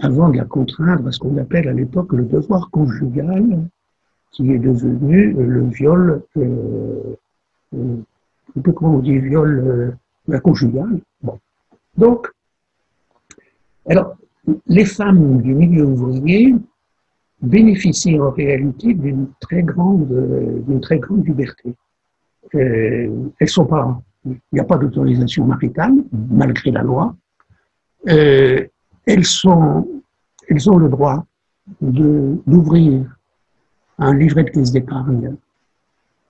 avant 0.00 0.28
de 0.28 0.36
la 0.36 0.44
contraindre 0.44 1.06
à 1.08 1.12
ce 1.12 1.18
qu'on 1.18 1.36
appelle 1.38 1.68
à 1.68 1.72
l'époque 1.72 2.12
le 2.12 2.24
devoir 2.24 2.70
conjugal, 2.70 3.68
qui 4.32 4.52
est 4.52 4.58
devenu 4.58 5.32
le 5.32 5.66
viol, 5.68 6.22
euh, 6.36 7.16
euh, 7.74 7.96
comment 8.74 8.96
on 8.96 8.98
dit, 8.98 9.18
viol 9.18 9.96
la 10.28 10.40
conjugale. 10.40 11.00
Bon. 11.22 11.38
Donc, 11.96 12.30
alors, 13.88 14.16
les 14.66 14.84
femmes 14.84 15.40
du 15.40 15.54
milieu 15.54 15.84
ouvrier 15.84 16.54
bénéficient 17.40 18.20
en 18.20 18.30
réalité 18.30 18.94
d'une 18.94 19.28
très 19.40 19.62
d'une 19.62 20.80
très 20.80 20.98
grande 20.98 21.26
liberté. 21.26 21.74
Euh, 22.54 23.30
elles 23.38 23.48
sont 23.48 23.66
pas, 23.66 24.00
il 24.24 24.38
n'y 24.52 24.60
a 24.60 24.64
pas 24.64 24.76
d'autorisation 24.78 25.44
maritale 25.44 25.94
malgré 26.30 26.70
la 26.70 26.82
loi. 26.82 27.14
Euh, 28.08 28.66
elles 29.06 29.24
sont, 29.24 29.86
elles 30.48 30.70
ont 30.70 30.78
le 30.78 30.88
droit 30.88 31.24
d'ouvrir 31.80 33.16
un 33.98 34.14
livret 34.14 34.44
de 34.44 34.50
caisse 34.50 34.72
d'épargne 34.72 35.36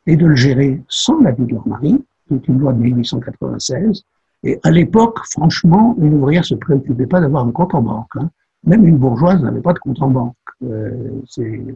et 0.06 0.16
de 0.16 0.26
le 0.26 0.36
gérer 0.36 0.80
sans 0.88 1.20
l'avis 1.20 1.44
de 1.44 1.54
leur 1.54 1.66
mari. 1.66 2.04
C'est 2.28 2.48
une 2.48 2.58
loi 2.58 2.72
de 2.72 2.78
1896 2.78 4.04
et 4.44 4.60
à 4.62 4.70
l'époque, 4.70 5.18
franchement, 5.30 5.96
une 5.98 6.14
ouvrière 6.14 6.44
se 6.44 6.54
préoccupait 6.54 7.06
pas 7.06 7.20
d'avoir 7.20 7.46
un 7.46 7.50
compte 7.50 7.74
en 7.74 7.82
banque. 7.82 8.10
Hein. 8.16 8.30
Même 8.64 8.86
une 8.86 8.98
bourgeoise 8.98 9.42
n'avait 9.42 9.62
pas 9.62 9.72
de 9.72 9.78
compte 9.78 10.00
en 10.02 10.10
banque. 10.10 10.36
Euh, 10.62 11.20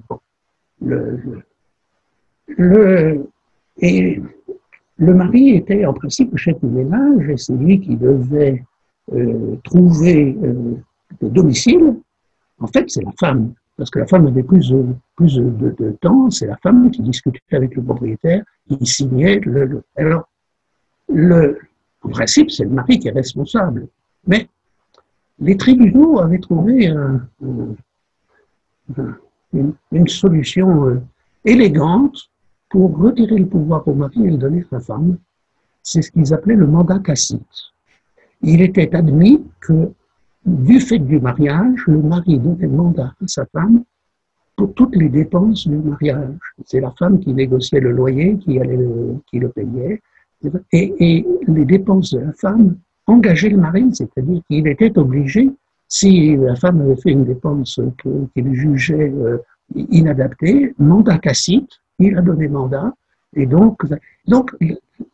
bon. 0.09 0.20
le, 0.82 1.18
le, 2.49 3.26
et 3.79 4.20
le 4.99 5.14
mari 5.14 5.51
était 5.51 5.85
en 5.87 5.93
principe 5.93 6.37
chef 6.37 6.61
de 6.61 6.68
ménage 6.68 7.29
et 7.29 7.37
c'est 7.37 7.55
lui 7.55 7.81
qui 7.81 7.97
devait 7.97 8.64
euh, 9.12 9.57
trouver 9.64 10.37
euh, 10.43 10.74
le 11.20 11.29
domicile. 11.29 11.97
En 12.61 12.66
fait, 12.66 12.91
c'est 12.91 13.05
la 13.05 13.12
femme, 13.18 13.53
parce 13.76 13.91
que 13.91 14.01
la 14.01 14.07
femme 14.07 14.26
avait 14.26 14.43
plus, 14.43 14.70
de, 14.70 14.95
de 15.20 15.97
temps, 16.01 16.31
c'est 16.31 16.47
la 16.47 16.57
femme 16.57 16.91
qui 16.91 17.03
discutait 17.03 17.41
avec 17.53 17.76
le 17.76 17.83
propriétaire, 17.83 18.43
qui 18.68 18.85
signait 18.85 19.39
le. 19.41 19.64
le 19.64 19.83
alors, 19.97 20.29
le, 21.09 21.59
en 22.03 22.09
principe, 22.11 22.51
c'est 22.51 22.64
le 22.64 22.70
mari 22.70 22.99
qui 22.99 23.09
est 23.09 23.12
responsable. 23.12 23.89
Mais 24.26 24.49
les 25.41 25.57
tribunaux 25.57 26.18
avaient 26.20 26.39
trouvé 26.39 26.93
une, 29.93 30.09
solution 30.09 30.87
euh, 30.87 31.01
élégante 31.45 32.31
pour 32.70 32.96
retirer 32.98 33.38
le 33.38 33.46
pouvoir 33.46 33.86
au 33.88 33.94
mari 33.94 34.24
et 34.24 34.30
le 34.30 34.36
donner 34.36 34.60
à 34.70 34.76
la 34.76 34.80
femme. 34.80 35.16
C'est 35.82 36.02
ce 36.02 36.10
qu'ils 36.10 36.34
appelaient 36.34 36.56
le 36.56 36.66
mandat 36.66 36.98
tacite. 36.98 37.40
Il 38.42 38.60
était 38.60 38.94
admis 38.94 39.42
que, 39.60 39.90
du 40.44 40.80
fait 40.80 40.98
du 40.98 41.20
mariage, 41.20 41.84
le 41.86 42.02
mari 42.02 42.38
donnait 42.38 42.66
le 42.66 42.68
mandat 42.68 43.14
à 43.22 43.26
sa 43.26 43.46
femme 43.46 43.84
pour 44.56 44.74
toutes 44.74 44.96
les 44.96 45.08
dépenses 45.08 45.66
du 45.66 45.76
mariage. 45.76 46.36
C'est 46.66 46.80
la 46.80 46.92
femme 46.98 47.20
qui 47.20 47.32
négociait 47.32 47.80
le 47.80 47.92
loyer, 47.92 48.36
qui, 48.38 48.58
allait 48.58 48.78
qui 49.30 49.38
le 49.38 49.48
payait, 49.48 50.00
et, 50.72 51.26
les 51.46 51.64
dépenses 51.64 52.12
de 52.12 52.20
la 52.20 52.32
femme 52.32 52.76
engageaient 53.06 53.50
le 53.50 53.56
mari, 53.56 53.88
c'est-à-dire 53.92 54.42
qu'il 54.46 54.66
était 54.68 54.96
obligé, 54.98 55.50
si 55.88 56.36
la 56.36 56.54
femme 56.54 56.80
avait 56.82 56.96
fait 56.96 57.10
une 57.10 57.24
dépense 57.24 57.80
qu'il 58.34 58.54
jugeait 58.54 59.10
euh, 59.10 59.38
inadaptée, 59.74 60.74
mandat 60.78 61.18
tacite, 61.18 61.80
il 61.99 62.16
a 62.16 62.22
donné 62.22 62.49
mandat, 62.49 62.92
et 63.36 63.46
donc, 63.46 63.82
donc 64.26 64.51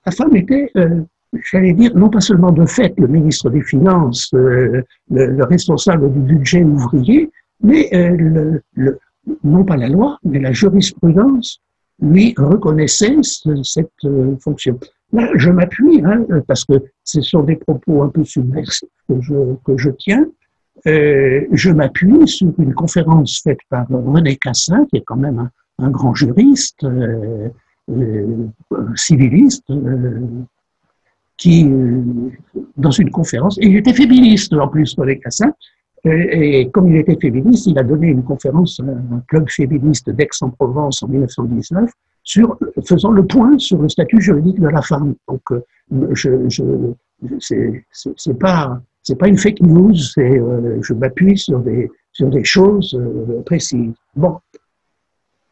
la 0.07 0.12
femme 0.12 0.37
était, 0.37 0.70
euh, 0.76 1.03
j'allais 1.51 1.72
dire, 1.72 1.95
non 1.97 2.11
pas 2.11 2.20
seulement 2.20 2.53
de 2.53 2.64
fait 2.64 2.95
le 2.99 3.09
ministre 3.09 3.51
des 3.51 3.62
Finances, 3.62 4.30
euh, 4.35 4.82
le, 5.11 5.26
le, 5.26 5.45
responsable 5.45 6.12
du 6.12 6.20
budget 6.20 6.62
ouvrier, 6.62 7.30
mais 7.62 7.89
euh, 7.95 8.59
non 9.43 9.64
pas 9.64 9.76
la 9.76 9.89
loi, 9.89 10.18
mais 10.24 10.39
la 10.39 10.53
jurisprudence 10.53 11.61
lui 12.01 12.35
reconnaissait 12.37 13.16
cette 13.62 13.91
fonction. 14.41 14.78
Là, 15.12 15.30
je 15.37 15.51
m'appuie, 15.51 16.03
hein, 16.05 16.26
parce 16.47 16.64
que 16.64 16.74
ce 17.05 17.20
sont 17.20 17.43
des 17.45 17.57
propos 17.57 18.03
un 18.03 18.09
peu 18.09 18.24
subversifs 18.24 18.89
que 19.09 19.20
je, 19.20 19.55
que 19.64 19.78
je 19.78 19.91
tiens, 19.91 20.26
je 20.85 21.70
m'appuie 21.70 22.26
sur 22.26 22.53
une 22.59 22.74
conférence 22.74 23.41
faite 23.43 23.61
par 23.70 23.87
René 23.89 24.37
Cassin, 24.37 24.85
qui 24.87 24.97
est 24.97 25.05
quand 25.07 25.16
même 25.16 25.39
un, 25.39 25.51
un 25.79 25.91
grand 25.91 26.14
juriste, 26.14 26.85
euh, 26.85 27.49
euh, 27.91 28.49
civiliste, 28.95 29.68
euh, 29.68 30.20
qui, 31.37 31.66
euh, 31.66 32.01
dans 32.79 32.91
une 32.91 33.11
conférence, 33.11 33.59
et 33.59 33.66
il 33.66 33.77
était 33.77 33.93
féministe 33.93 34.55
en 34.55 34.68
plus, 34.68 34.95
René 34.97 35.18
Cassin, 35.18 35.53
et 36.07 36.70
comme 36.70 36.89
il 36.89 36.97
était 36.97 37.18
féministe, 37.20 37.66
il 37.66 37.79
a 37.79 37.83
donné 37.83 38.09
une 38.09 38.22
conférence 38.22 38.81
à 38.81 38.85
un 38.85 39.20
club 39.29 39.49
féministe 39.51 40.09
d'Aix-en-Provence 40.11 41.03
en 41.03 41.09
1919 41.09 41.91
sur, 42.22 42.59
faisant 42.87 43.11
le 43.11 43.27
point 43.27 43.59
sur 43.59 43.81
le 43.81 43.89
statut 43.89 44.20
juridique 44.20 44.61
de 44.61 44.68
la 44.68 44.83
femme. 44.83 45.14
Donc, 45.29 45.43
je, 46.12 46.49
je, 46.49 46.62
c'est 48.16 48.39
pas 48.39 48.79
une 49.27 49.39
fake 49.39 49.61
news, 49.61 49.95
je 49.95 50.93
m'appuie 50.93 51.39
sur 51.39 51.61
des 51.61 51.91
sur 52.12 52.29
des 52.29 52.45
choses 52.45 52.99
précises. 53.47 53.95
Bon. 54.14 54.39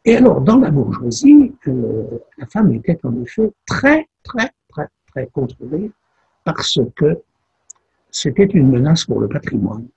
Et 0.05 0.17
alors, 0.17 0.41
dans 0.41 0.57
la 0.57 0.69
bourgeoisie, 0.69 1.53
euh, 1.67 2.03
la 2.37 2.45
femme 2.47 2.73
était 2.73 2.99
en 3.03 3.21
effet 3.21 3.51
très 3.65 4.07
très 4.23 4.51
très 4.69 4.87
très 5.11 5.27
contrôlée 5.27 5.91
parce 6.43 6.79
que 6.95 7.19
c'était 8.11 8.43
une 8.43 8.69
menace 8.69 9.05
pour 9.05 9.19
le 9.21 9.27
patrimoine. 9.27 9.87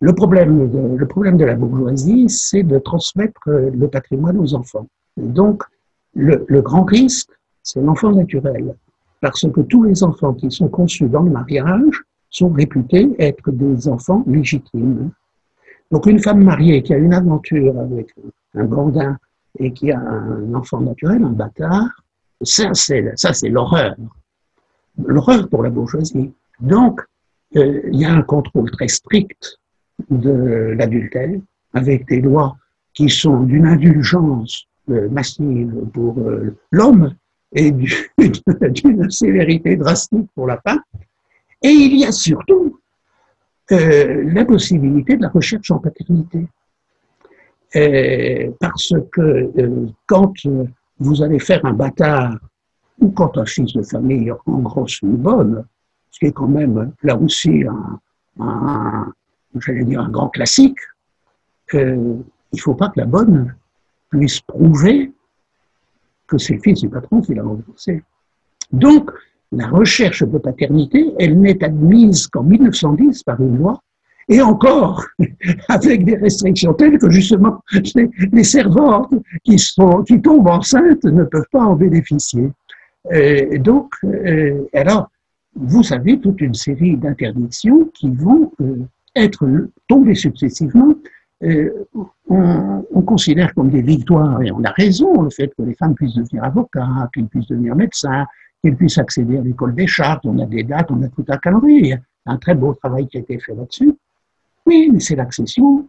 Le 0.00 0.12
problème, 0.12 0.68
de, 0.68 0.96
le 0.96 1.06
problème 1.06 1.36
de 1.36 1.44
la 1.44 1.54
bourgeoisie, 1.54 2.28
c'est 2.28 2.64
de 2.64 2.78
transmettre 2.78 3.40
le 3.46 3.88
patrimoine 3.88 4.38
aux 4.38 4.54
enfants. 4.54 4.86
donc, 5.16 5.62
le, 6.16 6.44
le 6.46 6.62
grand 6.62 6.84
risque, 6.84 7.30
c'est 7.62 7.80
l'enfant 7.80 8.12
naturel. 8.12 8.76
Parce 9.20 9.50
que 9.50 9.60
tous 9.62 9.82
les 9.84 10.04
enfants 10.04 10.34
qui 10.34 10.50
sont 10.50 10.68
conçus 10.68 11.08
dans 11.08 11.22
le 11.22 11.30
mariage 11.30 12.04
sont 12.28 12.50
réputés 12.50 13.14
être 13.18 13.50
des 13.50 13.88
enfants 13.88 14.22
légitimes. 14.26 15.10
Donc 15.94 16.06
une 16.06 16.18
femme 16.18 16.42
mariée 16.42 16.82
qui 16.82 16.92
a 16.92 16.98
une 16.98 17.14
aventure 17.14 17.78
avec 17.78 18.12
un 18.54 18.64
bandin 18.64 19.16
et 19.60 19.72
qui 19.72 19.92
a 19.92 20.00
un 20.00 20.52
enfant 20.52 20.80
naturel, 20.80 21.22
un 21.22 21.30
bâtard, 21.30 21.88
ça 22.42 22.74
c'est 22.74 23.48
l'horreur. 23.48 23.94
L'horreur 24.98 25.48
pour 25.48 25.62
la 25.62 25.70
bourgeoisie. 25.70 26.32
Donc 26.58 27.00
euh, 27.54 27.80
il 27.92 28.00
y 28.00 28.04
a 28.04 28.12
un 28.12 28.22
contrôle 28.22 28.72
très 28.72 28.88
strict 28.88 29.60
de 30.10 30.74
l'adultère 30.76 31.38
avec 31.74 32.08
des 32.08 32.20
lois 32.20 32.56
qui 32.92 33.08
sont 33.08 33.44
d'une 33.44 33.66
indulgence 33.66 34.66
euh, 34.90 35.08
massive 35.10 35.72
pour 35.92 36.18
euh, 36.18 36.56
l'homme 36.72 37.14
et 37.52 37.70
d'une 38.18 39.10
sévérité 39.12 39.76
drastique 39.76 40.26
pour 40.34 40.48
la 40.48 40.60
femme. 40.60 40.82
Et 41.62 41.68
il 41.68 41.96
y 42.00 42.04
a 42.04 42.10
surtout 42.10 42.80
euh, 43.72 44.30
la 44.32 44.44
possibilité 44.44 45.16
de 45.16 45.22
la 45.22 45.28
recherche 45.28 45.70
en 45.70 45.78
paternité. 45.78 46.46
Euh, 47.76 48.50
parce 48.60 48.92
que 49.10 49.20
euh, 49.20 49.86
quand 50.06 50.32
vous 50.98 51.22
allez 51.22 51.38
faire 51.38 51.64
un 51.64 51.72
bâtard 51.72 52.38
ou 53.00 53.10
quand 53.10 53.36
un 53.38 53.46
fils 53.46 53.72
de 53.72 53.82
famille 53.82 54.30
en 54.30 54.58
grosse 54.58 55.00
une 55.02 55.16
bonne, 55.16 55.64
ce 56.10 56.18
qui 56.20 56.26
est 56.26 56.32
quand 56.32 56.46
même 56.46 56.92
là 57.02 57.16
aussi 57.16 57.64
un, 58.38 59.12
j'allais 59.58 59.84
dire 59.84 60.00
un 60.02 60.10
grand 60.10 60.28
classique, 60.28 60.78
il 61.72 62.22
ne 62.52 62.60
faut 62.60 62.74
pas 62.74 62.90
que 62.90 63.00
la 63.00 63.06
bonne 63.06 63.56
puisse 64.10 64.40
prouver 64.40 65.12
que 66.26 66.38
c'est 66.38 66.54
le 66.54 66.60
fils 66.60 66.80
du 66.82 66.88
patron 66.88 67.20
qui 67.20 67.34
l'a 67.34 67.42
renversé. 67.42 68.04
Donc, 68.70 69.10
la 69.56 69.68
recherche 69.68 70.22
de 70.22 70.38
paternité, 70.38 71.12
elle 71.18 71.40
n'est 71.40 71.62
admise 71.62 72.26
qu'en 72.26 72.42
1910 72.42 73.22
par 73.22 73.40
une 73.40 73.58
loi, 73.58 73.80
et 74.28 74.40
encore 74.40 75.04
avec 75.68 76.04
des 76.04 76.16
restrictions 76.16 76.72
telles 76.74 76.98
que 76.98 77.10
justement 77.10 77.60
les 78.32 78.44
servantes 78.44 79.12
qui, 79.44 79.56
tombent 80.22 80.48
enceintes 80.48 81.04
ne 81.04 81.24
peuvent 81.24 81.48
pas 81.52 81.62
en 81.62 81.76
bénéficier. 81.76 82.50
Euh, 83.12 83.58
donc, 83.58 83.92
euh, 84.04 84.64
alors, 84.72 85.10
vous 85.54 85.92
avez 85.92 86.18
toute 86.18 86.40
une 86.40 86.54
série 86.54 86.96
d'interdictions 86.96 87.90
qui 87.94 88.10
vont 88.10 88.52
euh, 88.60 88.76
être 89.14 89.46
tombées 89.88 90.14
successivement. 90.14 90.94
On, 92.30 92.82
on, 92.90 93.02
considère 93.02 93.52
comme 93.52 93.68
des 93.68 93.82
victoires, 93.82 94.40
et 94.40 94.50
on 94.50 94.64
a 94.64 94.70
raison, 94.70 95.20
le 95.20 95.28
fait 95.28 95.48
que 95.48 95.62
les 95.62 95.74
femmes 95.74 95.94
puissent 95.94 96.14
devenir 96.14 96.42
avocats, 96.42 97.10
qu'elles 97.12 97.26
puissent 97.26 97.48
devenir 97.48 97.76
médecins, 97.76 98.24
qu'ils 98.64 98.76
puissent 98.76 98.96
accéder 98.96 99.36
à 99.36 99.42
l'école 99.42 99.74
des 99.74 99.86
chartes. 99.86 100.24
On 100.24 100.38
a 100.38 100.46
des 100.46 100.62
dates, 100.62 100.90
on 100.90 101.02
a 101.02 101.08
tout 101.08 101.24
un 101.28 101.36
calendrier. 101.36 101.98
un 102.24 102.38
très 102.38 102.54
beau 102.54 102.72
travail 102.72 103.06
qui 103.06 103.18
a 103.18 103.20
été 103.20 103.38
fait 103.38 103.54
là-dessus. 103.54 103.94
Oui, 104.64 104.88
mais 104.90 105.00
c'est 105.00 105.16
l'accession 105.16 105.86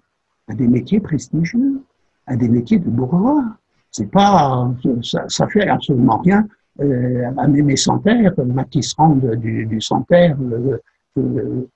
à 0.49 0.53
des 0.53 0.67
métiers 0.67 0.99
prestigieux, 0.99 1.81
à 2.27 2.35
des 2.35 2.49
métiers 2.49 2.79
de 2.79 2.89
bourgeois. 2.89 3.45
C'est 3.91 4.11
pas, 4.11 4.69
ça, 5.01 5.23
ça 5.29 5.47
fait 5.47 5.69
absolument 5.69 6.17
rien 6.17 6.45
euh, 6.81 7.31
à 7.37 7.47
mes 7.47 7.77
Santerre, 7.77 8.33
Mathis 8.45 8.93
Rand 8.95 9.21
du, 9.37 9.65
du 9.65 9.79
Santerre, 9.79 10.35
euh, 10.41 10.77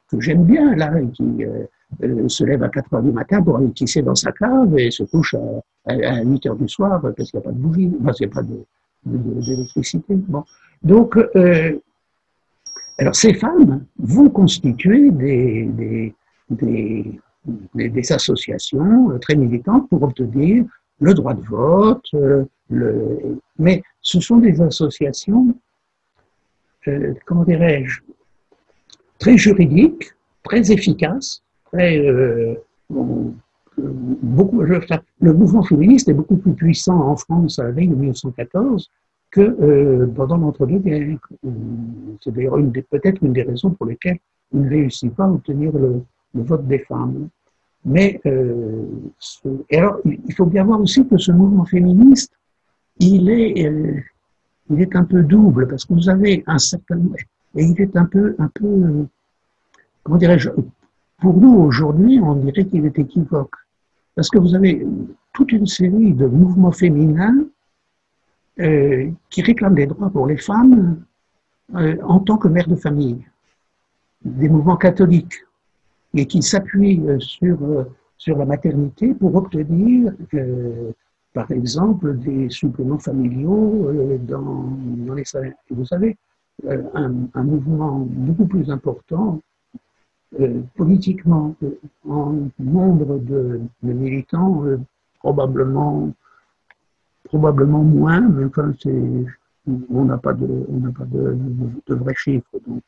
que, 0.10 0.20
j'aime 0.20 0.44
bien, 0.44 0.76
là, 0.76 0.92
qui 1.14 1.46
euh, 1.46 2.28
se 2.28 2.44
lève 2.44 2.62
à 2.64 2.68
4 2.68 2.94
heures 2.94 3.04
du 3.04 3.14
matin 3.14 3.42
pour 3.42 3.56
aller 3.56 3.72
tisser 3.72 4.02
dans 4.02 4.16
sa 4.16 4.34
cave 4.34 4.78
et 4.78 4.92
se 4.92 5.04
couche 5.04 5.34
à, 5.86 5.94
à, 5.94 6.24
8 6.24 6.48
heures 6.48 6.58
du 6.58 6.68
soir 6.68 7.00
parce 7.02 7.32
qu'il 7.32 7.40
n'y 7.40 7.46
a 7.46 7.48
pas 7.48 7.54
de 7.54 7.58
bougie, 7.58 7.90
enfin, 8.02 8.12
il 8.20 8.28
n'y 8.28 8.32
a 8.32 8.36
pas 8.36 8.44
d'électricité. 9.06 10.16
Bon. 10.16 10.44
Donc, 10.84 11.18
euh, 11.18 11.80
alors 12.98 13.16
ces 13.16 13.34
femmes 13.34 13.86
vont 13.98 14.30
constituer 14.30 15.12
des, 15.12 16.14
associations 18.10 19.20
très 19.20 19.36
militantes 19.36 19.90
pour 19.90 20.04
obtenir 20.04 20.66
le 21.02 21.14
droit 21.14 21.34
de 21.34 21.42
vote, 21.42 22.06
euh, 22.14 22.46
mais 23.58 23.82
ce 24.02 24.20
sont 24.20 24.38
des 24.38 24.62
associations, 24.62 25.56
euh, 26.88 27.14
comment 27.26 27.44
dirais-je, 27.44 28.02
très 29.18 29.38
juridiques, 29.38 30.12
très 30.44 30.72
efficaces, 30.72 31.42
le 31.74 32.64
mouvement 35.22 35.64
féministe 35.64 36.10
est 36.10 36.14
beaucoup 36.14 36.38
plus 36.38 36.54
puissant 36.54 37.00
en 37.00 37.16
France 37.16 37.58
de 37.58 37.72
1914 37.72 38.90
que 39.32 39.42
euh, 39.42 40.08
pendant 40.08 40.38
l'entre-deux-guerres. 40.38 41.18
C'est 42.22 42.34
d'ailleurs 42.34 42.58
peut-être 42.90 43.24
une 43.24 43.34
des 43.34 43.44
raisons 43.44 43.72
pour 43.72 43.86
lesquelles 43.86 44.20
il 44.54 44.62
ne 44.62 44.70
réussit 44.70 45.14
pas 45.14 45.26
à 45.26 45.30
obtenir 45.30 45.72
le, 45.74 46.02
vote 46.34 46.68
des 46.68 46.80
femmes. 46.80 47.30
Mais 47.86 48.20
euh, 48.26 48.86
alors, 49.72 50.00
il 50.06 50.34
faut 50.34 50.46
bien 50.46 50.64
voir 50.64 50.82
aussi 50.82 51.08
que 51.08 51.18
ce 51.18 51.32
mouvement 51.32 51.66
féministe, 51.66 52.34
il 53.00 53.30
est, 53.30 53.66
euh, 53.68 54.00
il 54.70 54.82
est 54.82 54.96
un 54.96 55.06
peu 55.06 55.24
double 55.24 55.68
parce 55.68 55.86
que 55.86 55.94
vous 55.94 56.10
avez 56.10 56.44
un 56.48 56.58
certain 56.58 57.00
et 57.56 57.64
il 57.64 57.82
est 57.82 57.96
un 57.96 58.06
peu, 58.06 58.36
un 58.38 58.50
peu, 58.54 59.08
comment 60.04 60.18
dirais-je, 60.18 60.50
pour 61.20 61.38
nous 61.38 61.54
aujourd'hui, 61.54 62.20
on 62.22 62.36
dirait 62.36 62.66
qu'il 62.66 62.86
est 62.86 63.00
équivoque 63.00 63.56
parce 64.16 64.30
que 64.30 64.38
vous 64.38 64.54
avez 64.54 64.86
toute 65.34 65.52
une 65.52 65.66
série 65.66 66.14
de 66.14 66.28
mouvements 66.28 66.72
féminins 66.72 67.46
euh, 68.60 69.10
qui 69.30 69.42
réclament 69.42 69.76
des 69.76 69.86
droits 69.86 70.10
pour 70.10 70.28
les 70.28 70.36
femmes 70.36 71.02
euh, 71.76 71.96
en 72.04 72.20
tant 72.20 72.38
que 72.38 72.50
mère 72.50 72.68
de 72.68 72.76
famille, 72.76 73.24
des 74.26 74.50
mouvements 74.50 74.76
catholiques, 74.76 75.46
et 76.14 76.26
qui 76.26 76.42
s'appuient 76.42 77.02
euh, 77.08 77.20
sur, 77.20 77.58
sur 78.18 78.38
la 78.38 78.44
maternité 78.44 79.14
pour 79.14 79.34
obtenir, 79.36 80.12
par 81.34 81.50
exemple, 81.52 82.18
des 82.18 82.50
suppléments 82.50 83.00
familiaux 83.00 83.94
dans, 84.28 84.76
les 85.16 85.24
salaires. 85.24 85.54
Vous 85.70 85.86
savez, 85.86 86.18
un, 86.68 87.44
mouvement 87.44 88.00
beaucoup 88.00 88.46
plus 88.46 88.70
important 88.70 89.40
politiquement 90.76 91.56
en 92.10 92.50
nombre 92.60 93.20
de 93.20 93.62
militants, 93.84 94.64
probablement 95.20 96.12
probablement 97.30 97.84
moins, 97.84 98.22
mais 98.22 98.46
enfin, 98.46 98.74
on 99.92 100.06
n'a 100.06 100.18
pas 100.18 100.34
de, 100.34 100.66
vrais 101.90 102.16
chiffres. 102.16 102.60
Donc, 102.68 102.84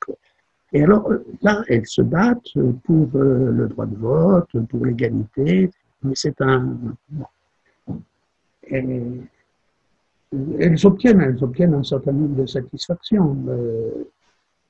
et 0.74 0.84
alors 0.84 1.12
là, 1.42 1.64
elles 1.68 1.86
se 1.86 2.02
battent 2.02 2.54
pour 2.84 3.08
euh, 3.16 3.52
le 3.52 3.68
droit 3.68 3.86
de 3.86 3.96
vote, 3.96 4.50
pour 4.70 4.86
l'égalité, 4.86 5.70
mais 6.04 6.14
c'est 6.16 6.42
un. 6.42 6.76
elles 8.68 9.28
obtiennent, 10.86 11.22
elles 11.22 11.44
obtiennent 11.44 11.76
un 11.76 11.84
certain 11.84 12.14
nombre 12.14 12.36
de 12.42 12.46
satisfactions. 12.48 13.38
Euh, 13.48 14.06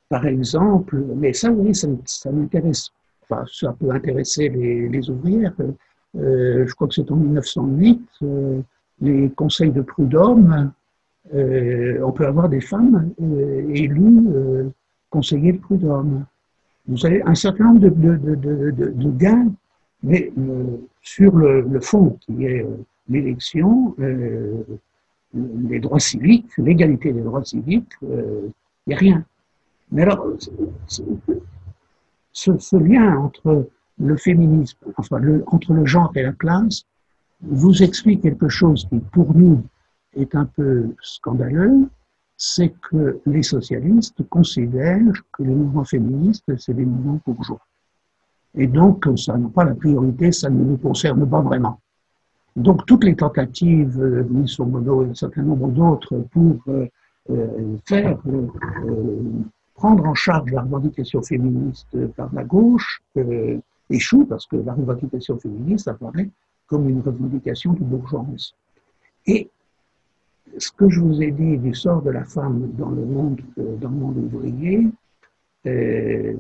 par 0.10 0.26
exemple, 0.26 1.02
mais 1.16 1.32
ça, 1.32 1.50
oui, 1.50 1.74
ça, 1.74 2.32
m'intéresse. 2.32 2.90
Enfin, 3.24 3.46
ça 3.50 3.74
peut 3.80 3.92
intéresser 3.92 4.50
les, 4.50 4.90
les 4.90 5.10
ouvrières. 5.10 5.54
Euh, 6.18 6.68
je 6.68 6.74
crois 6.74 6.90
que 6.90 6.96
c'est 6.96 7.10
en 7.10 7.16
1908 7.16 8.02
les 9.02 9.30
conseils 9.32 9.72
de 9.72 9.82
prud'homme, 9.82 10.72
euh, 11.34 12.00
on 12.04 12.12
peut 12.12 12.26
avoir 12.26 12.50
des 12.50 12.62
femmes 12.62 13.12
euh, 13.22 13.74
élues 13.74 14.28
euh, 14.28 14.70
conseillers 15.10 15.54
de 15.54 15.60
prud'homme. 15.60 16.26
Vous 16.88 17.06
avez 17.06 17.22
un 17.24 17.36
certain 17.36 17.66
nombre 17.66 17.80
de, 17.80 19.12
gains, 19.18 19.52
mais 20.04 20.32
sur 21.02 21.36
le, 21.36 21.80
fond 21.80 22.18
qui 22.22 22.46
est 22.46 22.66
l'élection, 23.08 23.96
les 25.32 25.80
droits 25.80 26.00
civiques, 26.00 26.58
l'égalité 26.58 27.14
des 27.14 27.22
droits 27.22 27.44
civiques, 27.44 27.94
il 28.02 28.52
n'y 28.88 28.94
a 28.96 28.98
rien. 28.98 29.24
Mais 29.92 30.02
alors, 30.02 30.26
ce, 32.34 32.76
lien 32.78 33.16
entre 33.18 33.70
le 34.00 34.18
féminisme, 34.18 34.80
enfin, 34.98 35.22
entre 35.46 35.74
le 35.74 35.86
genre 35.86 36.12
et 36.16 36.24
la 36.24 36.32
classe, 36.32 36.86
vous 37.42 37.84
explique 37.84 38.22
quelque 38.22 38.50
chose 38.50 38.88
qui, 38.90 39.00
pour 39.00 39.36
nous, 39.36 39.64
est 40.16 40.36
un 40.36 40.46
peu 40.46 40.94
scandaleux, 41.02 41.90
c'est 42.38 42.74
que 42.90 43.20
les 43.26 43.44
socialistes 43.44 44.28
considèrent 44.30 45.14
que 45.32 45.44
les 45.44 45.54
mouvements 45.54 45.84
féministes, 45.84 46.58
c'est 46.58 46.74
des 46.74 46.86
mouvements 46.86 47.20
bourgeois. 47.26 47.62
Et 48.56 48.68
donc, 48.68 49.08
ça 49.16 49.38
n'a 49.38 49.48
pas 49.50 49.64
la 49.64 49.76
priorité, 49.76 50.32
ça 50.32 50.50
ne 50.50 50.64
nous 50.64 50.78
concerne 50.78 51.28
pas 51.30 51.42
vraiment. 51.42 51.80
Donc, 52.56 52.86
toutes 52.86 53.06
les 53.06 53.16
tentatives, 53.16 53.98
euh, 54.02 54.26
Mono 54.66 55.06
et 55.06 55.10
un 55.10 55.14
certain 55.14 55.44
nombre 55.44 55.70
d'autres, 55.70 56.26
pour 56.32 56.58
euh, 56.68 56.88
euh, 57.30 57.78
faire 57.86 58.18
prendre 59.76 60.06
en 60.06 60.14
charge 60.14 60.52
la 60.52 60.62
revendication 60.62 61.22
féministe 61.22 61.96
par 62.16 62.30
la 62.34 62.44
gauche, 62.44 63.02
échoue 63.90 64.26
parce 64.26 64.46
que 64.46 64.58
la 64.58 64.74
revendication 64.74 65.38
féministe 65.40 65.88
apparaît 65.88 66.30
comme 66.72 66.88
une 66.88 67.02
revendication 67.02 67.74
de 67.74 67.84
bourgeoise. 67.84 68.54
Et 69.28 69.50
ce 70.58 70.72
que 70.72 70.90
je 70.90 71.02
vous 71.02 71.22
ai 71.22 71.32
dit 71.32 71.58
du 71.58 71.74
sort 71.76 72.02
de 72.02 72.12
la 72.12 72.24
femme 72.24 72.72
dans 72.78 72.92
le 72.92 73.06
monde, 73.06 73.42
dans 73.58 73.90
le 73.90 73.96
monde 73.96 74.18
ouvrier 74.18 74.88
euh, 75.68 76.34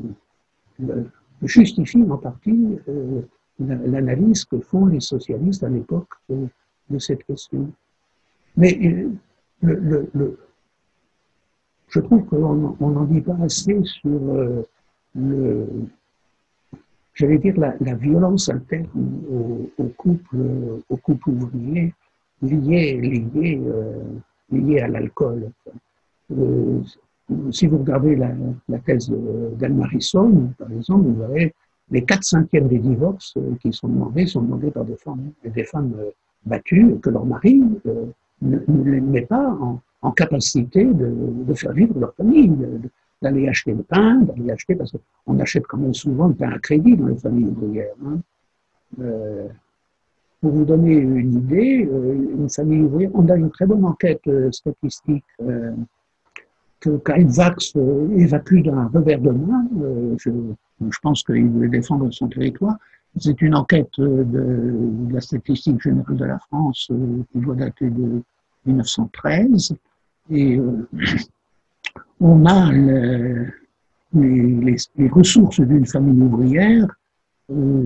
justifie 1.41 2.01
en 2.09 2.17
partie 2.17 2.79
euh, 2.87 3.21
l'analyse 3.59 4.45
que 4.45 4.59
font 4.61 4.85
les 4.85 5.01
socialistes 5.01 5.63
à 5.63 5.69
l'époque 5.69 6.13
de, 6.29 6.97
cette 6.97 7.25
question. 7.25 7.69
Mais 8.55 8.73
euh, 9.65 10.37
je 11.89 11.99
trouve 11.99 12.23
qu'on 12.23 12.89
n'en 12.89 13.03
dit 13.03 13.21
pas 13.21 13.37
assez 13.41 13.77
sur 13.83 14.63
le, 15.13 15.67
j'allais 17.21 17.37
dire, 17.37 17.55
la, 17.57 17.95
violence 17.95 18.49
interne 18.49 18.87
au, 19.31 19.69
au, 19.77 19.87
couple, 19.97 20.37
au 20.89 20.97
couple 20.97 21.29
ouvrier 21.29 21.93
lié, 22.41 22.99
lié, 22.99 23.61
lié 24.51 24.79
à 24.79 24.87
l'alcool. 24.87 25.51
Euh, 26.37 26.79
si 27.51 27.67
vous 27.67 27.77
regardez 27.77 28.15
la, 28.15 28.31
la 28.67 28.79
thèse 28.79 29.13
d'Anne-Marie 29.59 30.09
par 30.57 30.71
exemple, 30.71 31.03
vous 31.03 31.15
verrez 31.15 31.53
les 31.91 32.03
4 32.03 32.23
cinquièmes 32.23 32.67
des 32.67 32.79
divorces 32.79 33.33
euh, 33.37 33.55
qui 33.61 33.71
sont 33.71 33.87
demandés 33.87 34.25
sont 34.25 34.41
demandés 34.41 34.71
par 34.71 34.85
des 34.85 34.95
femmes, 34.95 35.31
des 35.43 35.63
femmes 35.63 35.93
euh, 35.99 36.09
battues 36.45 36.95
que 37.01 37.09
leur 37.09 37.25
mari 37.25 37.61
ne, 38.41 38.57
les 38.85 39.01
met 39.01 39.21
pas 39.21 39.49
en, 39.61 39.79
en 40.01 40.11
capacité 40.11 40.83
de, 40.83 41.13
de, 41.47 41.53
faire 41.53 41.73
vivre 41.73 41.99
leur 41.99 42.13
famille, 42.15 42.57
d'aller 43.21 43.47
acheter 43.47 43.73
le 43.73 43.83
pain, 43.83 44.21
d'aller 44.21 44.51
acheter, 44.51 44.75
parce 44.75 44.91
qu'on 45.25 45.39
achète 45.39 45.67
quand 45.67 45.77
même 45.77 45.93
souvent 45.93 46.27
le 46.27 46.33
pain 46.33 46.49
à 46.49 46.59
crédit 46.59 46.95
dans 46.97 47.07
les 47.07 47.17
familles 47.17 47.45
ouvrières. 47.49 47.93
Hein. 48.05 48.19
Euh, 48.99 49.47
pour 50.41 50.51
vous 50.51 50.65
donner 50.65 50.95
une 50.95 51.33
idée, 51.35 51.87
euh, 51.91 52.35
une 52.35 52.49
famille 52.49 52.81
ouvrière, 52.81 53.11
on 53.13 53.29
a 53.29 53.35
une 53.35 53.51
très 53.51 53.67
bonne 53.67 53.85
enquête 53.85 54.21
euh, 54.27 54.51
statistique 54.51 55.23
que 56.79 56.97
Karl 56.97 57.25
Vax 57.27 57.75
évacue 58.15 58.63
d'un 58.63 58.87
revers 58.87 59.21
de 59.21 59.29
main. 59.29 59.67
Je, 60.17 60.31
je, 60.89 60.97
pense 61.03 61.23
qu'il 61.23 61.47
voulait 61.47 61.69
défendre 61.69 62.11
son 62.11 62.27
territoire. 62.27 62.75
C'est 63.19 63.39
une 63.43 63.53
enquête 63.53 63.91
de, 63.99 64.23
de, 64.23 65.13
la 65.13 65.21
statistique 65.21 65.79
générale 65.79 66.17
de 66.17 66.25
la 66.25 66.39
France 66.39 66.89
qui 67.31 67.37
doit 67.39 67.53
dater 67.53 67.91
de 67.91 68.23
1913. 68.65 69.75
Et 70.31 70.59
on 72.19 72.45
a 72.45 72.71
les, 74.13 75.09
ressources 75.09 75.59
d'une 75.59 75.85
famille 75.85 76.21
ouvrière. 76.21 76.87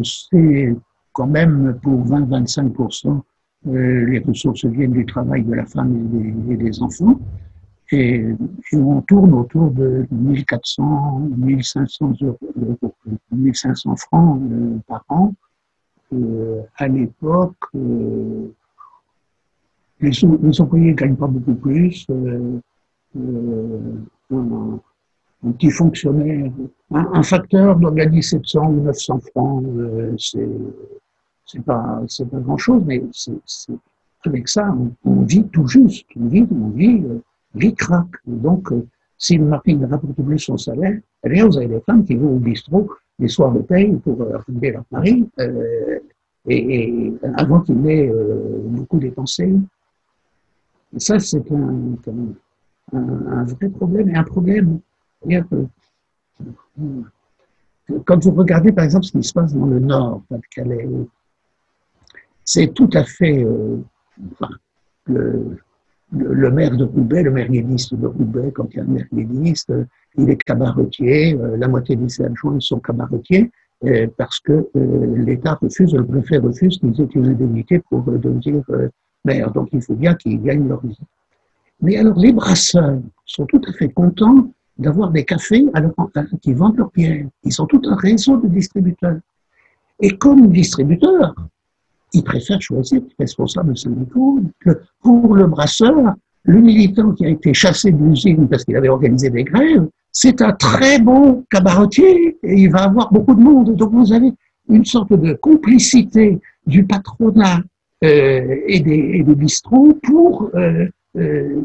C'est 0.03 0.75
quand 1.13 1.27
même 1.27 1.79
pour 1.81 2.05
20-25%, 2.05 3.21
euh, 3.67 4.05
les 4.05 4.19
ressources 4.19 4.65
viennent 4.65 4.91
du 4.91 5.05
travail 5.05 5.43
de 5.43 5.53
la 5.53 5.65
femme 5.65 6.11
et 6.49 6.55
des, 6.57 6.83
enfants. 6.83 7.19
Et, 7.91 8.25
on 8.73 9.01
tourne 9.01 9.33
autour 9.33 9.71
de 9.71 10.05
1400, 10.11 11.29
1500, 11.37 12.13
euros, 12.21 12.95
1500 13.31 13.95
francs 13.95 14.41
euh, 14.51 14.77
par 14.87 15.03
an. 15.09 15.33
Euh, 16.13 16.61
à 16.77 16.87
l'époque, 16.87 17.55
les, 17.73 18.51
les, 20.01 20.61
employés 20.61 20.91
ne 20.91 20.95
gagnent 20.95 21.15
pas 21.15 21.27
beaucoup 21.27 21.55
plus 21.55 22.05
un 25.45 25.51
petit 25.51 25.71
fonctionnaire, 25.71 26.51
un, 26.91 27.23
facteur 27.23 27.75
doit 27.77 27.91
gagner 27.91 28.21
700 28.21 28.67
ou 28.67 28.81
900 28.81 29.19
francs, 29.31 29.63
euh, 29.65 30.15
c'est 30.17 30.47
c'est 31.45 31.63
pas 31.63 32.01
pas 32.31 32.39
grand 32.39 32.57
chose, 32.57 32.81
mais 32.85 33.03
c'est 33.11 33.73
avec 34.25 34.47
ça 34.47 34.75
on, 35.03 35.21
vit 35.21 35.43
tout 35.49 35.67
juste, 35.67 36.07
on 36.19 36.27
vit 36.27 36.47
on 36.51 36.69
vit 36.69 37.03
euh, 37.03 37.71
craque. 37.77 38.15
Donc 38.25 38.71
euh, 38.71 38.87
si 39.17 39.37
le 39.37 39.45
mari 39.45 39.75
ne 39.75 39.85
rapporte 39.85 40.15
plus 40.15 40.39
son 40.39 40.57
salaire, 40.57 40.99
eh 41.23 41.29
bien 41.29 41.45
vous 41.45 41.57
avez 41.57 41.67
des 41.67 41.81
femmes 41.81 42.03
qui 42.03 42.15
vont 42.15 42.35
au 42.35 42.39
bistrot 42.39 42.89
les 43.19 43.27
soirs 43.27 43.51
de 43.51 43.59
paye 43.59 43.95
pour 43.97 44.17
retrouver 44.17 44.71
leur 44.71 44.83
mari 44.91 45.29
et, 46.47 47.13
avant 47.35 47.61
qu'il 47.61 47.79
n'ait 47.81 48.11
beaucoup 48.65 48.97
dépensé. 48.97 49.53
Ça 50.97 51.19
c'est 51.19 51.51
un, 51.51 51.95
un, 52.07 52.33
un 52.93 53.43
vrai 53.43 53.69
problème 53.69 54.09
et 54.09 54.15
un 54.15 54.23
problème 54.23 54.79
quand 58.05 58.23
vous 58.23 58.31
regardez 58.31 58.71
par 58.71 58.83
exemple 58.83 59.05
ce 59.05 59.11
qui 59.11 59.23
se 59.23 59.33
passe 59.33 59.53
dans 59.53 59.65
le 59.65 59.79
nord, 59.79 60.23
Pas-de-Calais, 60.29 60.87
c'est 62.43 62.73
tout 62.73 62.89
à 62.93 63.03
fait. 63.03 63.43
Euh, 63.43 63.77
le, 65.07 65.57
le, 66.11 66.51
maire 66.51 66.75
de 66.75 66.83
Roubaix, 66.83 67.21
le 67.21 67.31
maire 67.31 67.49
guédiste 67.49 67.93
de 67.93 68.07
Roubaix, 68.07 68.51
quand 68.51 68.67
il 68.71 68.77
y 68.77 68.79
a 68.79 68.83
un 68.83 68.87
maire 68.87 69.05
guédiste, 69.13 69.71
il 70.17 70.29
est 70.29 70.41
cabaretier, 70.43 71.35
euh, 71.35 71.57
la 71.57 71.67
moitié 71.67 71.95
de 71.95 72.07
ses 72.07 72.23
adjoints 72.23 72.59
sont 72.59 72.79
cabaretiers, 72.79 73.51
euh, 73.83 74.07
parce 74.17 74.39
que 74.39 74.67
l'État 75.15 75.55
refuse, 75.55 75.93
le 75.93 76.05
préfet 76.05 76.37
refuse 76.37 76.79
qu'ils 76.79 76.99
aient 77.01 77.09
une 77.13 77.25
indemnité 77.27 77.79
pour 77.89 78.03
devenir 78.03 78.63
maire. 79.25 79.51
Donc 79.51 79.69
il 79.73 79.81
faut 79.81 79.95
bien 79.95 80.15
qu'ils 80.15 80.41
gagnent 80.41 80.67
leur 80.67 80.83
vie. 80.85 80.97
Mais 81.81 81.97
alors 81.97 82.17
les 82.17 82.33
brasseurs 82.33 82.99
sont 83.25 83.45
tout 83.45 83.61
à 83.67 83.73
fait 83.73 83.89
contents 83.89 84.51
d'avoir 84.77 85.11
des 85.11 85.23
cafés 85.23 85.65
qui 86.41 86.53
vendent 86.53 86.77
leurs 86.77 86.91
bières. 86.91 87.27
Ils 87.43 87.61
ont 87.61 87.65
tout 87.65 87.81
un 87.85 87.95
réseau 87.95 88.37
de 88.37 88.47
distributeurs. 88.47 89.19
Et 89.99 90.17
comme 90.17 90.51
distributeurs, 90.51 91.33
ils 92.13 92.23
préfèrent 92.23 92.61
choisir 92.61 93.01
les 93.01 93.15
responsables 93.19 93.77
syndicaux. 93.77 94.39
pour 95.01 95.35
le 95.35 95.47
brasseur, 95.47 96.13
le 96.43 96.61
militant 96.61 97.11
qui 97.11 97.25
a 97.25 97.29
été 97.29 97.53
chassé 97.53 97.91
de 97.91 98.03
l'usine 98.03 98.47
parce 98.47 98.63
qu'il 98.63 98.75
avait 98.75 98.89
organisé 98.89 99.29
des 99.29 99.43
grèves, 99.43 99.87
c'est 100.11 100.41
un 100.41 100.53
très 100.53 100.99
bon 100.99 101.43
cabaretier 101.49 102.37
et 102.41 102.53
il 102.53 102.71
va 102.71 102.83
avoir 102.83 103.11
beaucoup 103.11 103.35
de 103.35 103.41
monde. 103.41 103.75
Donc 103.75 103.91
vous 103.91 104.13
avez 104.13 104.31
une 104.69 104.85
sorte 104.85 105.13
de 105.13 105.33
complicité 105.33 106.39
du 106.65 106.85
patronat 106.85 107.61
euh, 108.03 108.55
et, 108.67 108.79
des, 108.79 109.23
bistrots 109.23 109.97
pour, 110.03 110.49
euh, 110.55 110.87
euh, 111.15 111.61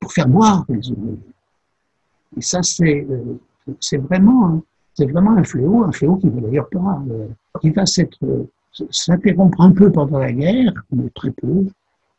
pour 0.00 0.12
faire 0.12 0.28
boire 0.28 0.64
les 0.68 0.90
ouvriers. 0.90 1.18
Et 2.36 2.42
ça, 2.42 2.62
c'est 2.62 3.06
euh, 3.10 3.38
vraiment, 3.98 4.62
vraiment 4.98 5.32
un 5.32 5.44
fléau, 5.44 5.84
un 5.84 5.92
fléau 5.92 6.16
qui 6.16 6.28
va 6.28 6.40
d'ailleurs 6.40 6.68
pas, 6.68 7.02
euh, 7.10 7.28
qui 7.60 7.70
va 7.70 7.84
s'interrompre 8.90 9.60
un 9.60 9.72
peu 9.72 9.90
pendant 9.90 10.18
la 10.18 10.32
guerre, 10.32 10.72
mais 10.92 11.08
très 11.10 11.30
peu, 11.30 11.66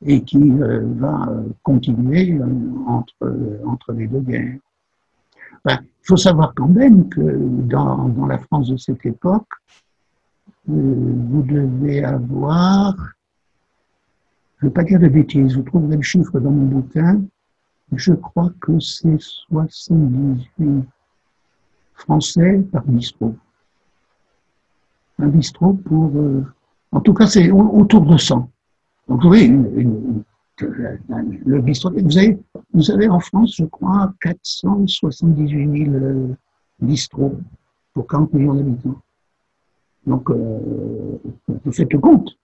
et 0.05 0.22
qui 0.24 0.51
euh, 0.51 0.82
va 0.95 1.30
continuer 1.63 2.39
entre, 2.88 3.93
les 3.93 4.07
deux 4.07 4.22
guerres. 4.22 4.57
Il 5.67 5.78
faut 6.03 6.17
savoir 6.17 6.53
quand 6.55 6.70
même 6.70 7.09
que 7.09 7.22
dans, 7.22 8.26
la 8.28 8.39
France 8.39 8.70
de 8.70 8.78
cette 8.78 9.05
époque, 9.05 9.49
vous 10.67 11.43
devez 11.43 12.03
avoir, 12.03 12.95
je 14.60 14.66
ne 14.66 14.70
vais 14.70 14.74
pas 14.74 14.84
dire 14.84 14.99
de 14.99 15.07
bêtises, 15.07 15.55
vous 15.55 15.64
trouverez 15.64 15.95
le 15.95 16.01
chiffre 16.01 16.39
dans 16.39 16.51
mon 16.51 16.66
bouquin, 16.66 17.22
je 17.93 18.14
crois 18.14 18.51
que 18.60 18.80
c'est 18.80 19.20
78 19.20 20.86
Français 21.93 22.60
par 22.72 22.84
bistrot. 22.86 23.36
Un 25.18 25.28
bistrot 25.28 25.74
pour... 25.74 26.16
Euh, 26.16 26.45
en 26.91 27.01
tout 27.01 27.14
cas, 27.14 27.28
c'est 27.28 27.51
autour 27.51 28.01
de 28.01 28.18
100. 28.18 28.49
Donc, 29.07 29.22
vous 29.22 29.28
voyez, 29.28 29.47
le 29.47 31.62
bistrot... 31.62 31.91
Vous 31.91 32.18
avez, 32.18 32.38
vous 32.74 32.91
avez 32.91 33.10
en 33.10 33.20
France, 33.20 33.55
je 33.57 33.66
crois, 33.66 34.14
478 34.22 35.86
000 35.86 35.95
euh, 35.95 36.28
bistrots 36.80 37.38
pour 37.93 38.07
40 38.07 38.34
millions 38.34 38.53
d'habitants. 38.53 39.01
Donc, 40.05 40.30
euh, 40.32 41.18
vous 41.47 41.72
faites 41.72 41.91
le 41.91 41.99
compte. 41.99 42.38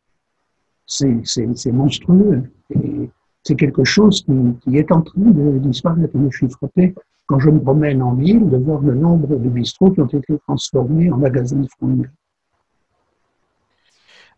C'est 0.85 1.71
monstrueux. 1.71 2.43
Et 2.71 3.09
c'est 3.43 3.55
quelque 3.55 3.83
chose 3.83 4.25
qui, 4.63 4.77
est 4.77 4.91
en 4.91 5.01
train 5.01 5.21
de 5.21 5.59
disparaître. 5.59 6.13
Je 6.29 6.37
suis 6.37 6.49
frappé 6.49 6.95
quand 7.27 7.39
je 7.39 7.49
me 7.49 7.59
promène 7.59 8.01
en 8.01 8.13
ville 8.13 8.49
de 8.49 8.57
voir 8.57 8.81
le 8.81 8.95
nombre 8.95 9.27
de 9.27 9.49
bistrots 9.49 9.91
qui 9.91 10.01
ont 10.01 10.07
été 10.07 10.37
transformés 10.47 11.11
en 11.11 11.17
magasins 11.17 11.59
de 11.59 11.67
fruits. 11.67 12.03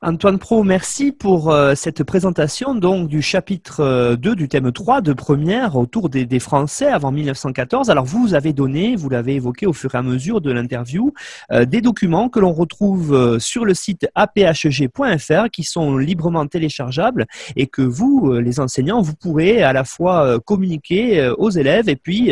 Antoine 0.04 0.38
Pro, 0.38 0.64
merci 0.64 1.12
pour 1.12 1.50
euh, 1.50 1.74
cette 1.74 2.04
présentation 2.04 2.76
donc 2.76 3.08
du 3.08 3.24
chapitre 3.24 4.14
2 4.14 4.30
euh, 4.30 4.36
du 4.36 4.48
thème 4.48 4.72
3 4.72 5.02
de 5.02 5.12
première 5.12 5.76
autour 5.76 6.10
des, 6.10 6.40
Français 6.40 6.86
avant 6.86 7.12
1914. 7.12 7.90
Alors 7.90 8.06
vous 8.06 8.36
avez 8.36 8.54
donné, 8.54 8.96
vous 8.96 9.10
l'avez 9.10 9.34
évoqué 9.34 9.66
au 9.66 9.74
fur 9.74 9.96
et 9.96 9.98
à 9.98 10.04
mesure 10.04 10.40
de 10.40 10.52
l'interview, 10.52 11.14
euh, 11.52 11.66
des 11.66 11.82
documents 11.82 12.30
que 12.30 12.40
l'on 12.40 12.54
retrouve 12.54 13.40
sur 13.40 13.66
le 13.66 13.74
site 13.74 14.08
aphg.fr 14.14 15.50
qui 15.52 15.64
sont 15.64 15.98
librement 15.98 16.46
téléchargeables 16.46 17.26
et 17.56 17.66
que 17.66 17.82
vous, 17.82 18.34
les 18.34 18.60
enseignants, 18.60 19.02
vous 19.02 19.16
pourrez 19.16 19.64
à 19.64 19.74
la 19.74 19.84
fois 19.84 20.40
communiquer 20.42 21.28
aux 21.40 21.50
élèves 21.50 21.90
et 21.90 21.96
puis 21.96 22.32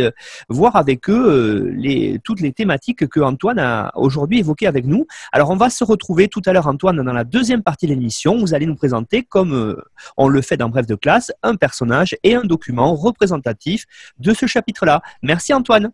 voir 0.50 0.76
avec 0.76 1.10
eux 1.10 1.74
les, 1.76 2.20
toutes 2.24 2.42
les 2.42 2.52
thématiques 2.52 3.08
que 3.08 3.22
Antoine 3.22 3.58
a 3.58 3.92
aujourd'hui 3.96 4.40
évoquées 4.40 4.68
avec 4.68 4.86
nous. 4.86 5.08
Alors 5.32 5.50
on 5.50 5.56
va 5.56 5.72
se 5.72 5.84
retrouver 5.84 6.28
tout 6.28 6.44
à 6.46 6.54
l'heure 6.54 6.68
Antoine 6.68 7.02
dans 7.02 7.14
la 7.14 7.24
deuxième 7.24 7.55
partie 7.64 7.88
de 7.88 7.92
l'émission, 7.92 8.38
vous 8.38 8.54
allez 8.54 8.66
nous 8.66 8.76
présenter, 8.76 9.24
comme 9.24 9.54
euh, 9.54 9.76
on 10.18 10.28
le 10.28 10.42
fait 10.42 10.58
dans 10.58 10.70
Bref 10.70 10.88
de 10.88 10.96
classe, 10.96 11.32
un 11.44 11.56
personnage 11.56 12.16
et 12.24 12.36
un 12.36 12.44
document 12.44 12.96
représentatif 12.96 13.86
de 14.20 14.34
ce 14.34 14.46
chapitre-là. 14.46 15.02
Merci 15.22 15.54
Antoine. 15.54 15.92